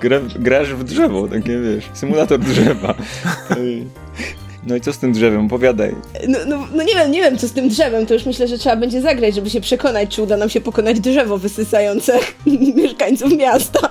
Gra, 0.00 0.20
grasz 0.38 0.74
w 0.74 0.84
drzewo, 0.84 1.28
takie 1.28 1.60
wiesz, 1.60 1.84
symulator 1.94 2.40
drzewa. 2.40 2.94
No 4.66 4.76
i 4.76 4.80
co 4.80 4.92
z 4.92 4.98
tym 4.98 5.12
drzewem? 5.12 5.46
Opowiadaj. 5.46 5.94
No, 6.28 6.38
no, 6.46 6.66
no, 6.74 6.82
nie 6.82 6.94
wiem, 6.94 7.10
nie 7.10 7.20
wiem 7.20 7.38
co 7.38 7.48
z 7.48 7.52
tym 7.52 7.68
drzewem, 7.68 8.06
to 8.06 8.14
już 8.14 8.26
myślę, 8.26 8.48
że 8.48 8.58
trzeba 8.58 8.76
będzie 8.76 9.00
zagrać, 9.00 9.34
żeby 9.34 9.50
się 9.50 9.60
przekonać, 9.60 10.16
czy 10.16 10.22
uda 10.22 10.36
nam 10.36 10.50
się 10.50 10.60
pokonać 10.60 11.00
drzewo 11.00 11.38
wysysające 11.38 12.18
mieszkańców 12.76 13.36
miasta. 13.36 13.90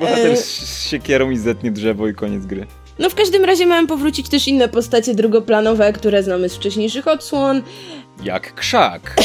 Bohater 0.00 0.36
z 0.36 0.82
siekierą 0.88 1.30
i 1.30 1.36
zetnie 1.36 1.70
drzewo 1.70 2.08
i 2.08 2.14
koniec 2.14 2.46
gry. 2.46 2.66
No 2.98 3.10
w 3.10 3.14
każdym 3.14 3.44
razie 3.44 3.66
mają 3.66 3.86
powrócić 3.86 4.28
też 4.28 4.48
inne 4.48 4.68
postacie 4.68 5.14
drugoplanowe, 5.14 5.92
które 5.92 6.22
znamy 6.22 6.48
z 6.48 6.56
wcześniejszych 6.56 7.08
odsłon. 7.08 7.62
Jak 8.24 8.54
krzak. 8.54 9.16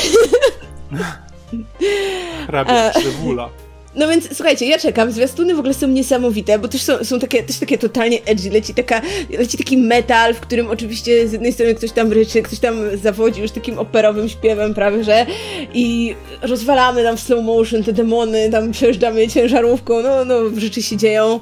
Hrabia 2.48 2.92
Krzewula. 2.92 3.50
No 3.96 4.08
więc 4.08 4.38
słuchajcie, 4.38 4.66
ja 4.66 4.80
czekam. 4.80 5.12
Zwiastuny 5.12 5.56
w 5.56 5.60
ogóle 5.60 5.74
są 5.74 5.88
niesamowite, 5.88 6.60
bo 6.60 6.68
też 6.68 6.82
są, 6.82 7.04
są 7.04 7.20
takie, 7.20 7.44
też 7.44 7.60
takie 7.60 7.78
totalnie 7.78 8.24
edgy. 8.26 8.50
Leci, 8.50 8.74
taka, 8.74 9.02
leci 9.30 9.58
taki 9.58 9.78
metal, 9.78 10.34
w 10.34 10.40
którym 10.40 10.68
oczywiście 10.68 11.28
z 11.28 11.32
jednej 11.32 11.54
strony 11.54 11.76
ktoś 11.76 11.92
tam 11.92 12.12
ryczy, 12.12 12.42
ktoś 12.42 12.60
tam 12.60 12.76
zawodzi 13.04 13.42
już 13.42 13.52
takim 13.52 13.80
operowym 13.80 14.30
śpiewem 14.30 14.74
prawie, 14.74 15.04
że 15.04 15.26
i 15.74 16.16
rozwalamy 16.42 17.04
tam 17.04 17.18
w 17.18 17.20
slow 17.20 17.44
motion 17.44 17.84
te 17.84 17.94
demony, 17.94 18.50
tam 18.50 18.72
przejeżdżamy 18.72 19.28
ciężarówką, 19.28 20.02
no, 20.02 20.26
no 20.26 20.36
rzeczy 20.58 20.82
się 20.82 20.98
dzieją. 20.98 21.40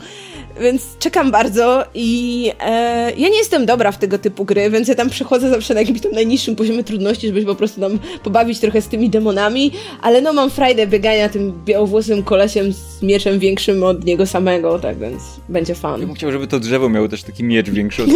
Więc 0.62 0.98
czekam 1.00 1.32
bardzo 1.32 1.86
i 1.94 2.52
e, 2.60 3.12
ja 3.18 3.30
nie 3.30 3.38
jestem 3.38 3.66
dobra 3.66 3.92
w 3.92 3.98
tego 3.98 4.18
typu 4.18 4.46
gry, 4.46 4.70
więc 4.70 4.88
ja 4.88 4.96
tam 4.96 5.10
przechodzę 5.10 5.50
zawsze 5.50 5.74
na 5.74 5.80
jakimś 5.80 6.02
tam 6.02 6.12
najniższym 6.12 6.56
poziomie 6.56 6.84
trudności, 6.84 7.28
żeby 7.28 7.40
się 7.40 7.46
po 7.46 7.56
prostu 7.56 7.82
tam 7.82 8.00
pobawić 8.24 8.60
trochę 8.60 8.82
z 8.82 8.88
tymi 8.88 9.10
demonami, 9.10 9.72
ale 10.02 10.22
no 10.22 10.34
mam 10.34 10.50
frajdę 10.50 10.88
biegania 10.88 11.30
tym 11.30 11.54
białowłosym 11.66 12.24
kolesiem 12.24 12.74
z 12.74 13.02
mieczem 13.02 13.40
większym 13.40 13.84
od 13.84 14.06
niego 14.06 14.26
samego, 14.26 14.80
tak 14.80 15.00
więc 15.00 15.24
będzie 15.50 15.76
fan. 15.76 16.02
Ja 16.02 16.08
bym 16.08 16.16
chciał, 16.16 16.32
żeby 16.32 16.48
to 16.48 16.60
drzewo 16.60 16.90
miało 16.90 17.10
też 17.10 17.24
taki 17.24 17.44
miecz 17.44 17.70
większy 17.70 18.04
od 18.04 18.10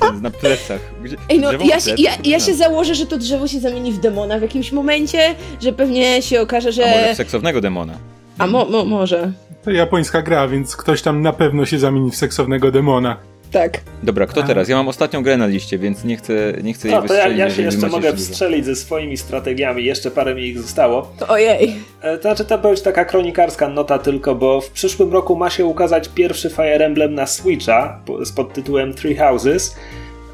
ten 0.00 0.22
na 0.22 0.30
plecach. 0.30 0.80
Gdzie, 1.04 1.16
Ej 1.28 1.38
no, 1.38 1.52
ja 1.52 1.80
się, 1.80 1.94
ja, 1.98 2.10
ja 2.24 2.40
się 2.40 2.54
założę, 2.54 2.94
że 2.94 3.06
to 3.06 3.18
drzewo 3.18 3.48
się 3.48 3.60
zamieni 3.60 3.92
w 3.92 3.98
demona 3.98 4.38
w 4.38 4.42
jakimś 4.42 4.72
momencie, 4.72 5.34
że 5.62 5.72
pewnie 5.72 6.22
się 6.22 6.40
okaże, 6.40 6.72
że... 6.72 6.84
A 6.84 7.00
może 7.00 7.14
w 7.14 7.16
seksownego 7.16 7.60
demona. 7.60 7.98
A 8.38 8.46
mo, 8.46 8.64
mo 8.64 8.84
może. 8.84 9.32
To 9.68 9.72
japońska 9.72 10.22
gra, 10.22 10.48
więc 10.48 10.76
ktoś 10.76 11.02
tam 11.02 11.22
na 11.22 11.32
pewno 11.32 11.66
się 11.66 11.78
zamieni 11.78 12.10
w 12.10 12.16
seksownego 12.16 12.70
demona. 12.70 13.16
Tak. 13.52 13.80
Dobra, 14.02 14.26
kto 14.26 14.42
teraz? 14.42 14.68
Ja 14.68 14.76
mam 14.76 14.88
ostatnią 14.88 15.22
grę 15.22 15.36
na 15.36 15.46
liście, 15.46 15.78
więc 15.78 16.04
nie 16.04 16.16
chcę, 16.16 16.52
nie 16.62 16.72
chcę 16.74 16.88
jej 16.88 16.96
no, 16.96 17.02
wystrzelić. 17.02 17.38
Ja, 17.38 17.44
ja 17.44 17.50
się 17.50 17.62
jeszcze 17.62 17.88
mogę 17.88 18.16
wstrzelić 18.16 18.64
ze 18.64 18.76
swoimi 18.76 19.16
strategiami, 19.16 19.84
jeszcze 19.84 20.10
parę 20.10 20.34
mi 20.34 20.42
ich 20.42 20.58
zostało. 20.58 21.12
Ojej. 21.28 21.76
E, 22.00 22.16
to 22.16 22.22
znaczy, 22.22 22.44
to 22.44 22.58
być 22.58 22.80
taka 22.80 23.04
kronikarska 23.04 23.68
nota 23.68 23.98
tylko, 23.98 24.34
bo 24.34 24.60
w 24.60 24.70
przyszłym 24.70 25.12
roku 25.12 25.36
ma 25.36 25.50
się 25.50 25.66
ukazać 25.66 26.08
pierwszy 26.08 26.50
Fire 26.50 26.86
Emblem 26.86 27.14
na 27.14 27.26
Switcha 27.26 28.00
z 28.22 28.32
pod 28.32 28.52
tytułem 28.52 28.94
Three 28.94 29.16
Houses. 29.16 29.76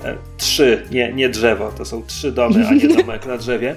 E, 0.04 0.14
trzy, 0.36 0.82
nie, 0.90 1.12
nie 1.12 1.28
drzewo, 1.28 1.72
to 1.78 1.84
są 1.84 2.02
trzy 2.06 2.32
domy, 2.32 2.66
a 2.68 2.74
nie 2.74 2.88
domek 2.96 3.26
na 3.26 3.36
drzewie. 3.36 3.76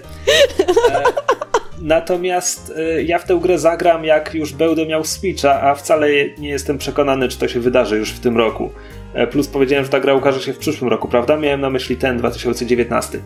Natomiast 1.82 2.74
y, 2.78 3.04
ja 3.04 3.20
w 3.20 3.26
tę 3.26 3.40
grę 3.42 3.60
zagram, 3.60 4.06
jak 4.06 4.34
już 4.34 4.54
będę 4.54 4.86
miał 4.86 5.04
Switcha, 5.04 5.62
a 5.62 5.76
wcale 5.76 6.08
nie 6.38 6.50
jestem 6.50 6.78
przekonany, 6.78 7.28
czy 7.28 7.40
to 7.40 7.48
się 7.48 7.60
wydarzy 7.60 7.98
już 7.98 8.12
w 8.12 8.20
tym 8.20 8.38
roku. 8.38 8.70
E, 9.14 9.28
plus 9.28 9.48
powiedziałem, 9.48 9.86
że 9.86 9.92
ta 9.92 10.00
gra 10.00 10.14
ukaże 10.14 10.42
się 10.42 10.54
w 10.54 10.58
przyszłym 10.58 10.90
roku, 10.90 11.08
prawda? 11.08 11.38
Miałem 11.38 11.62
na 11.62 11.70
myśli 11.70 11.98
ten 11.98 12.18
2019. 12.18 13.20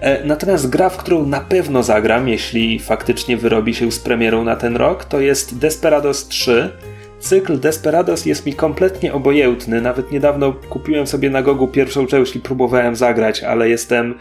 E, 0.00 0.24
natomiast 0.24 0.68
gra, 0.68 0.88
w 0.88 0.96
którą 0.96 1.26
na 1.26 1.40
pewno 1.40 1.82
zagram, 1.82 2.28
jeśli 2.28 2.78
faktycznie 2.78 3.36
wyrobi 3.36 3.74
się 3.74 3.92
z 3.92 3.98
premierą 3.98 4.44
na 4.44 4.56
ten 4.56 4.76
rok, 4.76 5.04
to 5.04 5.20
jest 5.20 5.58
Desperados 5.58 6.28
3. 6.28 6.70
Cykl 7.20 7.58
Desperados 7.58 8.26
jest 8.26 8.46
mi 8.46 8.54
kompletnie 8.54 9.12
obojętny. 9.12 9.80
Nawet 9.80 10.12
niedawno 10.12 10.52
kupiłem 10.52 11.06
sobie 11.06 11.30
na 11.30 11.42
Gogu 11.42 11.68
pierwszą 11.68 12.06
część 12.06 12.36
i 12.36 12.40
próbowałem 12.40 12.96
zagrać, 12.96 13.42
ale 13.42 13.68
jestem 13.68 14.14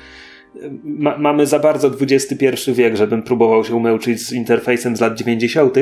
ma, 0.84 1.18
mamy 1.18 1.48
za 1.48 1.60
bardzo 1.60 1.92
XXI 2.02 2.72
wiek, 2.74 2.96
żebym 2.96 3.24
próbował 3.24 3.64
się 3.64 3.76
umęczyć 3.76 4.22
z 4.22 4.32
interfejsem 4.32 4.96
z 4.96 5.02
lat 5.02 5.18
90. 5.18 5.76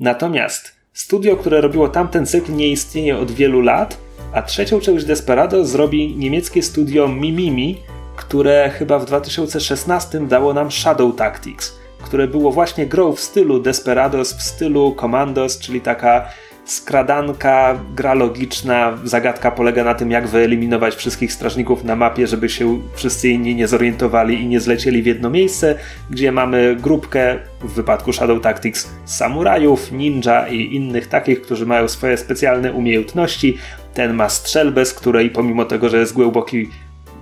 Natomiast 0.00 0.72
studio, 0.92 1.36
które 1.36 1.60
robiło 1.60 1.88
tamten 1.88 2.26
cykl, 2.26 2.52
nie 2.52 2.68
istnieje 2.68 3.18
od 3.18 3.30
wielu 3.30 3.60
lat, 3.60 3.98
a 4.32 4.42
trzecią 4.42 4.80
część 4.80 5.04
Desperado 5.04 5.64
zrobi 5.64 6.16
niemieckie 6.16 6.62
studio 6.62 7.08
Mimimi, 7.08 7.76
które 8.16 8.70
chyba 8.70 8.98
w 8.98 9.04
2016 9.04 10.26
dało 10.26 10.54
nam 10.54 10.70
Shadow 10.70 11.16
Tactics, 11.16 11.78
które 12.02 12.28
było 12.28 12.52
właśnie 12.52 12.86
grą 12.86 13.12
w 13.12 13.20
stylu 13.20 13.60
Desperados, 13.60 14.32
w 14.32 14.42
stylu 14.42 14.96
Commandos, 15.00 15.58
czyli 15.58 15.80
taka 15.80 16.28
skradanka, 16.68 17.80
gra 17.94 18.14
logiczna, 18.14 18.98
zagadka 19.04 19.50
polega 19.50 19.84
na 19.84 19.94
tym, 19.94 20.10
jak 20.10 20.28
wyeliminować 20.28 20.94
wszystkich 20.94 21.32
strażników 21.32 21.84
na 21.84 21.96
mapie, 21.96 22.26
żeby 22.26 22.48
się 22.48 22.80
wszyscy 22.94 23.28
inni 23.28 23.54
nie 23.54 23.68
zorientowali 23.68 24.42
i 24.42 24.46
nie 24.46 24.60
zlecieli 24.60 25.02
w 25.02 25.06
jedno 25.06 25.30
miejsce, 25.30 25.74
gdzie 26.10 26.32
mamy 26.32 26.76
grupkę, 26.80 27.38
w 27.60 27.72
wypadku 27.72 28.12
Shadow 28.12 28.42
Tactics, 28.42 28.88
samurajów, 29.04 29.92
ninja 29.92 30.48
i 30.48 30.74
innych 30.74 31.06
takich, 31.06 31.42
którzy 31.42 31.66
mają 31.66 31.88
swoje 31.88 32.16
specjalne 32.16 32.72
umiejętności. 32.72 33.58
Ten 33.94 34.14
ma 34.14 34.28
strzelbę, 34.28 34.84
z 34.84 34.94
której 34.94 35.30
pomimo 35.30 35.64
tego, 35.64 35.88
że 35.88 35.98
jest 35.98 36.12
głęboki, 36.12 36.70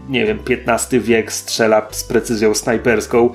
nie 0.09 0.27
wiem, 0.27 0.39
XV 0.49 1.01
wiek, 1.01 1.33
strzela 1.33 1.89
z 1.91 2.05
precyzją 2.05 2.55
snajperską. 2.55 3.31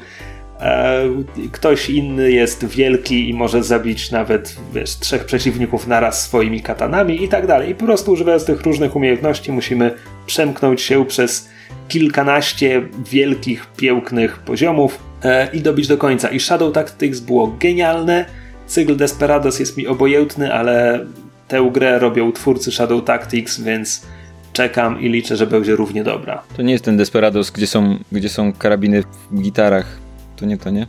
E, 0.61 1.03
ktoś 1.51 1.89
inny 1.89 2.31
jest 2.31 2.65
wielki 2.65 3.29
i 3.29 3.33
może 3.33 3.63
zabić 3.63 4.11
nawet 4.11 4.55
wiesz, 4.73 4.99
trzech 4.99 5.25
przeciwników 5.25 5.87
naraz 5.87 6.23
swoimi 6.23 6.61
katanami 6.61 7.23
i 7.23 7.27
tak 7.27 7.47
dalej. 7.47 7.69
I 7.69 7.75
po 7.75 7.85
prostu 7.85 8.11
używając 8.11 8.45
tych 8.45 8.61
różnych 8.61 8.95
umiejętności 8.95 9.51
musimy 9.51 9.93
przemknąć 10.25 10.81
się 10.81 11.05
przez 11.05 11.49
kilkanaście 11.87 12.81
wielkich, 13.11 13.67
pięknych 13.77 14.39
poziomów 14.39 14.99
e, 15.23 15.47
i 15.53 15.61
dobić 15.61 15.87
do 15.87 15.97
końca. 15.97 16.29
I 16.29 16.39
Shadow 16.39 16.73
Tactics 16.73 17.19
było 17.19 17.55
genialne. 17.59 18.25
Cykl 18.67 18.95
Desperados 18.95 19.59
jest 19.59 19.77
mi 19.77 19.87
obojętny, 19.87 20.53
ale 20.53 21.05
tę 21.47 21.69
grę 21.73 21.99
robią 21.99 22.31
twórcy 22.31 22.71
Shadow 22.71 23.05
Tactics, 23.05 23.59
więc 23.59 24.05
czekam 24.53 25.01
i 25.01 25.09
liczę, 25.09 25.37
że 25.37 25.47
będzie 25.47 25.75
równie 25.75 26.03
dobra. 26.03 26.43
To 26.57 26.61
nie 26.61 26.71
jest 26.71 26.85
ten 26.85 26.97
Desperados, 26.97 27.51
gdzie 27.51 27.67
są, 27.67 27.97
gdzie 28.11 28.29
są 28.29 28.53
karabiny 28.53 29.03
w 29.31 29.41
gitarach 29.41 30.01
to 30.41 30.45
nie 30.45 30.57
to, 30.57 30.69
nie? 30.69 30.87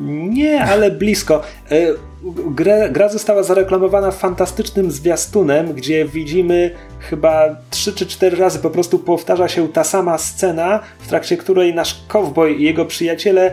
Nie, 0.00 0.64
ale 0.64 0.90
blisko. 0.90 1.42
E, 1.70 1.86
gra, 2.50 2.88
gra 2.88 3.08
została 3.08 3.42
zareklamowana 3.42 4.10
fantastycznym 4.10 4.90
zwiastunem, 4.90 5.72
gdzie 5.72 6.04
widzimy 6.04 6.70
chyba 6.98 7.56
3 7.70 7.92
czy 7.92 8.06
4 8.06 8.36
razy 8.36 8.58
po 8.58 8.70
prostu 8.70 8.98
powtarza 8.98 9.48
się 9.48 9.68
ta 9.68 9.84
sama 9.84 10.18
scena, 10.18 10.80
w 10.98 11.08
trakcie 11.08 11.36
której 11.36 11.74
nasz 11.74 12.04
cowboy 12.08 12.52
i 12.52 12.62
jego 12.62 12.84
przyjaciele 12.84 13.52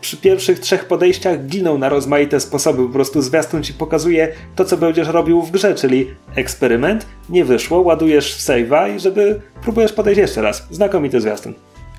przy 0.00 0.16
pierwszych 0.16 0.58
trzech 0.58 0.84
podejściach 0.84 1.46
giną 1.46 1.78
na 1.78 1.88
rozmaite 1.88 2.40
sposoby. 2.40 2.86
Po 2.86 2.92
prostu 2.92 3.22
zwiastun 3.22 3.62
ci 3.62 3.74
pokazuje 3.74 4.28
to, 4.56 4.64
co 4.64 4.76
będziesz 4.76 5.08
robił 5.08 5.42
w 5.42 5.50
grze, 5.50 5.74
czyli 5.74 6.10
eksperyment, 6.34 7.06
nie 7.28 7.44
wyszło, 7.44 7.80
ładujesz 7.80 8.34
w 8.34 8.38
save'a 8.38 8.96
i 8.96 9.00
żeby 9.00 9.40
próbujesz 9.62 9.92
podejść 9.92 10.18
jeszcze 10.18 10.42
raz. 10.42 10.66
Znakomity 10.70 11.20
zwiastun. 11.20 11.54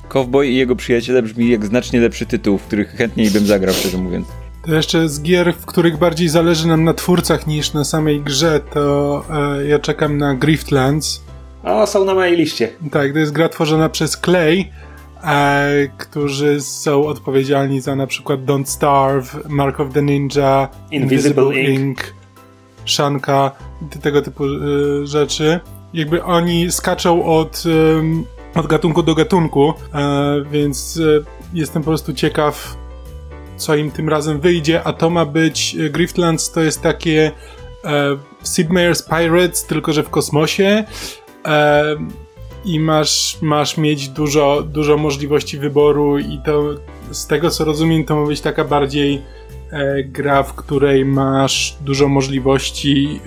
Cowboy 0.09 0.47
i 0.47 0.55
jego 0.55 0.75
przyjaciele 0.75 1.21
brzmi 1.21 1.49
jak 1.49 1.65
znacznie 1.65 1.99
lepszy 1.99 2.25
tytuł, 2.25 2.57
w 2.57 2.63
których 2.63 2.89
chętniej 2.89 3.31
bym 3.31 3.45
zagrał, 3.45 3.73
szczerze 3.75 3.97
mówiąc. 3.97 4.27
To 4.65 4.73
jeszcze 4.75 5.09
z 5.09 5.21
gier, 5.21 5.53
w 5.53 5.65
których 5.65 5.97
bardziej 5.97 6.29
zależy 6.29 6.67
nam 6.67 6.83
na 6.83 6.93
twórcach 6.93 7.47
niż 7.47 7.73
na 7.73 7.83
samej 7.83 8.21
grze, 8.21 8.59
to 8.73 9.23
e, 9.59 9.65
ja 9.65 9.79
czekam 9.79 10.17
na 10.17 10.35
Griftlands. 10.35 11.21
O, 11.63 11.87
są 11.87 12.05
na 12.05 12.13
mojej 12.13 12.37
liście. 12.37 12.69
Tak, 12.91 13.13
to 13.13 13.19
jest 13.19 13.31
gra 13.31 13.49
tworzona 13.49 13.89
przez 13.89 14.17
Clay, 14.25 14.65
e, 15.23 15.87
którzy 15.97 16.61
są 16.61 17.05
odpowiedzialni 17.05 17.81
za 17.81 17.95
na 17.95 18.07
przykład 18.07 18.39
Don't 18.45 18.65
Starve, 18.65 19.37
Mark 19.49 19.79
of 19.79 19.93
the 19.93 20.01
Ninja, 20.01 20.69
Invisible 20.91 21.43
Invisible, 21.43 21.61
Ink. 21.61 21.79
Ink, 21.79 22.13
Shanka, 22.85 23.51
te- 23.91 23.99
tego 23.99 24.21
typu 24.21 24.43
e, 24.45 24.49
rzeczy. 25.07 25.59
Jakby 25.93 26.23
oni 26.23 26.71
skaczą 26.71 27.25
od, 27.25 27.63
em, 27.99 28.23
od 28.55 28.67
gatunku 28.67 29.03
do 29.03 29.15
gatunku, 29.15 29.73
e, 29.93 30.43
więc 30.51 30.97
e, 30.97 31.25
jestem 31.53 31.81
po 31.83 31.87
prostu 31.87 32.13
ciekaw, 32.13 32.77
co 33.57 33.75
im 33.75 33.91
tym 33.91 34.09
razem 34.09 34.39
wyjdzie, 34.39 34.83
a 34.83 34.93
to 34.93 35.09
ma 35.09 35.25
być 35.25 35.75
e, 35.75 35.89
Griftlands 35.89 36.51
to 36.51 36.61
jest 36.61 36.81
takie 36.81 37.31
Sid 38.43 38.69
Meier's 38.69 39.09
Pirates, 39.09 39.65
tylko 39.65 39.93
że 39.93 40.03
w 40.03 40.09
kosmosie 40.09 40.83
i 42.65 42.79
masz, 42.79 43.37
masz 43.41 43.77
mieć 43.77 44.09
dużo, 44.09 44.63
dużo 44.63 44.97
możliwości 44.97 45.57
wyboru 45.57 46.19
i 46.19 46.39
to 46.45 46.63
z 47.11 47.27
tego 47.27 47.49
co 47.49 47.65
rozumiem 47.65 48.03
to 48.03 48.15
ma 48.15 48.27
być 48.27 48.41
taka 48.41 48.63
bardziej 48.63 49.21
gra, 50.05 50.43
w 50.43 50.53
której 50.53 51.05
masz 51.05 51.77
dużo 51.81 52.07
możliwości 52.07 53.19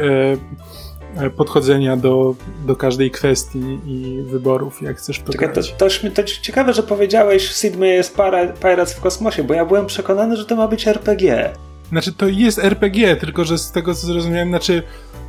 podchodzenia 1.36 1.96
do, 1.96 2.34
do 2.66 2.76
każdej 2.76 3.10
kwestii 3.10 3.78
i 3.86 4.22
wyborów, 4.22 4.82
jak 4.82 4.96
chcesz 4.96 5.20
to 5.20 5.32
Czekaj, 5.32 5.48
to, 5.48 5.54
grać. 5.54 5.74
to, 5.78 5.86
to 6.14 6.24
ciekawe, 6.24 6.72
że 6.72 6.82
powiedziałeś 6.82 7.52
Sid 7.52 7.76
Meier's 7.76 8.12
Para- 8.16 8.52
Pirates 8.52 8.94
w 8.94 9.00
kosmosie, 9.00 9.44
bo 9.44 9.54
ja 9.54 9.64
byłem 9.64 9.86
przekonany, 9.86 10.36
że 10.36 10.44
to 10.44 10.56
ma 10.56 10.68
być 10.68 10.88
RPG. 10.88 11.50
Znaczy, 11.90 12.12
to 12.12 12.26
jest 12.28 12.58
RPG, 12.58 13.16
tylko 13.16 13.44
że 13.44 13.58
z 13.58 13.72
tego 13.72 13.94
co 13.94 14.06
zrozumiałem, 14.06 14.48
znaczy 14.48 14.82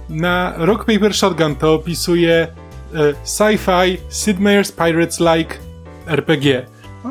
na 0.10 0.54
Rock 0.58 0.86
Paper 0.86 1.14
Shotgun 1.14 1.56
to 1.56 1.74
opisuje 1.74 2.48
e, 2.94 3.14
sci-fi 3.24 3.98
Sid 4.10 4.38
Meier's 4.40 4.72
Pirates-like 4.76 5.56
RPG. 6.08 6.66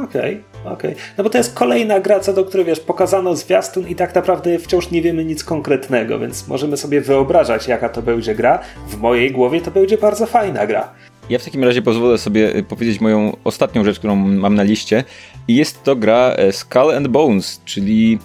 Okej, 0.05 0.45
okej. 0.73 0.95
No 1.19 1.25
bo 1.25 1.31
to 1.31 1.39
jest 1.39 1.55
kolejna 1.55 2.01
gra, 2.01 2.21
co 2.21 2.33
do 2.33 2.45
której, 2.45 2.67
wiesz, 2.67 2.81
pokazano 2.81 3.37
zwiastun 3.37 3.89
i 3.89 3.95
tak 3.95 4.15
naprawdę 4.15 4.59
wciąż 4.59 4.91
nie 4.91 5.03
wiemy 5.03 5.25
nic 5.25 5.45
konkretnego, 5.45 6.19
więc 6.19 6.49
możemy 6.49 6.77
sobie 6.77 7.01
wyobrażać, 7.01 7.69
jaka 7.69 7.89
to 7.89 8.03
będzie 8.03 8.35
gra. 8.35 8.59
W 8.89 8.97
mojej 8.97 9.33
głowie 9.33 9.61
to 9.61 9.71
będzie 9.71 9.99
bardzo 9.99 10.27
fajna 10.27 10.67
gra. 10.67 10.91
Ja 11.31 11.39
w 11.39 11.45
takim 11.45 11.65
razie 11.65 11.83
pozwolę 11.83 12.19
sobie 12.19 12.57
y, 12.57 12.63
powiedzieć 12.63 13.01
moją 13.01 13.37
ostatnią 13.45 13.85
rzecz, 13.85 13.99
którą 13.99 14.17
mam 14.17 14.55
na 14.55 14.63
liście. 14.63 15.05
I 15.49 15.57
jest 15.57 15.83
to 15.83 15.97
gra 15.97 16.33
e, 16.37 16.53
Skull 16.53 16.91
and 16.97 17.09
Bones, 17.09 17.61
czyli. 17.65 18.19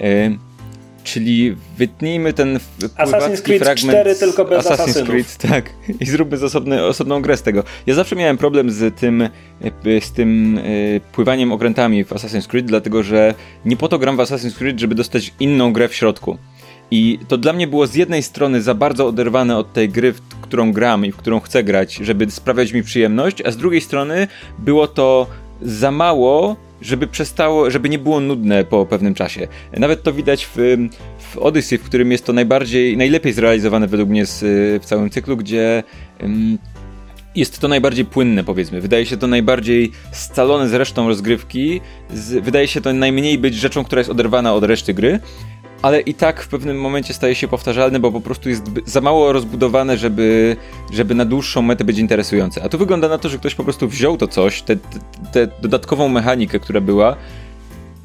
E, 0.00 0.51
czyli 1.04 1.56
wytnijmy 1.78 2.32
ten 2.32 2.58
pływacki 2.96 3.42
Creed 3.42 3.62
fragment 3.62 3.98
4 3.98 4.14
z 4.14 4.18
tylko 4.18 4.44
bez 4.44 4.66
Assassin's 4.66 4.72
asasynów. 4.72 5.08
Creed, 5.08 5.36
tak. 5.50 5.70
I 6.00 6.06
zróbmy 6.06 6.36
z 6.36 6.42
osobny, 6.42 6.84
osobną 6.84 7.22
grę 7.22 7.36
z 7.36 7.42
tego. 7.42 7.64
Ja 7.86 7.94
zawsze 7.94 8.16
miałem 8.16 8.38
problem 8.38 8.70
z 8.70 8.96
tym, 8.96 9.22
e, 9.22 10.00
z 10.00 10.12
tym 10.12 10.58
e, 10.58 10.62
pływaniem 11.12 11.52
okrętami 11.52 12.04
w 12.04 12.10
Assassin's 12.10 12.46
Creed, 12.46 12.66
dlatego 12.66 13.02
że 13.02 13.34
nie 13.64 13.76
po 13.76 13.88
to 13.88 13.98
gram 13.98 14.16
w 14.16 14.20
Assassin's 14.20 14.54
Creed, 14.54 14.80
żeby 14.80 14.94
dostać 14.94 15.34
inną 15.40 15.72
grę 15.72 15.88
w 15.88 15.94
środku. 15.94 16.38
I 16.90 17.18
to 17.28 17.38
dla 17.38 17.52
mnie 17.52 17.66
było 17.66 17.86
z 17.86 17.94
jednej 17.94 18.22
strony 18.22 18.62
za 18.62 18.74
bardzo 18.74 19.06
oderwane 19.06 19.56
od 19.56 19.72
tej 19.72 19.88
gry, 19.88 20.12
w 20.12 20.20
którą 20.40 20.72
gram 20.72 21.06
i 21.06 21.12
w 21.12 21.16
którą 21.16 21.40
chcę 21.40 21.64
grać, 21.64 21.94
żeby 21.94 22.30
sprawiać 22.30 22.72
mi 22.72 22.82
przyjemność, 22.82 23.42
a 23.42 23.50
z 23.50 23.56
drugiej 23.56 23.80
strony 23.80 24.28
było 24.58 24.86
to 24.86 25.26
za 25.62 25.90
mało, 25.90 26.56
żeby 26.82 27.06
przestało, 27.06 27.70
żeby 27.70 27.88
nie 27.88 27.98
było 27.98 28.20
nudne 28.20 28.64
po 28.64 28.86
pewnym 28.86 29.14
czasie. 29.14 29.48
Nawet 29.76 30.02
to 30.02 30.12
widać 30.12 30.46
w, 30.46 30.56
w 31.18 31.38
Odyssey, 31.38 31.78
w 31.78 31.82
którym 31.82 32.12
jest 32.12 32.26
to 32.26 32.32
najbardziej, 32.32 32.96
najlepiej 32.96 33.32
zrealizowane 33.32 33.86
według 33.86 34.08
mnie 34.08 34.26
z, 34.26 34.40
w 34.82 34.86
całym 34.86 35.10
cyklu, 35.10 35.36
gdzie 35.36 35.82
ym, 36.22 36.58
jest 37.34 37.58
to 37.58 37.68
najbardziej 37.68 38.04
płynne, 38.04 38.44
powiedzmy. 38.44 38.80
Wydaje 38.80 39.06
się 39.06 39.16
to 39.16 39.26
najbardziej 39.26 39.92
scalone 40.12 40.68
z 40.68 40.74
resztą 40.74 41.08
rozgrywki. 41.08 41.80
Z, 42.14 42.44
wydaje 42.44 42.68
się 42.68 42.80
to 42.80 42.92
najmniej 42.92 43.38
być 43.38 43.54
rzeczą, 43.54 43.84
która 43.84 44.00
jest 44.00 44.10
oderwana 44.10 44.54
od 44.54 44.64
reszty 44.64 44.94
gry. 44.94 45.20
Ale 45.82 46.00
i 46.00 46.14
tak 46.14 46.42
w 46.42 46.48
pewnym 46.48 46.80
momencie 46.80 47.14
staje 47.14 47.34
się 47.34 47.48
powtarzalne, 47.48 48.00
bo 48.00 48.12
po 48.12 48.20
prostu 48.20 48.48
jest 48.48 48.64
za 48.86 49.00
mało 49.00 49.32
rozbudowane, 49.32 49.98
żeby, 49.98 50.56
żeby 50.92 51.14
na 51.14 51.24
dłuższą 51.24 51.62
metę 51.62 51.84
być 51.84 51.98
interesujące. 51.98 52.62
A 52.62 52.68
tu 52.68 52.78
wygląda 52.78 53.08
na 53.08 53.18
to, 53.18 53.28
że 53.28 53.38
ktoś 53.38 53.54
po 53.54 53.64
prostu 53.64 53.88
wziął 53.88 54.16
to 54.16 54.28
coś, 54.28 54.62
tę 54.62 54.76
dodatkową 55.62 56.08
mechanikę, 56.08 56.60
która 56.60 56.80
była, 56.80 57.16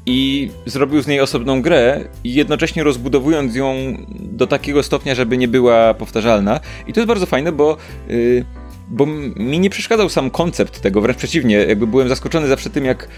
i 0.06 0.50
zrobił 0.66 1.02
z 1.02 1.06
niej 1.06 1.20
osobną 1.20 1.62
grę 1.62 2.04
jednocześnie 2.24 2.84
rozbudowując 2.84 3.54
ją 3.54 3.74
do 4.10 4.46
takiego 4.46 4.82
stopnia, 4.82 5.14
żeby 5.14 5.36
nie 5.36 5.48
była 5.48 5.94
powtarzalna. 5.94 6.60
I 6.86 6.92
to 6.92 7.00
jest 7.00 7.08
bardzo 7.08 7.26
fajne, 7.26 7.52
bo. 7.52 7.76
Yy, 8.08 8.44
bo 8.90 9.06
mi 9.36 9.58
nie 9.58 9.70
przeszkadzał 9.70 10.08
sam 10.08 10.30
koncept 10.30 10.80
tego, 10.80 11.00
wręcz 11.00 11.18
przeciwnie, 11.18 11.56
jakby 11.56 11.86
byłem 11.86 12.08
zaskoczony 12.08 12.48
zawsze 12.48 12.70
tym, 12.70 12.84
jak, 12.84 13.08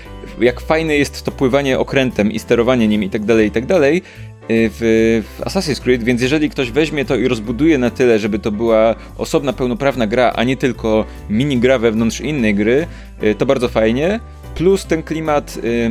jak 0.40 0.60
fajne 0.60 0.96
jest 0.96 1.22
to 1.22 1.30
pływanie 1.30 1.78
okrętem 1.78 2.32
i 2.32 2.38
sterowanie 2.38 2.88
nim 2.88 3.02
i 3.02 3.10
tak 3.10 3.24
dalej, 3.24 3.48
i 3.48 3.50
tak 3.50 3.66
dalej 3.66 4.02
w, 4.48 5.22
w 5.38 5.44
Assassin's 5.44 5.80
Creed, 5.80 6.02
więc 6.02 6.22
jeżeli 6.22 6.50
ktoś 6.50 6.70
weźmie 6.70 7.04
to 7.04 7.16
i 7.16 7.28
rozbuduje 7.28 7.78
na 7.78 7.90
tyle, 7.90 8.18
żeby 8.18 8.38
to 8.38 8.52
była 8.52 8.94
osobna, 9.18 9.52
pełnoprawna 9.52 10.06
gra, 10.06 10.32
a 10.36 10.44
nie 10.44 10.56
tylko 10.56 11.04
mini 11.30 11.58
gra 11.58 11.78
wewnątrz 11.78 12.20
innej 12.20 12.54
gry, 12.54 12.86
yy, 13.22 13.34
to 13.34 13.46
bardzo 13.46 13.68
fajnie. 13.68 14.20
Plus 14.54 14.86
ten 14.86 15.02
klimat 15.02 15.56
yy, 15.56 15.90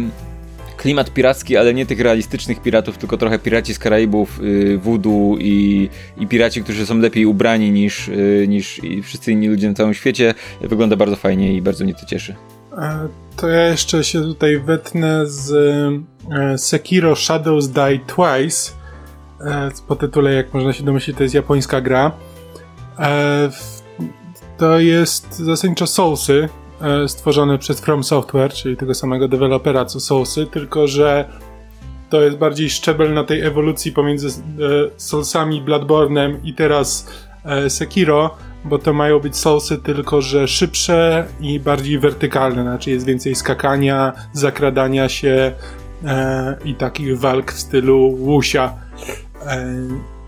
klimat 0.78 1.14
piracki, 1.14 1.58
ale 1.58 1.74
nie 1.74 1.86
tych 1.86 2.00
realistycznych 2.00 2.62
piratów, 2.62 2.98
tylko 2.98 3.18
trochę 3.18 3.40
piraci 3.40 3.74
z 3.74 3.80
Karaibów, 3.80 4.40
y, 4.44 4.78
voodoo 4.78 5.38
i, 5.40 5.90
i 6.18 6.28
piraci, 6.28 6.64
którzy 6.64 6.86
są 6.86 7.00
lepiej 7.00 7.26
ubrani 7.26 7.72
niż, 7.72 8.08
y, 8.08 8.46
niż 8.48 8.82
wszyscy 9.04 9.32
inni 9.32 9.48
ludzie 9.48 9.68
na 9.68 9.74
całym 9.74 9.94
świecie. 9.94 10.34
Wygląda 10.62 10.96
bardzo 10.96 11.16
fajnie 11.16 11.54
i 11.54 11.62
bardzo 11.62 11.84
mnie 11.84 11.94
to 11.94 12.06
cieszy. 12.06 12.36
E, 12.78 13.08
To 13.36 13.48
ja 13.48 13.68
jeszcze 13.68 14.04
się 14.04 14.22
tutaj 14.22 14.60
wetnę 14.60 15.26
z 15.26 15.52
e, 16.32 16.58
Sekiro 16.58 17.16
Shadows 17.16 17.68
Die 17.68 18.00
Twice. 18.08 18.72
E, 19.42 19.72
Po 19.88 19.96
tytule, 19.96 20.34
jak 20.34 20.54
można 20.54 20.74
się 20.74 20.84
domyślić, 20.84 21.18
to 21.18 21.24
jest 21.24 21.36
japońska 21.36 21.82
gra. 21.82 22.12
To 24.58 24.80
jest 24.80 25.38
zasadniczo 25.38 25.88
Soulsy, 25.88 26.50
stworzone 27.08 27.58
przez 27.58 27.80
From 27.80 28.04
Software, 28.04 28.54
czyli 28.54 28.78
tego 28.78 28.94
samego 28.94 29.28
dewelopera 29.28 29.86
co 29.86 30.00
Soulsy, 30.00 30.46
tylko 30.48 30.88
że 30.88 31.30
to 32.10 32.22
jest 32.22 32.38
bardziej 32.38 32.70
szczebel 32.70 33.14
na 33.14 33.24
tej 33.24 33.42
ewolucji 33.42 33.92
pomiędzy 33.92 34.44
Soulsami, 34.98 35.62
Bloodborne'em 35.62 36.36
i 36.44 36.54
teraz 36.54 37.08
Sekiro, 37.68 38.38
bo 38.66 38.78
to 38.80 38.94
mają 38.94 39.20
być 39.20 39.38
Soulsy, 39.38 39.78
tylko 39.78 40.22
że 40.22 40.48
szybsze 40.48 41.26
i 41.42 41.60
bardziej 41.60 42.00
wertykalne, 42.00 42.62
znaczy 42.62 42.92
jest 42.92 43.06
więcej 43.06 43.36
skakania, 43.36 44.14
zakradania 44.34 45.10
się 45.10 45.52
e, 46.06 46.58
i 46.66 46.76
takich 46.76 47.20
walk 47.20 47.52
w 47.52 47.60
stylu 47.60 48.16
łusia, 48.20 48.74
e, 49.46 49.66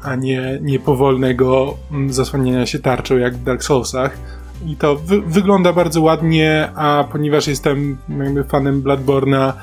a 0.03 0.15
nie, 0.15 0.59
nie 0.61 0.79
powolnego 0.79 1.77
mm, 1.91 2.13
zasłaniania 2.13 2.65
się 2.65 2.79
tarczą 2.79 3.17
jak 3.17 3.33
w 3.35 3.43
Dark 3.43 3.63
Soulsach. 3.63 4.17
I 4.65 4.75
to 4.75 4.95
wy- 4.95 5.21
wygląda 5.21 5.73
bardzo 5.73 6.01
ładnie, 6.01 6.69
a 6.75 7.03
ponieważ 7.11 7.47
jestem 7.47 7.97
jakby 8.23 8.43
fanem 8.43 8.83
Bloodborne'a 8.83 9.53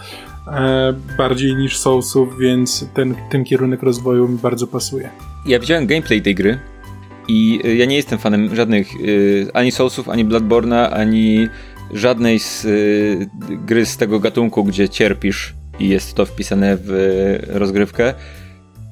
e, 0.47 0.95
bardziej 1.19 1.57
niż 1.57 1.79
Soulsów, 1.79 2.39
więc 2.39 2.87
ten, 2.95 3.15
ten 3.31 3.45
kierunek 3.45 3.83
rozwoju 3.83 4.29
mi 4.29 4.39
bardzo 4.39 4.67
pasuje. 4.67 5.11
Ja 5.47 5.59
widziałem 5.59 5.87
gameplay 5.87 6.23
tej 6.23 6.35
gry 6.35 6.59
i 7.29 7.61
y, 7.65 7.77
ja 7.77 7.85
nie 7.85 7.97
jestem 7.97 8.19
fanem 8.19 8.57
żadnych 8.57 8.89
y, 9.01 9.47
ani 9.55 9.73
Soulsów, 9.73 10.09
ani 10.09 10.25
Bloodborne'a, 10.25 10.93
ani 10.93 11.49
żadnej 11.93 12.39
z 12.39 12.65
y, 12.65 13.29
gry 13.67 13.87
z 13.87 13.97
tego 13.97 14.21
gatunku, 14.21 14.65
gdzie 14.65 14.89
cierpisz 14.89 15.55
i 15.79 15.89
jest 15.89 16.15
to 16.15 16.27
wpisane 16.27 16.77
w 16.81 17.39
rozgrywkę. 17.49 18.15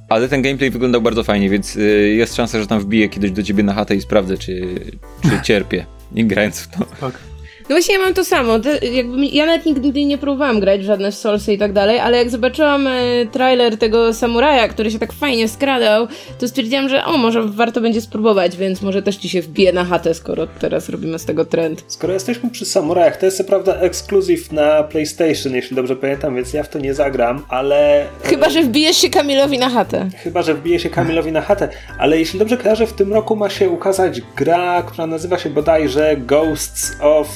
Ale 0.09 0.29
ten 0.29 0.43
gameplay 0.43 0.71
wyglądał 0.71 1.03
bardzo 1.03 1.25
fajnie, 1.25 1.51
więc 1.51 1.79
jest 2.17 2.35
szansa, 2.35 2.61
że 2.61 2.67
tam 2.67 2.81
wbiję 2.81 3.09
kiedyś 3.09 3.31
do 3.31 3.43
ciebie 3.43 3.63
na 3.63 3.75
chatę 3.75 3.97
i 3.97 4.01
sprawdzę, 4.01 4.39
czy, 4.39 4.81
czy 5.23 5.41
cierpię, 5.47 5.87
nie 6.13 6.25
grając 6.25 6.61
w 6.61 6.69
to. 6.69 6.85
Tak. 7.01 7.36
No 7.69 7.75
właśnie 7.75 7.95
ja 7.95 8.01
mam 8.01 8.15
to 8.15 8.25
samo. 8.25 8.59
Te, 8.59 8.87
jakby, 8.87 9.27
ja 9.27 9.47
nawet 9.47 9.67
nigdy 9.67 10.05
nie 10.05 10.19
próbowałam 10.19 10.61
grać 10.61 10.81
w 10.81 10.85
żadne 10.85 11.13
Soulsy 11.13 11.53
i 11.53 11.59
tak 11.59 11.73
dalej, 11.73 11.99
ale 11.99 12.17
jak 12.19 12.31
zobaczyłam 12.31 12.87
e, 12.87 12.93
trailer 13.33 13.79
tego 13.79 14.13
samuraja, 14.15 14.69
który 14.69 14.91
się 14.91 14.99
tak 14.99 15.13
fajnie 15.13 15.49
skradał, 15.49 16.07
to 16.41 16.49
stwierdziłam, 16.49 16.89
że 16.89 17.05
o, 17.05 17.17
może 17.17 17.43
warto 17.43 17.81
będzie 17.81 18.01
spróbować, 18.01 18.57
więc 18.57 18.83
może 18.83 19.03
też 19.03 19.17
ci 19.17 19.29
się 19.29 19.43
wbije 19.43 19.73
na 19.73 19.85
chatę, 19.85 20.15
skoro 20.15 20.47
teraz 20.47 20.89
robimy 20.89 21.19
z 21.19 21.25
tego 21.25 21.45
trend. 21.45 21.85
Skoro 21.89 22.13
jesteśmy 22.13 22.51
przy 22.51 22.65
samurajach, 22.65 23.17
to 23.17 23.27
jest 23.27 23.39
co 23.39 23.45
prawda 23.45 23.75
ekskluzyw 23.77 24.53
na 24.53 24.83
PlayStation, 24.83 25.55
jeśli 25.55 25.77
dobrze 25.77 25.97
pamiętam, 25.97 26.37
więc 26.37 26.53
ja 26.53 26.63
w 26.63 26.69
to 26.69 26.79
nie 26.79 26.95
zagram, 26.95 27.45
ale... 27.49 28.03
e, 28.03 28.07
Chyba, 28.23 28.51
że 28.51 28.63
wbijesz 28.63 28.97
się 28.97 29.11
Kamilowi 29.11 29.59
na 29.59 29.71
chatę. 29.71 30.09
Chyba, 30.23 30.43
że 30.43 30.55
wbije 30.55 30.81
się 30.81 30.91
Kamilowi 30.91 31.33
na 31.33 31.41
chatę, 31.41 31.69
ale 31.99 32.19
jeśli 32.19 32.39
dobrze 32.39 32.57
kojarzę, 32.57 32.87
w 32.87 32.93
tym 32.93 33.13
roku 33.13 33.37
ma 33.37 33.51
się 33.51 33.71
ukazać 33.71 34.21
gra, 34.37 34.83
która 34.83 35.07
nazywa 35.07 35.39
się 35.39 35.51
bodajże 35.51 36.17
Ghosts 36.17 36.97
of 37.01 37.29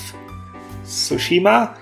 Tsushima? 0.91 1.75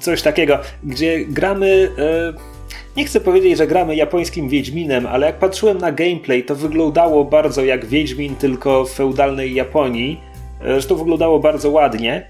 Coś 0.00 0.22
takiego, 0.22 0.58
gdzie 0.84 1.24
gramy... 1.24 1.90
E, 1.98 2.52
nie 2.96 3.04
chcę 3.04 3.20
powiedzieć, 3.20 3.58
że 3.58 3.66
gramy 3.66 3.96
japońskim 3.96 4.48
Wiedźminem, 4.48 5.06
ale 5.06 5.26
jak 5.26 5.38
patrzyłem 5.38 5.78
na 5.78 5.92
gameplay, 5.92 6.44
to 6.44 6.54
wyglądało 6.54 7.24
bardzo 7.24 7.64
jak 7.64 7.86
Wiedźmin, 7.86 8.36
tylko 8.36 8.84
w 8.84 8.92
feudalnej 8.92 9.54
Japonii. 9.54 10.20
E, 10.64 10.80
Że 10.80 10.88
to 10.88 10.96
wyglądało 10.96 11.38
bardzo 11.40 11.70
ładnie. 11.70 12.28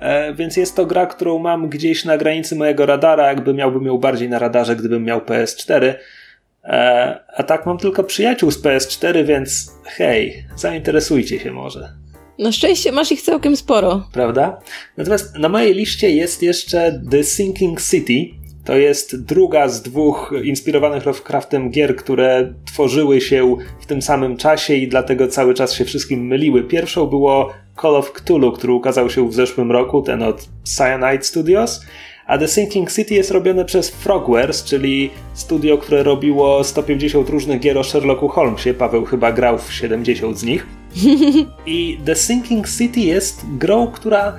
E, 0.00 0.34
Więc 0.34 0.56
jest 0.56 0.76
to 0.76 0.86
gra, 0.86 1.06
którą 1.06 1.38
mam 1.38 1.68
gdzieś 1.68 2.04
na 2.04 2.16
granicy 2.18 2.56
mojego 2.56 2.86
radara, 2.86 3.28
jakby 3.28 3.54
miałbym 3.54 3.86
ją 3.86 3.98
bardziej 3.98 4.28
na 4.28 4.38
radarze, 4.38 4.76
gdybym 4.76 5.04
miał 5.04 5.20
PS4. 5.20 5.94
E, 6.64 7.20
A 7.36 7.42
tak 7.42 7.66
mam 7.66 7.78
tylko 7.78 8.04
przyjaciół 8.04 8.50
z 8.50 8.62
PS4, 8.62 9.24
więc 9.24 9.74
hej, 9.84 10.44
zainteresujcie 10.56 11.38
się 11.38 11.52
może. 11.52 11.99
Na 12.40 12.52
szczęście 12.52 12.92
masz 12.92 13.12
ich 13.12 13.22
całkiem 13.22 13.56
sporo. 13.56 14.06
Prawda? 14.12 14.60
Natomiast 14.96 15.38
na 15.38 15.48
mojej 15.48 15.74
liście 15.74 16.10
jest 16.10 16.42
jeszcze 16.42 17.00
The 17.10 17.24
Sinking 17.24 17.82
City. 17.82 18.40
To 18.64 18.76
jest 18.76 19.24
druga 19.24 19.68
z 19.68 19.82
dwóch 19.82 20.32
inspirowanych 20.44 21.06
Lovecraftem 21.06 21.70
gier, 21.70 21.96
które 21.96 22.54
tworzyły 22.66 23.20
się 23.20 23.56
w 23.80 23.86
tym 23.86 24.02
samym 24.02 24.36
czasie 24.36 24.74
i 24.74 24.88
dlatego 24.88 25.28
cały 25.28 25.54
czas 25.54 25.74
się 25.74 25.84
wszystkim 25.84 26.26
myliły. 26.26 26.62
Pierwszą 26.64 27.06
było 27.06 27.50
Call 27.82 27.96
of 27.96 28.12
Cthulhu, 28.12 28.52
który 28.52 28.72
ukazał 28.72 29.10
się 29.10 29.28
w 29.28 29.34
zeszłym 29.34 29.72
roku, 29.72 30.02
ten 30.02 30.22
od 30.22 30.48
Cyanide 30.64 31.22
Studios. 31.22 31.80
A 32.26 32.38
The 32.38 32.48
Sinking 32.48 32.92
City 32.92 33.14
jest 33.14 33.30
robione 33.30 33.64
przez 33.64 33.90
Frogwares, 33.90 34.64
czyli 34.64 35.10
studio, 35.34 35.78
które 35.78 36.02
robiło 36.02 36.64
150 36.64 37.28
różnych 37.28 37.60
gier 37.60 37.78
o 37.78 37.84
Sherlocku 37.84 38.28
Holmesie. 38.28 38.74
Paweł 38.74 39.04
chyba 39.04 39.32
grał 39.32 39.58
w 39.58 39.72
70 39.72 40.38
z 40.38 40.44
nich. 40.44 40.79
I 41.66 41.98
The 42.04 42.16
Sinking 42.16 42.68
City 42.68 43.00
jest 43.00 43.44
grą, 43.58 43.86
która 43.86 44.36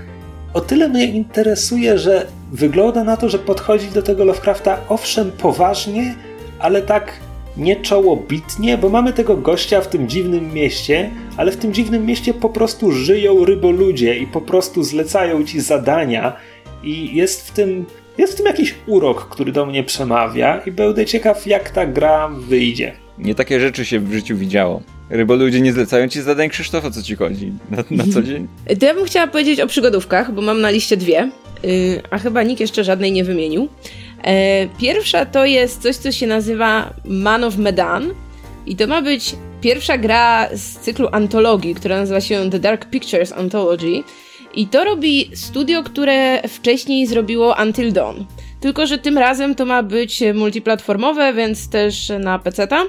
o 0.54 0.62
tyle 0.62 0.90
mnie 0.90 1.06
interesuje, 1.06 1.98
że 1.98 2.28
wygląda 2.52 3.04
na 3.04 3.18
to, 3.18 3.30
że 3.30 3.40
podchodzi 3.40 3.88
do 3.88 4.02
tego 4.02 4.26
Lovecrafta 4.26 4.78
owszem 4.90 5.32
poważnie, 5.32 6.16
ale 6.60 6.82
tak 6.82 7.14
nie 7.58 7.76
czołobitnie, 7.76 8.78
bo 8.78 8.90
mamy 8.90 9.14
tego 9.14 9.38
gościa 9.38 9.82
w 9.82 9.88
tym 9.88 10.10
dziwnym 10.10 10.54
mieście, 10.54 11.10
ale 11.38 11.52
w 11.52 11.58
tym 11.58 11.74
dziwnym 11.74 12.06
mieście 12.06 12.34
po 12.34 12.50
prostu 12.50 12.92
żyją 12.92 13.46
ryboludzie 13.46 14.18
i 14.18 14.28
po 14.28 14.42
prostu 14.42 14.84
zlecają 14.84 15.44
ci 15.44 15.62
zadania 15.62 16.36
i 16.84 17.16
jest 17.16 17.48
w 17.48 17.52
tym 17.52 17.86
jest 18.18 18.34
w 18.34 18.36
tym 18.36 18.46
jakiś 18.46 18.76
urok, 18.88 19.30
który 19.30 19.52
do 19.52 19.66
mnie 19.66 19.84
przemawia 19.84 20.62
i 20.66 20.72
będę 20.72 21.06
ciekaw 21.06 21.48
jak 21.48 21.70
ta 21.70 21.86
gra 21.86 22.30
wyjdzie. 22.30 22.94
Nie 23.18 23.36
takie 23.36 23.60
rzeczy 23.60 23.86
się 23.86 24.00
w 24.00 24.14
życiu 24.14 24.38
widziało. 24.38 24.82
Ryboludzie 25.12 25.62
nie 25.62 25.74
zlecają 25.74 26.08
ci 26.08 26.22
zadań 26.22 26.50
Krzysztof, 26.50 26.86
o 26.86 26.92
co 26.92 27.04
ci 27.04 27.16
chodzi? 27.16 27.54
Na, 27.72 27.78
na 27.92 28.14
co 28.14 28.24
dzień? 28.24 28.48
To 28.80 28.86
ja 28.86 28.94
bym 28.94 29.06
chciała 29.06 29.28
powiedzieć 29.28 29.60
o 29.60 29.68
przygodówkach, 29.68 30.34
bo 30.34 30.42
mam 30.42 30.62
na 30.62 30.70
liście 30.70 30.98
dwie, 30.98 31.32
yy, 31.64 32.02
a 32.10 32.18
chyba 32.18 32.44
nikt 32.44 32.62
jeszcze 32.62 32.84
żadnej 32.84 33.12
nie 33.12 33.24
wymienił. 33.24 33.68
E, 34.24 34.68
pierwsza 34.68 35.26
to 35.26 35.46
jest 35.46 35.82
coś, 35.82 35.96
co 35.96 36.12
się 36.12 36.28
nazywa 36.28 36.94
Man 37.06 37.44
of 37.44 37.58
Medan 37.58 38.14
i 38.66 38.76
to 38.76 38.88
ma 38.88 39.02
być 39.02 39.36
pierwsza 39.62 39.98
gra 39.98 40.50
z 40.54 40.80
cyklu 40.80 41.08
antologii, 41.12 41.76
która 41.76 41.98
nazywa 41.98 42.22
się 42.22 42.50
The 42.50 42.60
Dark 42.60 42.86
Pictures 42.86 43.34
Anthology 43.34 44.04
i 44.56 44.68
to 44.68 44.84
robi 44.84 45.32
studio, 45.34 45.84
które 45.84 46.48
wcześniej 46.48 47.08
zrobiło 47.08 47.56
Until 47.64 47.94
Dawn. 47.94 48.18
Tylko, 48.60 48.88
że 48.88 48.98
tym 48.98 49.18
razem 49.18 49.56
to 49.56 49.66
ma 49.66 49.84
być 49.84 50.24
multiplatformowe, 50.34 51.34
więc 51.34 51.70
też 51.70 52.12
na 52.20 52.40
PC-ta. 52.40 52.84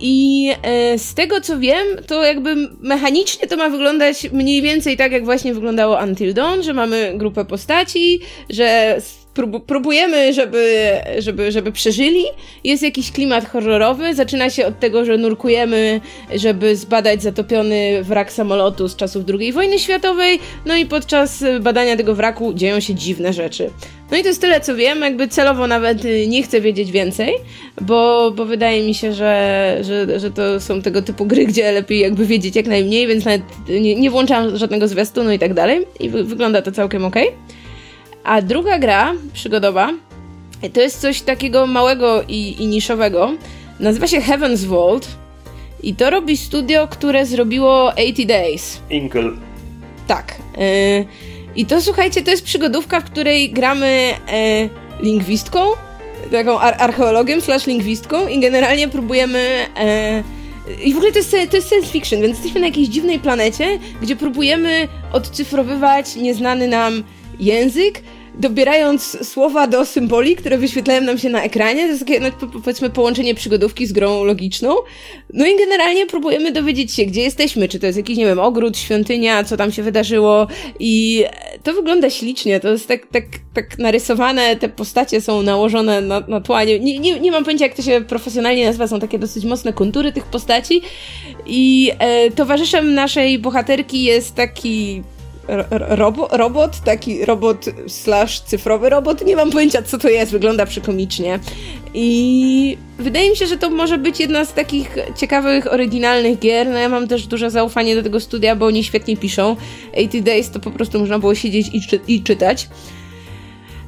I 0.00 0.50
e, 0.62 0.98
z 0.98 1.14
tego 1.14 1.40
co 1.40 1.58
wiem, 1.58 1.86
to 2.06 2.22
jakby 2.22 2.56
mechanicznie 2.80 3.48
to 3.48 3.56
ma 3.56 3.68
wyglądać 3.68 4.30
mniej 4.32 4.62
więcej 4.62 4.96
tak, 4.96 5.12
jak 5.12 5.24
właśnie 5.24 5.54
wyglądało 5.54 5.98
Until 6.04 6.34
Dawn, 6.34 6.62
że 6.62 6.72
mamy 6.72 7.12
grupę 7.16 7.44
postaci, 7.44 8.20
że 8.50 9.00
sprób- 9.34 9.64
próbujemy, 9.66 10.32
żeby, 10.32 10.92
żeby, 11.18 11.52
żeby 11.52 11.72
przeżyli. 11.72 12.24
Jest 12.64 12.82
jakiś 12.82 13.12
klimat 13.12 13.48
horrorowy. 13.48 14.14
Zaczyna 14.14 14.50
się 14.50 14.66
od 14.66 14.80
tego, 14.80 15.04
że 15.04 15.16
nurkujemy, 15.18 16.00
żeby 16.34 16.76
zbadać 16.76 17.22
zatopiony 17.22 18.02
wrak 18.02 18.32
samolotu 18.32 18.88
z 18.88 18.96
czasów 18.96 19.24
II 19.40 19.52
wojny 19.52 19.78
światowej. 19.78 20.38
No 20.66 20.76
i 20.76 20.86
podczas 20.86 21.44
badania 21.60 21.96
tego 21.96 22.14
wraku 22.14 22.54
dzieją 22.54 22.80
się 22.80 22.94
dziwne 22.94 23.32
rzeczy. 23.32 23.70
No 24.10 24.16
i 24.16 24.22
to 24.22 24.28
jest 24.28 24.40
tyle, 24.40 24.60
co 24.60 24.76
wiem. 24.76 25.00
Jakby 25.00 25.28
celowo 25.28 25.66
nawet 25.66 26.04
y, 26.04 26.26
nie 26.26 26.42
chcę 26.42 26.60
wiedzieć 26.60 26.90
więcej, 26.90 27.34
bo, 27.80 28.30
bo 28.36 28.44
wydaje 28.44 28.82
mi 28.82 28.94
się, 28.94 29.12
że, 29.12 29.76
że, 29.80 30.20
że 30.20 30.30
to 30.30 30.60
są 30.60 30.82
tego 30.82 31.02
typu 31.02 31.26
gry, 31.26 31.46
gdzie 31.46 31.72
lepiej 31.72 31.98
jakby 32.00 32.26
wiedzieć 32.26 32.56
jak 32.56 32.66
najmniej, 32.66 33.06
więc 33.06 33.24
nawet 33.24 33.42
nie, 33.68 33.94
nie 33.94 34.10
włączam 34.10 34.56
żadnego 34.56 34.88
zwiastunu 34.88 35.32
i 35.32 35.38
tak 35.38 35.54
dalej. 35.54 35.86
I 36.00 36.08
wy, 36.08 36.24
wygląda 36.24 36.62
to 36.62 36.72
całkiem 36.72 37.04
ok. 37.04 37.16
A 38.24 38.42
druga 38.42 38.78
gra 38.78 39.12
przygodowa 39.32 39.90
to 40.72 40.80
jest 40.80 41.00
coś 41.00 41.20
takiego 41.22 41.66
małego 41.66 42.22
i, 42.28 42.56
i 42.62 42.66
niszowego. 42.66 43.32
Nazywa 43.80 44.06
się 44.06 44.20
Heaven's 44.20 44.64
Vault 44.64 45.08
i 45.82 45.94
to 45.94 46.10
robi 46.10 46.36
studio, 46.36 46.88
które 46.88 47.26
zrobiło 47.26 47.86
80 47.86 48.28
Days. 48.28 48.80
Inkle. 48.90 49.30
Tak. 50.06 50.34
y, 50.58 51.04
I 51.56 51.66
to 51.66 51.80
słuchajcie, 51.82 52.22
to 52.22 52.30
jest 52.30 52.44
przygodówka, 52.44 53.00
w 53.00 53.04
której 53.04 53.50
gramy 53.52 53.86
e, 54.28 54.68
lingwistką, 55.02 55.60
taką 56.30 56.58
ar- 56.60 56.76
archeologiem 56.78 57.40
slash 57.40 57.66
lingwistką 57.66 58.28
i 58.28 58.40
generalnie 58.40 58.88
próbujemy. 58.88 59.66
E, 59.76 60.22
I 60.84 60.94
w 60.94 60.96
ogóle 60.96 61.12
to 61.12 61.18
jest, 61.18 61.30
to 61.50 61.56
jest 61.56 61.68
science 61.68 61.88
fiction, 61.88 62.20
więc 62.20 62.34
jesteśmy 62.36 62.60
na 62.60 62.66
jakiejś 62.66 62.88
dziwnej 62.88 63.18
planecie, 63.18 63.78
gdzie 64.02 64.16
próbujemy 64.16 64.88
odcyfrowywać 65.12 66.16
nieznany 66.16 66.68
nam 66.68 67.02
język, 67.40 68.02
dobierając 68.34 69.28
słowa 69.28 69.66
do 69.66 69.86
symboli, 69.86 70.36
które 70.36 70.58
wyświetlają 70.58 71.00
nam 71.00 71.18
się 71.18 71.28
na 71.28 71.42
ekranie. 71.42 71.82
To 71.82 71.88
jest 71.88 72.00
takie, 72.00 72.20
no, 72.20 72.30
po- 72.32 72.46
powiedzmy, 72.46 72.90
połączenie 72.90 73.34
przygodówki 73.34 73.86
z 73.86 73.92
grą 73.92 74.24
logiczną. 74.24 74.74
No 75.32 75.46
i 75.46 75.56
generalnie 75.56 76.06
próbujemy 76.06 76.52
dowiedzieć 76.52 76.94
się, 76.94 77.04
gdzie 77.04 77.22
jesteśmy, 77.22 77.68
czy 77.68 77.78
to 77.78 77.86
jest 77.86 77.98
jakiś, 77.98 78.16
nie 78.16 78.26
wiem, 78.26 78.38
ogród, 78.38 78.78
świątynia, 78.78 79.44
co 79.44 79.56
tam 79.56 79.72
się 79.72 79.82
wydarzyło. 79.82 80.46
I 80.80 81.24
to 81.62 81.72
wygląda 81.72 82.10
ślicznie, 82.10 82.60
to 82.60 82.68
jest 82.68 82.88
tak, 82.88 83.06
tak, 83.06 83.24
tak 83.54 83.78
narysowane, 83.78 84.56
te 84.56 84.68
postacie 84.68 85.20
są 85.20 85.42
nałożone 85.42 86.00
na, 86.00 86.20
na 86.20 86.40
tła, 86.40 86.64
nie, 86.64 86.78
nie, 86.78 87.20
nie, 87.20 87.30
mam 87.30 87.44
pojęcia, 87.44 87.64
jak 87.64 87.74
to 87.74 87.82
się 87.82 88.00
profesjonalnie 88.00 88.66
nazywa, 88.66 88.88
są 88.88 89.00
takie 89.00 89.18
dosyć 89.18 89.44
mocne 89.44 89.72
kontury 89.72 90.12
tych 90.12 90.24
postaci. 90.24 90.80
I 91.46 91.92
e, 91.98 92.30
towarzyszem 92.30 92.94
naszej 92.94 93.38
bohaterki 93.38 94.02
jest 94.04 94.34
taki 94.34 95.02
robo, 95.70 96.28
robot, 96.32 96.80
taki 96.84 97.24
robot 97.24 97.64
slash 97.88 98.40
cyfrowy 98.40 98.88
robot, 98.90 99.26
nie 99.26 99.36
mam 99.36 99.50
pojęcia 99.50 99.82
co 99.82 99.98
to 99.98 100.08
jest, 100.08 100.32
wygląda 100.32 100.66
przekomicznie. 100.66 101.38
I 101.94 102.78
wydaje 102.98 103.30
mi 103.30 103.36
się, 103.36 103.46
że 103.46 103.56
to 103.56 103.70
może 103.70 103.98
być 103.98 104.20
jedna 104.20 104.44
z 104.44 104.52
takich 104.52 104.96
ciekawych, 105.16 105.72
oryginalnych 105.72 106.38
gier. 106.38 106.66
No 106.68 106.78
ja 106.78 106.88
mam 106.88 107.08
też 107.08 107.26
duże 107.26 107.50
zaufanie 107.50 107.94
do 107.94 108.02
tego 108.02 108.20
studia, 108.20 108.56
bo 108.56 108.66
oni 108.66 108.84
świetnie 108.84 109.16
piszą. 109.16 109.56
80 109.92 110.24
Days 110.26 110.50
to 110.50 110.60
po 110.60 110.70
prostu 110.70 110.98
można 110.98 111.18
było 111.18 111.34
siedzieć 111.34 111.68
i, 111.72 111.80
czy- 111.80 112.00
i 112.08 112.22
czytać. 112.22 112.68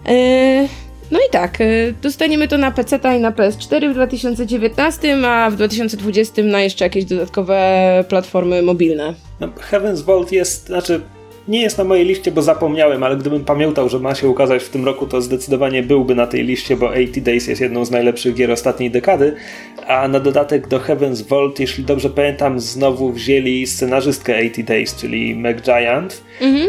Eee, 0.07 0.69
no 1.11 1.19
i 1.19 1.31
tak, 1.31 1.61
e, 1.61 1.65
dostaniemy 2.03 2.49
to 2.49 2.59
na 2.59 2.71
PC 2.71 2.99
i 3.19 3.21
na 3.21 3.33
PS4 3.33 3.91
w 3.91 3.95
2019, 3.95 5.27
a 5.27 5.51
w 5.51 5.57
2020 5.57 6.43
na 6.43 6.63
jeszcze 6.63 6.85
jakieś 6.85 7.05
dodatkowe 7.05 8.05
platformy 8.09 8.63
mobilne. 8.63 9.15
No, 9.41 9.49
Heaven's 9.71 10.03
Vault 10.03 10.33
jest, 10.33 10.67
znaczy 10.67 11.01
nie 11.49 11.63
jest 11.63 11.79
na 11.79 11.85
mojej 11.85 12.05
liście, 12.07 12.33
bo 12.33 12.43
zapomniałem, 12.43 13.03
ale 13.03 13.17
gdybym 13.17 13.45
pamiętał, 13.45 13.89
że 13.89 13.99
ma 13.99 14.15
się 14.15 14.29
ukazać 14.29 14.63
w 14.63 14.69
tym 14.69 14.85
roku, 14.85 15.07
to 15.07 15.23
zdecydowanie 15.23 15.83
byłby 15.83 16.15
na 16.15 16.27
tej 16.27 16.45
liście, 16.45 16.77
bo 16.77 16.89
80 16.89 17.27
Days 17.27 17.47
jest 17.47 17.61
jedną 17.61 17.85
z 17.85 17.91
najlepszych 17.91 18.35
gier 18.35 18.51
ostatniej 18.51 18.91
dekady, 18.91 19.35
a 19.87 20.09
na 20.09 20.21
dodatek 20.21 20.69
do 20.69 20.79
Heaven's 20.79 21.29
Vault, 21.29 21.61
jeśli 21.61 21.85
dobrze 21.85 22.11
pamiętam, 22.11 22.61
znowu 22.61 23.13
wzięli 23.13 23.67
scenarzystkę 23.67 24.37
80 24.37 24.69
Days, 24.69 24.97
czyli 24.97 25.35
Meg 25.35 25.63
Giant. 25.63 26.23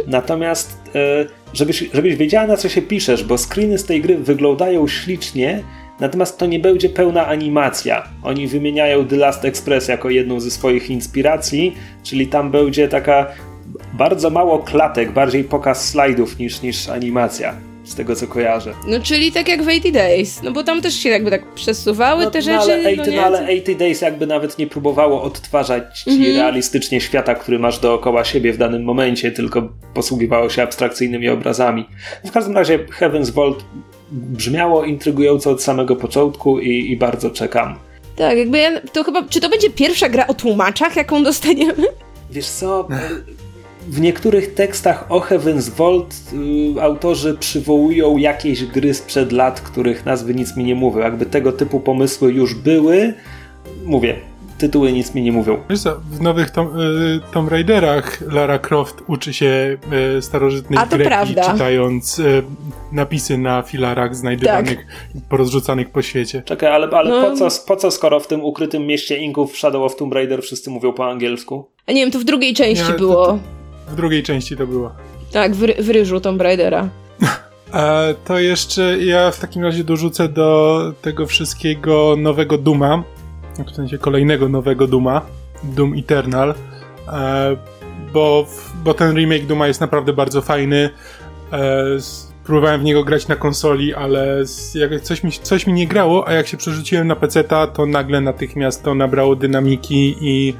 Natomiast 0.08 0.78
e, 0.96 1.26
żebyś, 1.54 1.90
żebyś 1.94 2.16
wiedziała 2.16 2.48
na 2.48 2.58
co 2.58 2.70
się 2.70 2.82
piszesz, 2.82 3.24
bo 3.24 3.38
screeny 3.38 3.78
z 3.78 3.86
tej 3.86 4.02
gry 4.02 4.18
wyglądają 4.18 4.88
ślicznie, 4.88 5.64
Natomiast 6.00 6.38
to 6.38 6.46
nie 6.46 6.60
będzie 6.60 6.90
pełna 6.90 7.28
animacja. 7.28 8.04
Oni 8.24 8.48
wymieniają 8.48 9.08
The 9.08 9.16
Last 9.16 9.46
Express 9.46 9.88
jako 9.88 10.10
jedną 10.10 10.40
ze 10.40 10.52
swoich 10.52 10.90
inspiracji, 10.90 11.76
czyli 12.04 12.28
tam 12.28 12.52
będzie 12.52 12.88
taka 12.88 13.28
bardzo 13.94 14.30
mało 14.30 14.60
klatek, 14.60 15.12
bardziej 15.12 15.44
pokaz 15.44 15.90
slajdów 15.90 16.40
niż, 16.40 16.62
niż 16.62 16.90
animacja. 16.90 17.54
Z 17.84 17.96
tego 17.96 18.16
co 18.16 18.28
kojarzę. 18.28 18.74
No 18.88 19.00
czyli 19.00 19.32
tak 19.32 19.48
jak 19.48 19.64
w 19.64 19.68
80 19.68 19.94
Days, 19.96 20.44
no 20.44 20.52
bo 20.52 20.64
tam 20.64 20.82
też 20.82 20.94
się 20.96 21.10
jakby 21.10 21.32
tak 21.32 21.54
przesuwały 21.54 22.24
No, 22.26 22.32
te 22.32 22.40
no, 22.40 22.44
rzeczy. 22.44 22.60
ale, 22.60 22.76
80, 22.78 23.08
no 23.08 23.16
no, 23.16 23.22
ale 23.24 23.40
80 23.44 23.80
Days 23.80 24.02
jakby 24.02 24.28
nawet 24.28 24.58
nie 24.58 24.68
próbowało 24.68 25.22
odtwarzać 25.24 26.02
ci 26.04 26.10
Mhm. 26.10 26.36
realistycznie 26.36 27.02
świata, 27.02 27.36
który 27.36 27.60
masz 27.60 27.80
dookoła 27.80 28.24
siebie 28.26 28.54
w 28.54 28.58
danym 28.58 28.84
momencie, 28.84 29.32
tylko 29.32 29.70
posługiwało 29.94 30.50
się 30.50 30.64
abstrakcyjnymi 30.64 31.30
obrazami. 31.30 31.86
W 32.26 32.32
każdym 32.32 32.56
razie 32.56 32.80
Heaven's 33.00 33.32
Vault 33.32 33.64
brzmiało 34.12 34.84
intrygująco 34.86 35.52
od 35.52 35.64
samego 35.64 35.96
początku 35.96 36.60
i, 36.60 36.92
i 36.92 36.98
bardzo 36.98 37.30
czekam. 37.32 37.76
Tak, 38.16 38.38
jakby 38.38 38.58
ja, 38.58 38.82
to 38.94 39.04
chyba, 39.04 39.24
czy 39.30 39.42
to 39.42 39.50
będzie 39.50 39.70
pierwsza 39.70 40.10
gra 40.10 40.28
o 40.28 40.34
tłumaczach, 40.34 40.96
jaką 40.96 41.24
dostaniemy? 41.24 41.84
Wiesz 42.32 42.46
co, 42.48 42.88
w 43.88 44.02
niektórych 44.02 44.54
tekstach 44.54 45.06
o 45.12 45.20
Heaven's 45.20 45.70
Vault 45.70 46.16
y, 46.78 46.82
autorzy 46.82 47.38
przywołują 47.40 48.18
jakieś 48.18 48.66
gry 48.66 48.94
sprzed 48.94 49.32
lat, 49.32 49.62
których 49.62 50.06
nazwy 50.06 50.34
nic 50.36 50.58
mi 50.58 50.64
nie 50.64 50.76
mówią. 50.76 51.00
Jakby 51.00 51.26
tego 51.26 51.52
typu 51.52 51.80
pomysły 51.80 52.32
już 52.34 52.56
były, 52.56 53.14
mówię, 53.86 54.16
tytuły 54.58 54.92
nic 54.92 55.16
mi 55.16 55.22
nie 55.22 55.32
mówią. 55.32 55.58
Wiesz 55.70 55.80
co, 55.82 55.96
w 56.12 56.22
nowych 56.22 56.50
Tom, 56.52 56.80
y, 56.80 57.20
Tomb 57.34 57.52
Raiderach 57.52 58.22
Lara 58.32 58.60
Croft 58.60 58.96
uczy 59.08 59.34
się 59.34 59.78
y, 60.18 60.22
starożytnej 60.22 60.80
to 60.90 60.96
greki, 60.98 61.08
prawda. 61.10 61.52
czytając 61.54 62.20
y, 62.20 62.44
napisy 62.92 63.38
na 63.38 63.62
filarach 63.62 64.16
znajdywanych 64.16 64.78
Tak. 65.14 65.24
porozrzucanych 65.30 65.90
po 65.90 66.02
świecie. 66.02 66.42
Czekaj, 66.46 66.70
ale, 66.70 66.88
ale 66.90 67.10
No. 67.10 67.22
po, 67.32 67.38
co, 67.38 67.48
po 67.68 67.76
co 67.76 67.92
skoro 67.92 68.20
w 68.20 68.28
tym 68.28 68.44
ukrytym 68.44 68.88
mieście 68.88 69.18
Inków 69.18 69.54
w 69.54 69.58
Shadow 69.58 69.84
of 69.84 69.96
Tomb 69.96 70.14
Raider 70.14 70.42
wszyscy 70.42 70.70
mówią 70.70 70.94
po 70.94 71.10
angielsku? 71.12 71.66
A 71.88 71.92
nie 71.92 72.02
wiem, 72.02 72.12
to 72.12 72.20
w 72.20 72.24
drugiej 72.24 72.54
części 72.54 72.86
Nie, 72.86 72.92
to- 72.92 72.98
było. 72.98 73.40
W 73.88 73.96
drugiej 73.96 74.24
części 74.24 74.58
to 74.58 74.68
było. 74.68 74.92
Tak, 75.32 75.56
w, 75.56 75.86
w 75.86 75.90
ryżu 75.90 76.20
Tomb 76.20 76.42
Raidera. 76.42 76.90
A 77.72 78.02
to 78.26 78.40
jeszcze 78.40 78.98
ja 79.00 79.32
w 79.32 79.40
takim 79.40 79.64
razie 79.64 79.84
dorzucę 79.84 80.30
do 80.30 80.94
tego 81.02 81.26
wszystkiego 81.26 82.16
nowego 82.18 82.58
Duma, 82.58 83.04
w 83.72 83.76
sensie 83.76 83.98
kolejnego 83.98 84.50
nowego 84.50 84.88
Duma, 84.88 85.22
Doom 85.64 85.94
Eternal, 86.00 86.54
e, 87.08 87.58
bo, 88.14 88.48
bo 88.84 88.94
ten 88.94 89.16
remake 89.16 89.46
Duma 89.46 89.68
jest 89.68 89.82
naprawdę 89.82 90.14
bardzo 90.14 90.42
fajny. 90.42 90.90
E, 91.54 91.84
próbowałem 92.44 92.82
w 92.82 92.84
niego 92.84 93.04
grać 93.04 93.28
na 93.28 93.36
konsoli, 93.36 93.94
ale 93.94 94.46
coś 95.02 95.24
mi, 95.24 95.32
coś 95.32 95.68
mi 95.68 95.74
nie 95.74 95.88
grało, 95.88 96.28
a 96.28 96.34
jak 96.34 96.48
się 96.48 96.58
przerzuciłem 96.58 97.08
na 97.08 97.16
PC, 97.16 97.44
to 97.74 97.86
nagle 97.86 98.22
natychmiast 98.22 98.84
to 98.84 98.96
nabrało 98.96 99.36
dynamiki 99.36 100.16
i, 100.22 100.54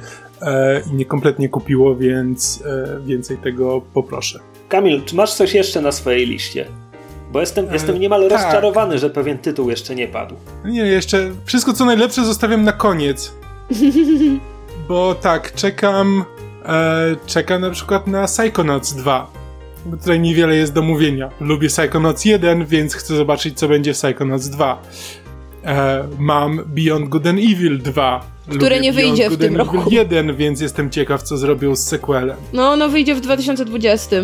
i 0.90 0.94
mnie 0.94 1.04
kompletnie 1.04 1.48
kupiło, 1.48 1.96
więc 1.96 2.62
e, 2.66 3.00
więcej 3.06 3.36
tego 3.36 3.80
poproszę. 3.94 4.38
Kamil, 4.68 5.02
czy 5.04 5.16
masz 5.16 5.34
coś 5.34 5.54
jeszcze 5.54 5.80
na 5.80 5.92
swojej 5.92 6.26
liście? 6.26 6.66
Bo 7.32 7.40
jestem, 7.40 7.68
E, 7.68 7.72
jestem 7.72 8.00
niemal 8.00 8.22
tak. 8.28 8.32
rozczarowany, 8.32 8.98
że 8.98 9.10
pewien 9.10 9.38
tytuł 9.38 9.70
jeszcze 9.70 9.94
nie 9.94 10.08
padł. 10.08 10.34
Nie, 10.64 10.80
jeszcze 10.80 11.30
wszystko 11.44 11.72
co 11.72 11.84
najlepsze 11.84 12.24
zostawiam 12.24 12.62
na 12.64 12.72
koniec. 12.72 13.34
Bo 14.88 15.14
tak, 15.14 15.54
czekam. 15.54 16.24
E, 16.66 17.16
czekam 17.26 17.60
na 17.60 17.70
przykład 17.70 18.06
na 18.06 18.26
Psychonauts 18.26 18.92
2. 18.92 19.30
Bo 19.86 19.96
tutaj 19.96 20.20
niewiele 20.20 20.56
jest 20.56 20.72
do 20.72 20.82
mówienia. 20.82 21.30
Lubię 21.40 21.68
Psychonauts 21.68 22.24
1, 22.24 22.66
więc 22.66 22.94
chcę 22.94 23.16
zobaczyć, 23.16 23.58
co 23.58 23.68
będzie 23.68 23.94
w 23.94 23.96
Psychonauts 23.96 24.48
2. 24.48 24.82
E, 25.64 26.04
mam 26.18 26.60
Beyond 26.66 27.08
Good 27.08 27.26
and 27.26 27.38
Evil 27.38 27.78
2. 27.82 28.33
Które 28.48 28.80
nie 28.80 28.92
wyjdzie 28.92 29.30
w 29.30 29.36
tym 29.38 29.56
roku. 29.56 29.76
1, 29.90 30.36
więc 30.36 30.60
jestem 30.60 30.90
ciekaw, 30.90 31.22
co 31.22 31.36
zrobią 31.36 31.76
z 31.76 31.86
sequelem. 31.86 32.36
No, 32.52 32.76
no 32.76 32.88
wyjdzie 32.88 33.14
w 33.14 33.20
2020. 33.20 34.16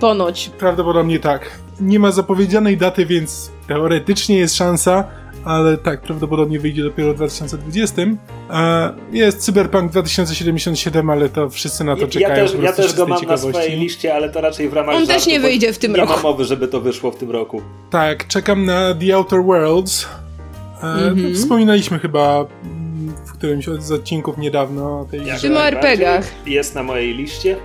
Ponoć. 0.00 0.50
Prawdopodobnie 0.58 1.18
tak. 1.18 1.50
Nie 1.80 1.98
ma 1.98 2.10
zapowiedzianej 2.10 2.76
daty, 2.76 3.06
więc 3.06 3.50
teoretycznie 3.68 4.36
jest 4.38 4.56
szansa, 4.56 5.04
ale 5.44 5.76
tak, 5.78 6.00
prawdopodobnie 6.02 6.60
wyjdzie 6.60 6.82
dopiero 6.82 7.12
w 7.12 7.16
2020. 7.16 8.02
E, 8.50 8.94
Jest 9.12 9.38
Cyberpunk 9.38 9.92
2077, 9.92 11.10
ale 11.10 11.28
to 11.28 11.50
wszyscy 11.50 11.84
na 11.84 11.94
to 11.96 12.02
Ja, 12.02 12.08
czekają. 12.08 12.44
ja 12.44 12.50
też, 12.50 12.62
ja 12.62 12.72
też 12.72 12.94
go 12.94 13.02
mam 13.02 13.10
na 13.10 13.16
ciekawości. 13.20 13.48
swojej 13.62 13.78
liście, 13.80 14.14
ale 14.14 14.30
to 14.30 14.40
raczej 14.40 14.68
w 14.68 14.72
ramach 14.72 14.94
On 14.94 15.06
też 15.06 15.16
żartu, 15.16 15.30
nie 15.30 15.40
bo 15.40 15.46
wyjdzie 15.46 15.72
w 15.72 15.78
tym 15.78 15.92
nie 15.92 15.96
roku. 15.98 16.12
ma 16.12 16.22
mowy, 16.22 16.44
żeby 16.44 16.68
to 16.68 16.80
wyszło 16.80 17.10
w 17.10 17.16
tym 17.16 17.30
roku. 17.30 17.62
Tak, 17.90 18.26
czekam 18.26 18.64
na 18.64 18.94
The 18.94 19.16
Outer 19.16 19.42
Worlds. 19.44 20.06
E, 20.82 20.86
Mhm. 20.86 21.34
Wspominaliśmy 21.34 21.98
chyba 21.98 22.46
mm, 22.64 22.81
w 23.26 23.32
którymś 23.32 23.66
z 23.78 23.92
odcinków 23.92 24.38
niedawno 24.38 25.06
tej 25.10 25.26
Jak 25.26 25.40
Tym 25.40 25.56
o. 25.56 25.64
RPG-ach. 25.66 26.24
Jest 26.46 26.74
na 26.74 26.82
mojej 26.82 27.14
liście. 27.14 27.56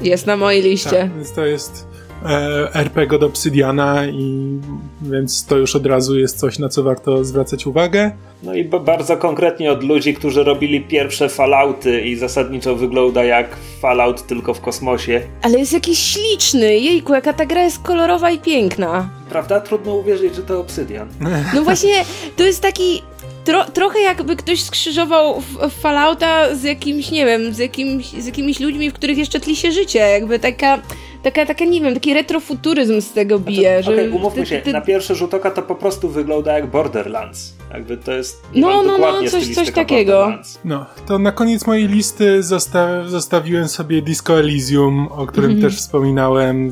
Jest 0.00 0.26
na 0.26 0.36
mojej 0.36 0.62
liście. 0.62 0.90
Tak, 0.90 1.14
więc 1.14 1.32
to 1.32 1.46
jest 1.46 1.86
e, 2.26 2.74
RPG 2.74 3.16
od 3.16 3.22
Obsidiana 3.22 4.06
i 4.06 4.58
więc 5.02 5.46
to 5.46 5.56
już 5.56 5.76
od 5.76 5.86
razu 5.86 6.18
jest 6.18 6.38
coś, 6.38 6.58
na 6.58 6.68
co 6.68 6.82
warto 6.82 7.24
zwracać 7.24 7.66
uwagę. 7.66 8.10
No 8.42 8.54
i 8.54 8.64
bardzo 8.64 9.16
konkretnie 9.16 9.72
od 9.72 9.84
ludzi, 9.84 10.14
którzy 10.14 10.44
robili 10.44 10.80
pierwsze 10.80 11.28
Fallouty 11.28 12.00
i 12.00 12.16
zasadniczo 12.16 12.76
wygląda 12.76 13.24
jak 13.24 13.56
Fallout 13.80 14.26
tylko 14.26 14.54
w 14.54 14.60
kosmosie. 14.60 15.22
Ale 15.42 15.58
jest 15.58 15.72
jakiś 15.72 15.98
śliczny. 15.98 16.78
Jejku, 16.78 17.14
jaka 17.14 17.32
ta 17.32 17.46
gra 17.46 17.62
jest 17.64 17.82
kolorowa 17.82 18.30
i 18.30 18.38
piękna. 18.38 19.08
Prawda? 19.30 19.60
Trudno 19.60 19.94
uwierzyć, 19.94 20.34
że 20.34 20.42
to 20.42 20.60
Obsydian. 20.60 21.08
No 21.54 21.62
właśnie, 21.62 22.04
to 22.36 22.44
jest 22.44 22.62
taki... 22.62 23.02
Tro, 23.46 23.64
trochę 23.64 24.00
jakby 24.00 24.36
ktoś 24.36 24.62
skrzyżował 24.62 25.42
Fallouta 25.80 26.54
z 26.54 26.62
jakimś, 26.62 27.10
nie 27.10 27.26
wiem, 27.26 27.54
z, 27.54 27.58
jakimś, 27.58 28.06
z 28.06 28.26
jakimiś 28.26 28.60
ludźmi, 28.60 28.90
w 28.90 28.94
których 28.94 29.18
jeszcze 29.18 29.40
tli 29.40 29.56
się 29.56 29.72
życie. 29.72 29.98
Jakby 29.98 30.38
taka, 30.38 30.78
taka, 31.22 31.46
taka 31.46 31.64
nie 31.64 31.80
wiem, 31.80 31.94
taki 31.94 32.14
retrofuturyzm 32.14 33.00
z 33.00 33.12
tego 33.12 33.38
bije. 33.38 33.82
Znaczy, 33.82 34.08
że 34.08 34.10
umówmy 34.16 34.42
ty- 34.42 34.48
się, 34.48 34.58
ty- 34.60 34.72
na 34.72 34.80
pierwszy 34.80 35.14
rzut 35.14 35.34
oka 35.34 35.50
to 35.50 35.62
po 35.62 35.74
prostu 35.74 36.08
wygląda 36.08 36.52
jak 36.52 36.66
Borderlands. 36.66 37.54
Jakby 37.72 37.96
to 37.96 38.12
jest 38.12 38.42
No, 38.54 38.68
no, 38.68 38.82
no, 38.82 38.92
dokładnie 38.92 39.30
coś- 39.30 39.54
coś 39.54 39.70
takiego. 39.70 40.32
No, 40.64 40.86
to 41.06 41.18
na 41.18 41.32
koniec 41.32 41.66
mojej 41.66 41.88
listy 41.88 42.42
zosta 42.42 43.08
zostawiłem 43.08 43.68
sobie 43.68 44.02
Disco 44.02 44.38
Elysium, 44.38 45.08
o 45.10 45.26
którym 45.26 45.50
Mhm. 45.50 45.70
też 45.70 45.80
wspominałem 45.80 46.68
e, 46.68 46.70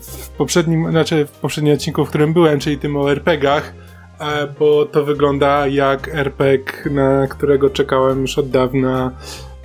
w 0.00 0.28
poprzednim, 0.38 0.90
znaczy 0.90 1.26
w 1.26 1.30
poprzednim 1.30 1.74
odcinku, 1.74 2.04
w 2.04 2.08
którym 2.08 2.32
byłem, 2.32 2.60
czyli 2.60 2.78
tym 2.78 2.96
o 2.96 3.10
RPGach, 3.12 3.72
bo 4.58 4.86
to 4.86 5.04
wygląda 5.04 5.66
jak 5.66 6.08
RPG, 6.08 6.72
na 6.90 7.26
którego 7.26 7.70
czekałem 7.70 8.20
już 8.20 8.38
od 8.38 8.50
dawna. 8.50 9.10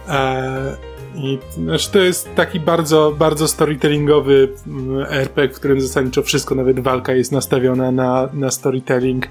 E, 0.09 0.95
i 1.15 1.39
znaczy 1.53 1.91
to 1.91 1.99
jest 1.99 2.35
taki 2.35 2.59
bardzo, 2.59 3.15
bardzo 3.19 3.47
storytellingowy 3.47 4.49
mm, 4.67 5.05
RPG, 5.09 5.55
w 5.55 5.59
którym 5.59 5.81
zasadniczo 5.81 6.23
wszystko, 6.23 6.55
nawet 6.55 6.79
walka 6.79 7.13
jest 7.13 7.31
nastawiona 7.31 7.91
na, 7.91 8.29
na 8.33 8.51
storytelling 8.51 9.27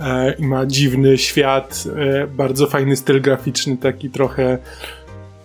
e, 0.00 0.34
i 0.38 0.46
ma 0.46 0.66
dziwny 0.66 1.18
świat, 1.18 1.84
e, 1.96 2.26
bardzo 2.26 2.66
fajny 2.66 2.96
styl 2.96 3.20
graficzny, 3.20 3.76
taki 3.76 4.10
trochę 4.10 4.58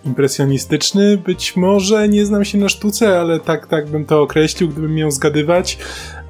impresjonistyczny. 0.04 1.16
Być 1.16 1.56
może 1.56 2.08
nie 2.08 2.26
znam 2.26 2.44
się 2.44 2.58
na 2.58 2.68
sztuce, 2.68 3.20
ale 3.20 3.40
tak, 3.40 3.66
tak 3.66 3.88
bym 3.88 4.04
to 4.04 4.22
określił, 4.22 4.68
gdybym 4.68 4.94
miał 4.94 5.10
zgadywać. 5.10 5.78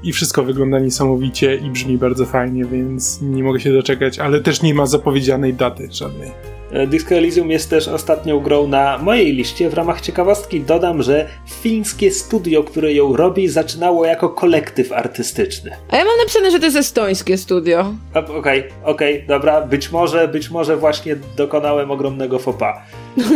I 0.07 0.13
wszystko 0.13 0.43
wygląda 0.43 0.79
niesamowicie 0.79 1.57
i 1.57 1.71
brzmi 1.71 1.99
bardzo 1.99 2.27
fajnie, 2.27 2.65
więc 2.65 3.23
nie 3.23 3.45
mogę 3.45 3.61
się 3.61 3.73
doczekać, 3.73 4.19
ale 4.19 4.41
też 4.41 4.63
nie 4.63 4.75
ma 4.75 4.87
zapowiedzianej 4.87 5.55
daty 5.55 5.89
żadnej. 5.93 6.31
E, 6.73 6.87
Disco 6.87 7.15
Elysium 7.15 7.51
jest 7.51 7.71
też 7.71 7.89
ostatnią 7.89 8.41
grą 8.41 8.69
na 8.69 8.99
mojej 8.99 9.33
liście. 9.33 9.71
W 9.71 9.75
ramach 9.75 10.01
ciekawostki 10.01 10.61
dodam, 10.61 11.03
że 11.03 11.29
fińskie 11.63 12.11
studio, 12.11 12.65
które 12.65 12.93
ją 12.93 13.17
robi, 13.17 13.49
zaczynało 13.49 14.05
jako 14.05 14.29
kolektyw 14.29 14.93
artystyczny. 14.93 15.71
A 15.91 15.97
ja 15.97 16.05
mam 16.05 16.19
napisane, 16.19 16.51
że 16.51 16.59
to 16.59 16.65
jest 16.65 16.77
estońskie 16.77 17.39
studio. 17.39 17.95
Okej, 18.39 18.65
okej, 18.85 19.25
dobra, 19.29 19.61
być 19.61 19.93
może, 19.93 20.29
być 20.29 20.51
może 20.51 20.77
właśnie 20.77 21.17
dokonałem 21.37 21.91
ogromnego 21.91 22.39
pas. 22.39 22.77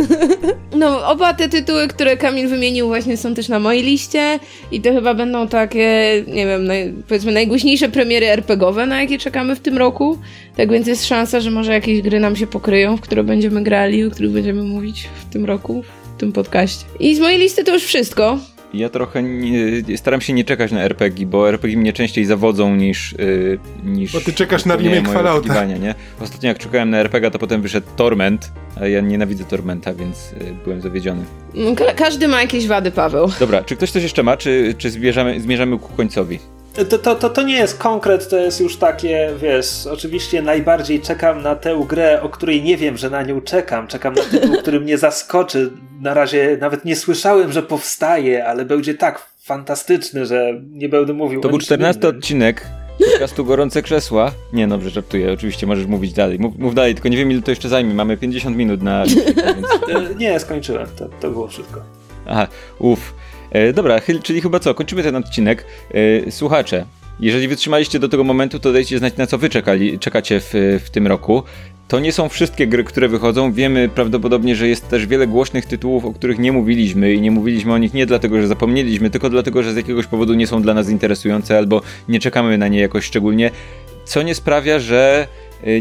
No, 0.75 1.07
oba 1.09 1.35
te 1.35 1.49
tytuły, 1.49 1.89
które 1.89 2.17
Kamil 2.17 2.49
wymienił, 2.49 2.87
właśnie 2.87 3.17
są 3.17 3.35
też 3.35 3.49
na 3.49 3.59
mojej 3.59 3.83
liście 3.83 4.39
i 4.73 4.81
to 4.81 4.93
chyba 4.93 5.15
będą 5.15 5.49
takie, 5.49 6.25
nie 6.27 6.47
wiem, 6.47 6.60
naj, 6.61 6.93
powiedzmy 7.09 7.33
najgłośniejsze 7.33 7.89
premiery 7.89 8.27
RPGowe, 8.27 8.87
na 8.87 9.01
jakie 9.01 9.19
czekamy 9.19 9.57
w 9.57 9.61
tym 9.61 9.79
roku. 9.79 10.19
Tak 10.57 10.71
więc 10.71 10.87
jest 10.87 11.07
szansa, 11.07 11.41
że 11.41 11.51
może 11.51 11.73
jakieś 11.73 12.03
gry 12.03 12.21
nam 12.21 12.37
się 12.37 12.47
pokryją, 12.47 12.97
w 12.97 13.01
które 13.01 13.25
będziemy 13.25 13.63
grali, 13.63 14.05
o 14.05 14.11
których 14.11 14.31
będziemy 14.31 14.63
mówić 14.63 15.09
w 15.15 15.33
tym 15.33 15.45
roku, 15.45 15.85
w 16.17 16.21
tym 16.21 16.33
podcaście. 16.33 16.85
I 17.01 17.15
z 17.15 17.21
mojej 17.21 17.39
listy 17.39 17.65
to 17.65 17.73
już 17.73 17.85
wszystko. 17.85 18.39
Ja 18.75 18.89
trochę 18.89 19.23
nie, 19.23 19.97
staram 19.97 20.21
się 20.21 20.33
nie 20.33 20.45
czekać 20.45 20.73
na 20.73 20.83
RPG, 20.83 21.27
bo 21.27 21.49
RPG 21.49 21.77
mnie 21.79 21.93
częściej 21.93 22.25
zawodzą 22.25 22.77
niż. 22.77 23.15
Yy, 23.19 23.59
niż 23.85 24.13
Bo 24.13 24.21
ty 24.21 24.33
czekasz 24.33 24.65
na 24.65 24.77
remake 24.77 25.09
Fallouta. 25.09 25.65
Nie? 25.65 25.95
Ostatnio 26.21 26.49
jak 26.49 26.59
czekałem 26.59 26.91
na 26.91 26.99
RPG, 26.99 27.31
to 27.31 27.39
potem 27.39 27.63
wyszedł 27.63 27.87
Torment, 27.97 28.53
a 28.81 28.87
ja 28.87 29.01
nienawidzę 29.01 29.45
Tormenta, 29.45 29.95
więc 29.95 30.33
yy, 30.33 30.55
byłem 30.65 30.81
zawiedziony. 30.81 31.25
No, 31.55 31.75
Ka- 31.75 31.95
każdy 31.95 32.29
ma 32.29 32.41
jakieś 32.43 32.67
wady, 32.67 32.91
Paweł. 32.91 33.31
Dobra, 33.41 33.65
czy 33.65 33.77
ktoś 33.77 33.91
coś 33.91 34.03
jeszcze 34.03 34.23
ma, 34.23 34.37
czy, 34.37 34.75
czy 34.79 34.91
zmierzamy, 34.91 35.41
zmierzamy 35.41 35.79
ku 35.79 35.93
końcowi? 35.97 36.39
To, 36.75 36.99
to, 36.99 37.15
to, 37.15 37.31
to 37.31 37.43
nie 37.43 37.55
jest 37.55 37.79
konkret, 37.79 38.29
to 38.29 38.37
jest 38.37 38.61
już 38.61 38.77
takie, 38.77 39.31
wiesz, 39.43 39.87
oczywiście 39.93 40.43
najbardziej 40.43 41.01
czekam 41.01 41.43
na 41.43 41.57
tę 41.57 41.85
grę, 41.89 42.23
o 42.23 42.29
której 42.29 42.63
nie 42.63 42.77
wiem, 42.77 42.97
że 42.97 43.11
na 43.11 43.23
nią 43.23 43.41
czekam. 43.41 43.87
Czekam 43.87 44.15
na 44.15 44.23
tytuł, 44.23 44.57
który 44.63 44.81
mnie 44.81 44.99
zaskoczy. 44.99 45.71
Na 46.01 46.15
razie 46.15 46.59
nawet 46.61 46.85
nie 46.85 46.97
słyszałem, 46.97 47.53
że 47.53 47.63
powstaje, 47.63 48.47
ale 48.47 48.65
będzie 48.65 48.95
tak 48.95 49.27
fantastyczny, 49.43 50.27
że 50.27 50.53
nie 50.73 50.89
będę 50.89 51.13
mówił 51.13 51.41
To 51.41 51.49
o 51.49 51.51
był 51.51 51.59
niczym 51.59 51.67
14 51.67 52.01
innym. 52.01 52.17
odcinek 52.17 52.67
podcastu 53.11 53.45
Gorące 53.45 53.83
Krzesła. 53.83 54.33
Nie, 54.53 54.69
dobrze, 54.69 54.91
żartuję. 54.91 55.33
Oczywiście 55.33 55.67
możesz 55.67 55.87
mówić 55.87 56.13
dalej. 56.13 56.39
Mów, 56.39 56.59
mów 56.59 56.75
dalej, 56.75 56.95
tylko 56.95 57.09
nie 57.09 57.17
wiem 57.17 57.33
ile 57.33 57.43
to 57.43 57.51
jeszcze 57.51 57.69
zajmie. 57.69 57.95
Mamy 57.95 58.17
50 58.17 58.57
minut 58.57 58.83
na... 58.83 59.05
więc... 59.89 60.19
Nie, 60.19 60.41
skończyłem, 60.41 60.87
to, 60.97 61.09
to 61.21 61.31
było 61.31 61.49
wszystko. 61.49 61.81
Aha, 62.27 62.47
uff. 62.79 63.15
E, 63.51 63.73
dobra, 63.73 64.01
czyli 64.23 64.41
chyba 64.41 64.61
co, 64.61 64.75
kończymy 64.75 65.03
ten 65.03 65.17
odcinek. 65.17 65.65
E, 66.27 66.31
słuchacze, 66.31 66.87
jeżeli 67.21 67.49
wytrzymaliście 67.49 67.99
do 67.99 68.09
tego 68.09 68.25
momentu, 68.25 68.59
to 68.59 68.73
dajcie 68.73 68.99
znać, 68.99 69.17
na 69.17 69.27
co 69.27 69.39
wy 69.39 69.49
czekali, 69.49 69.99
czekacie 69.99 70.41
w, 70.41 70.51
w 70.85 70.91
tym 70.91 71.07
roku. 71.07 71.43
To 71.89 72.01
nie 72.01 72.13
są 72.13 72.29
wszystkie 72.29 72.67
gry, 72.67 72.85
które 72.85 73.09
wychodzą. 73.09 73.53
Wiemy 73.53 73.89
prawdopodobnie, 73.89 74.57
że 74.57 74.69
jest 74.69 74.89
też 74.89 75.07
wiele 75.07 75.27
głośnych 75.27 75.67
tytułów, 75.67 76.05
o 76.05 76.13
których 76.13 76.39
nie 76.39 76.53
mówiliśmy 76.53 77.13
i 77.15 77.21
nie 77.21 77.31
mówiliśmy 77.31 77.73
o 77.73 77.79
nich 77.79 77.95
nie 77.95 78.07
dlatego, 78.07 78.41
że 78.41 78.49
zapomnieliśmy, 78.49 79.11
tylko 79.11 79.31
dlatego, 79.31 79.63
że 79.63 79.73
z 79.73 79.77
jakiegoś 79.77 80.07
powodu 80.07 80.35
nie 80.35 80.47
są 80.47 80.63
dla 80.63 80.75
nas 80.75 80.89
interesujące 80.89 81.59
albo 81.59 81.83
nie 82.09 82.21
czekamy 82.21 82.59
na 82.59 82.69
nie 82.69 82.81
jakoś 82.81 83.05
szczególnie, 83.05 83.51
co 84.05 84.23
nie 84.23 84.35
sprawia, 84.35 84.79
że 84.79 85.27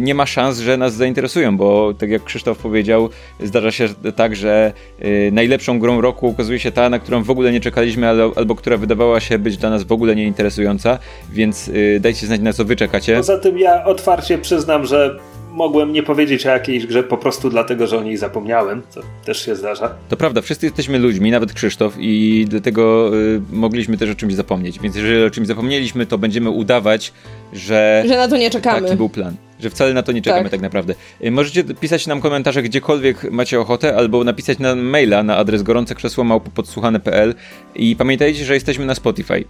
nie 0.01 0.15
ma 0.15 0.25
szans, 0.25 0.59
że 0.59 0.77
nas 0.77 0.93
zainteresują, 0.93 1.57
bo 1.57 1.93
tak 1.93 2.09
jak 2.09 2.23
Krzysztof 2.23 2.57
powiedział, 2.57 3.09
zdarza 3.39 3.71
się 3.71 3.89
tak, 4.15 4.35
że 4.35 4.73
y, 5.01 5.29
najlepszą 5.33 5.79
grą 5.79 6.01
roku 6.01 6.27
okazuje 6.27 6.59
się 6.59 6.71
ta, 6.71 6.89
na 6.89 6.99
którą 6.99 7.23
w 7.23 7.29
ogóle 7.29 7.51
nie 7.51 7.59
czekaliśmy, 7.61 8.09
ale, 8.09 8.31
albo 8.35 8.55
która 8.55 8.77
wydawała 8.77 9.19
się 9.19 9.39
być 9.39 9.57
dla 9.57 9.69
nas 9.69 9.83
w 9.83 9.91
ogóle 9.91 10.15
nieinteresująca, 10.15 10.99
więc 11.31 11.67
y, 11.67 11.99
dajcie 12.01 12.27
znać 12.27 12.41
na 12.41 12.53
co 12.53 12.65
wy 12.65 12.75
czekacie. 12.75 13.17
Poza 13.17 13.37
tym 13.37 13.59
ja 13.59 13.85
otwarcie 13.85 14.37
przyznam, 14.37 14.85
że 14.85 15.19
mogłem 15.51 15.93
nie 15.93 16.03
powiedzieć 16.03 16.45
o 16.45 16.49
jakiejś 16.49 16.85
grze 16.85 17.03
po 17.03 17.17
prostu 17.17 17.49
dlatego, 17.49 17.87
że 17.87 17.97
o 17.97 18.03
niej 18.03 18.17
zapomniałem, 18.17 18.81
co 18.89 19.01
też 19.25 19.45
się 19.45 19.55
zdarza. 19.55 19.95
To 20.09 20.17
prawda, 20.17 20.41
wszyscy 20.41 20.65
jesteśmy 20.65 20.99
ludźmi, 20.99 21.31
nawet 21.31 21.53
Krzysztof 21.53 21.95
i 21.99 22.45
dlatego 22.49 23.11
y, 23.17 23.41
mogliśmy 23.51 23.97
też 23.97 24.09
o 24.09 24.15
czymś 24.15 24.33
zapomnieć, 24.33 24.79
więc 24.79 24.95
jeżeli 24.95 25.23
o 25.23 25.29
czymś 25.29 25.47
zapomnieliśmy, 25.47 26.05
to 26.05 26.17
będziemy 26.17 26.49
udawać, 26.49 27.13
że... 27.53 28.03
Że 28.07 28.17
na 28.17 28.27
to 28.27 28.37
nie 28.37 28.49
czekamy. 28.49 28.81
Taki 28.81 28.97
był 28.97 29.09
plan. 29.09 29.35
Że 29.59 29.69
wcale 29.69 29.93
na 29.93 30.03
to 30.03 30.11
nie 30.11 30.21
czekamy 30.21 30.43
tak, 30.43 30.51
Tak. 30.51 30.61
naprawdę. 30.61 30.95
Y, 31.23 31.31
Możecie 31.31 31.63
pisać 31.63 32.07
nam 32.07 32.21
komentarze 32.21 32.63
gdziekolwiek 32.63 33.31
macie 33.31 33.59
ochotę, 33.59 33.95
albo 33.95 34.23
napisać 34.23 34.59
na 34.59 34.75
maila 34.75 35.23
na 35.23 35.37
adres 35.37 35.63
gorącekrzesło.podsłuchane.pl 35.63 37.35
i 37.75 37.95
pamiętajcie, 37.95 38.45
że 38.45 38.53
jesteśmy 38.53 38.85
na 38.85 38.95
Spotify. 38.95 39.43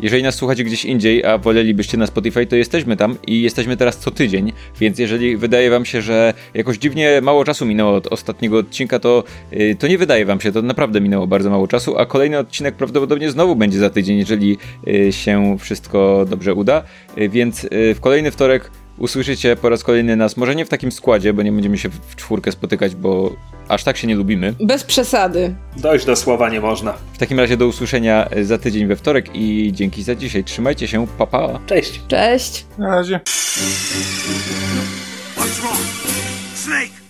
Jeżeli 0.00 0.22
nas 0.22 0.34
słuchacie 0.34 0.64
gdzieś 0.64 0.84
indziej, 0.84 1.24
a 1.24 1.38
wolelibyście 1.38 1.98
na 1.98 2.06
Spotify, 2.06 2.46
to 2.46 2.56
jesteśmy 2.56 2.96
tam 2.96 3.16
i 3.26 3.42
jesteśmy 3.42 3.76
teraz 3.76 3.98
co 3.98 4.10
tydzień, 4.10 4.52
więc 4.80 4.98
jeżeli 4.98 5.36
wydaje 5.36 5.70
wam 5.70 5.84
się, 5.84 6.02
że 6.02 6.34
jakoś 6.54 6.78
dziwnie 6.78 7.20
mało 7.22 7.44
czasu 7.44 7.66
minęło 7.66 7.94
od 7.94 8.06
ostatniego 8.06 8.58
odcinka, 8.58 8.98
to, 8.98 9.24
yy, 9.52 9.74
to 9.74 9.86
nie 9.86 9.98
wydaje 9.98 10.26
wam 10.26 10.40
się, 10.40 10.52
to 10.52 10.62
naprawdę 10.62 11.00
minęło 11.00 11.26
bardzo 11.26 11.50
mało 11.50 11.68
czasu, 11.68 11.98
a 11.98 12.06
kolejny 12.06 12.38
odcinek 12.38 12.74
prawdopodobnie 12.74 13.30
znowu 13.30 13.56
będzie 13.56 13.78
za 13.78 13.90
tydzień, 13.90 14.18
jeżeli 14.18 14.58
yy, 14.86 15.12
się 15.12 15.56
wszystko 15.60 16.26
dobrze 16.30 16.54
uda, 16.54 16.82
yy, 17.16 17.28
więc 17.28 17.62
yy, 17.62 17.94
w 17.94 18.00
kolejny 18.00 18.30
wtorek 18.30 18.70
usłyszycie 18.98 19.56
po 19.56 19.68
raz 19.68 19.84
kolejny 19.84 20.16
nas, 20.16 20.36
może 20.36 20.54
nie 20.54 20.64
w 20.64 20.68
takim 20.68 20.92
składzie, 20.92 21.32
bo 21.32 21.42
nie 21.42 21.52
będziemy 21.52 21.78
się 21.78 21.88
w 21.88 22.16
czwórkę 22.16 22.52
spotykać, 22.52 22.94
bo 22.94 23.36
aż 23.68 23.84
tak 23.84 23.96
się 23.96 24.06
nie 24.06 24.14
lubimy. 24.14 24.54
Bez 24.60 24.84
przesady. 24.84 25.54
Dojść 25.76 26.06
do 26.06 26.16
słowa 26.16 26.50
nie 26.50 26.60
można. 26.60 26.92
W 27.12 27.18
takim 27.18 27.40
razie 27.40 27.56
do 27.56 27.66
usłyszenia 27.66 28.28
za 28.42 28.58
tydzień 28.58 28.86
we 28.86 28.96
wtorek 28.96 29.26
i 29.34 29.72
dzięki 29.72 30.02
za 30.02 30.14
dzisiaj. 30.14 30.44
Trzymajcie 30.44 30.88
się, 30.88 31.06
pa 31.18 31.26
pa! 31.26 31.60
Cześć! 31.66 32.00
Cześć. 32.08 32.66
Na 32.78 32.88
razie. 32.88 33.20
What's 35.36 35.60
wrong? 35.60 35.78
Snake! 36.54 37.03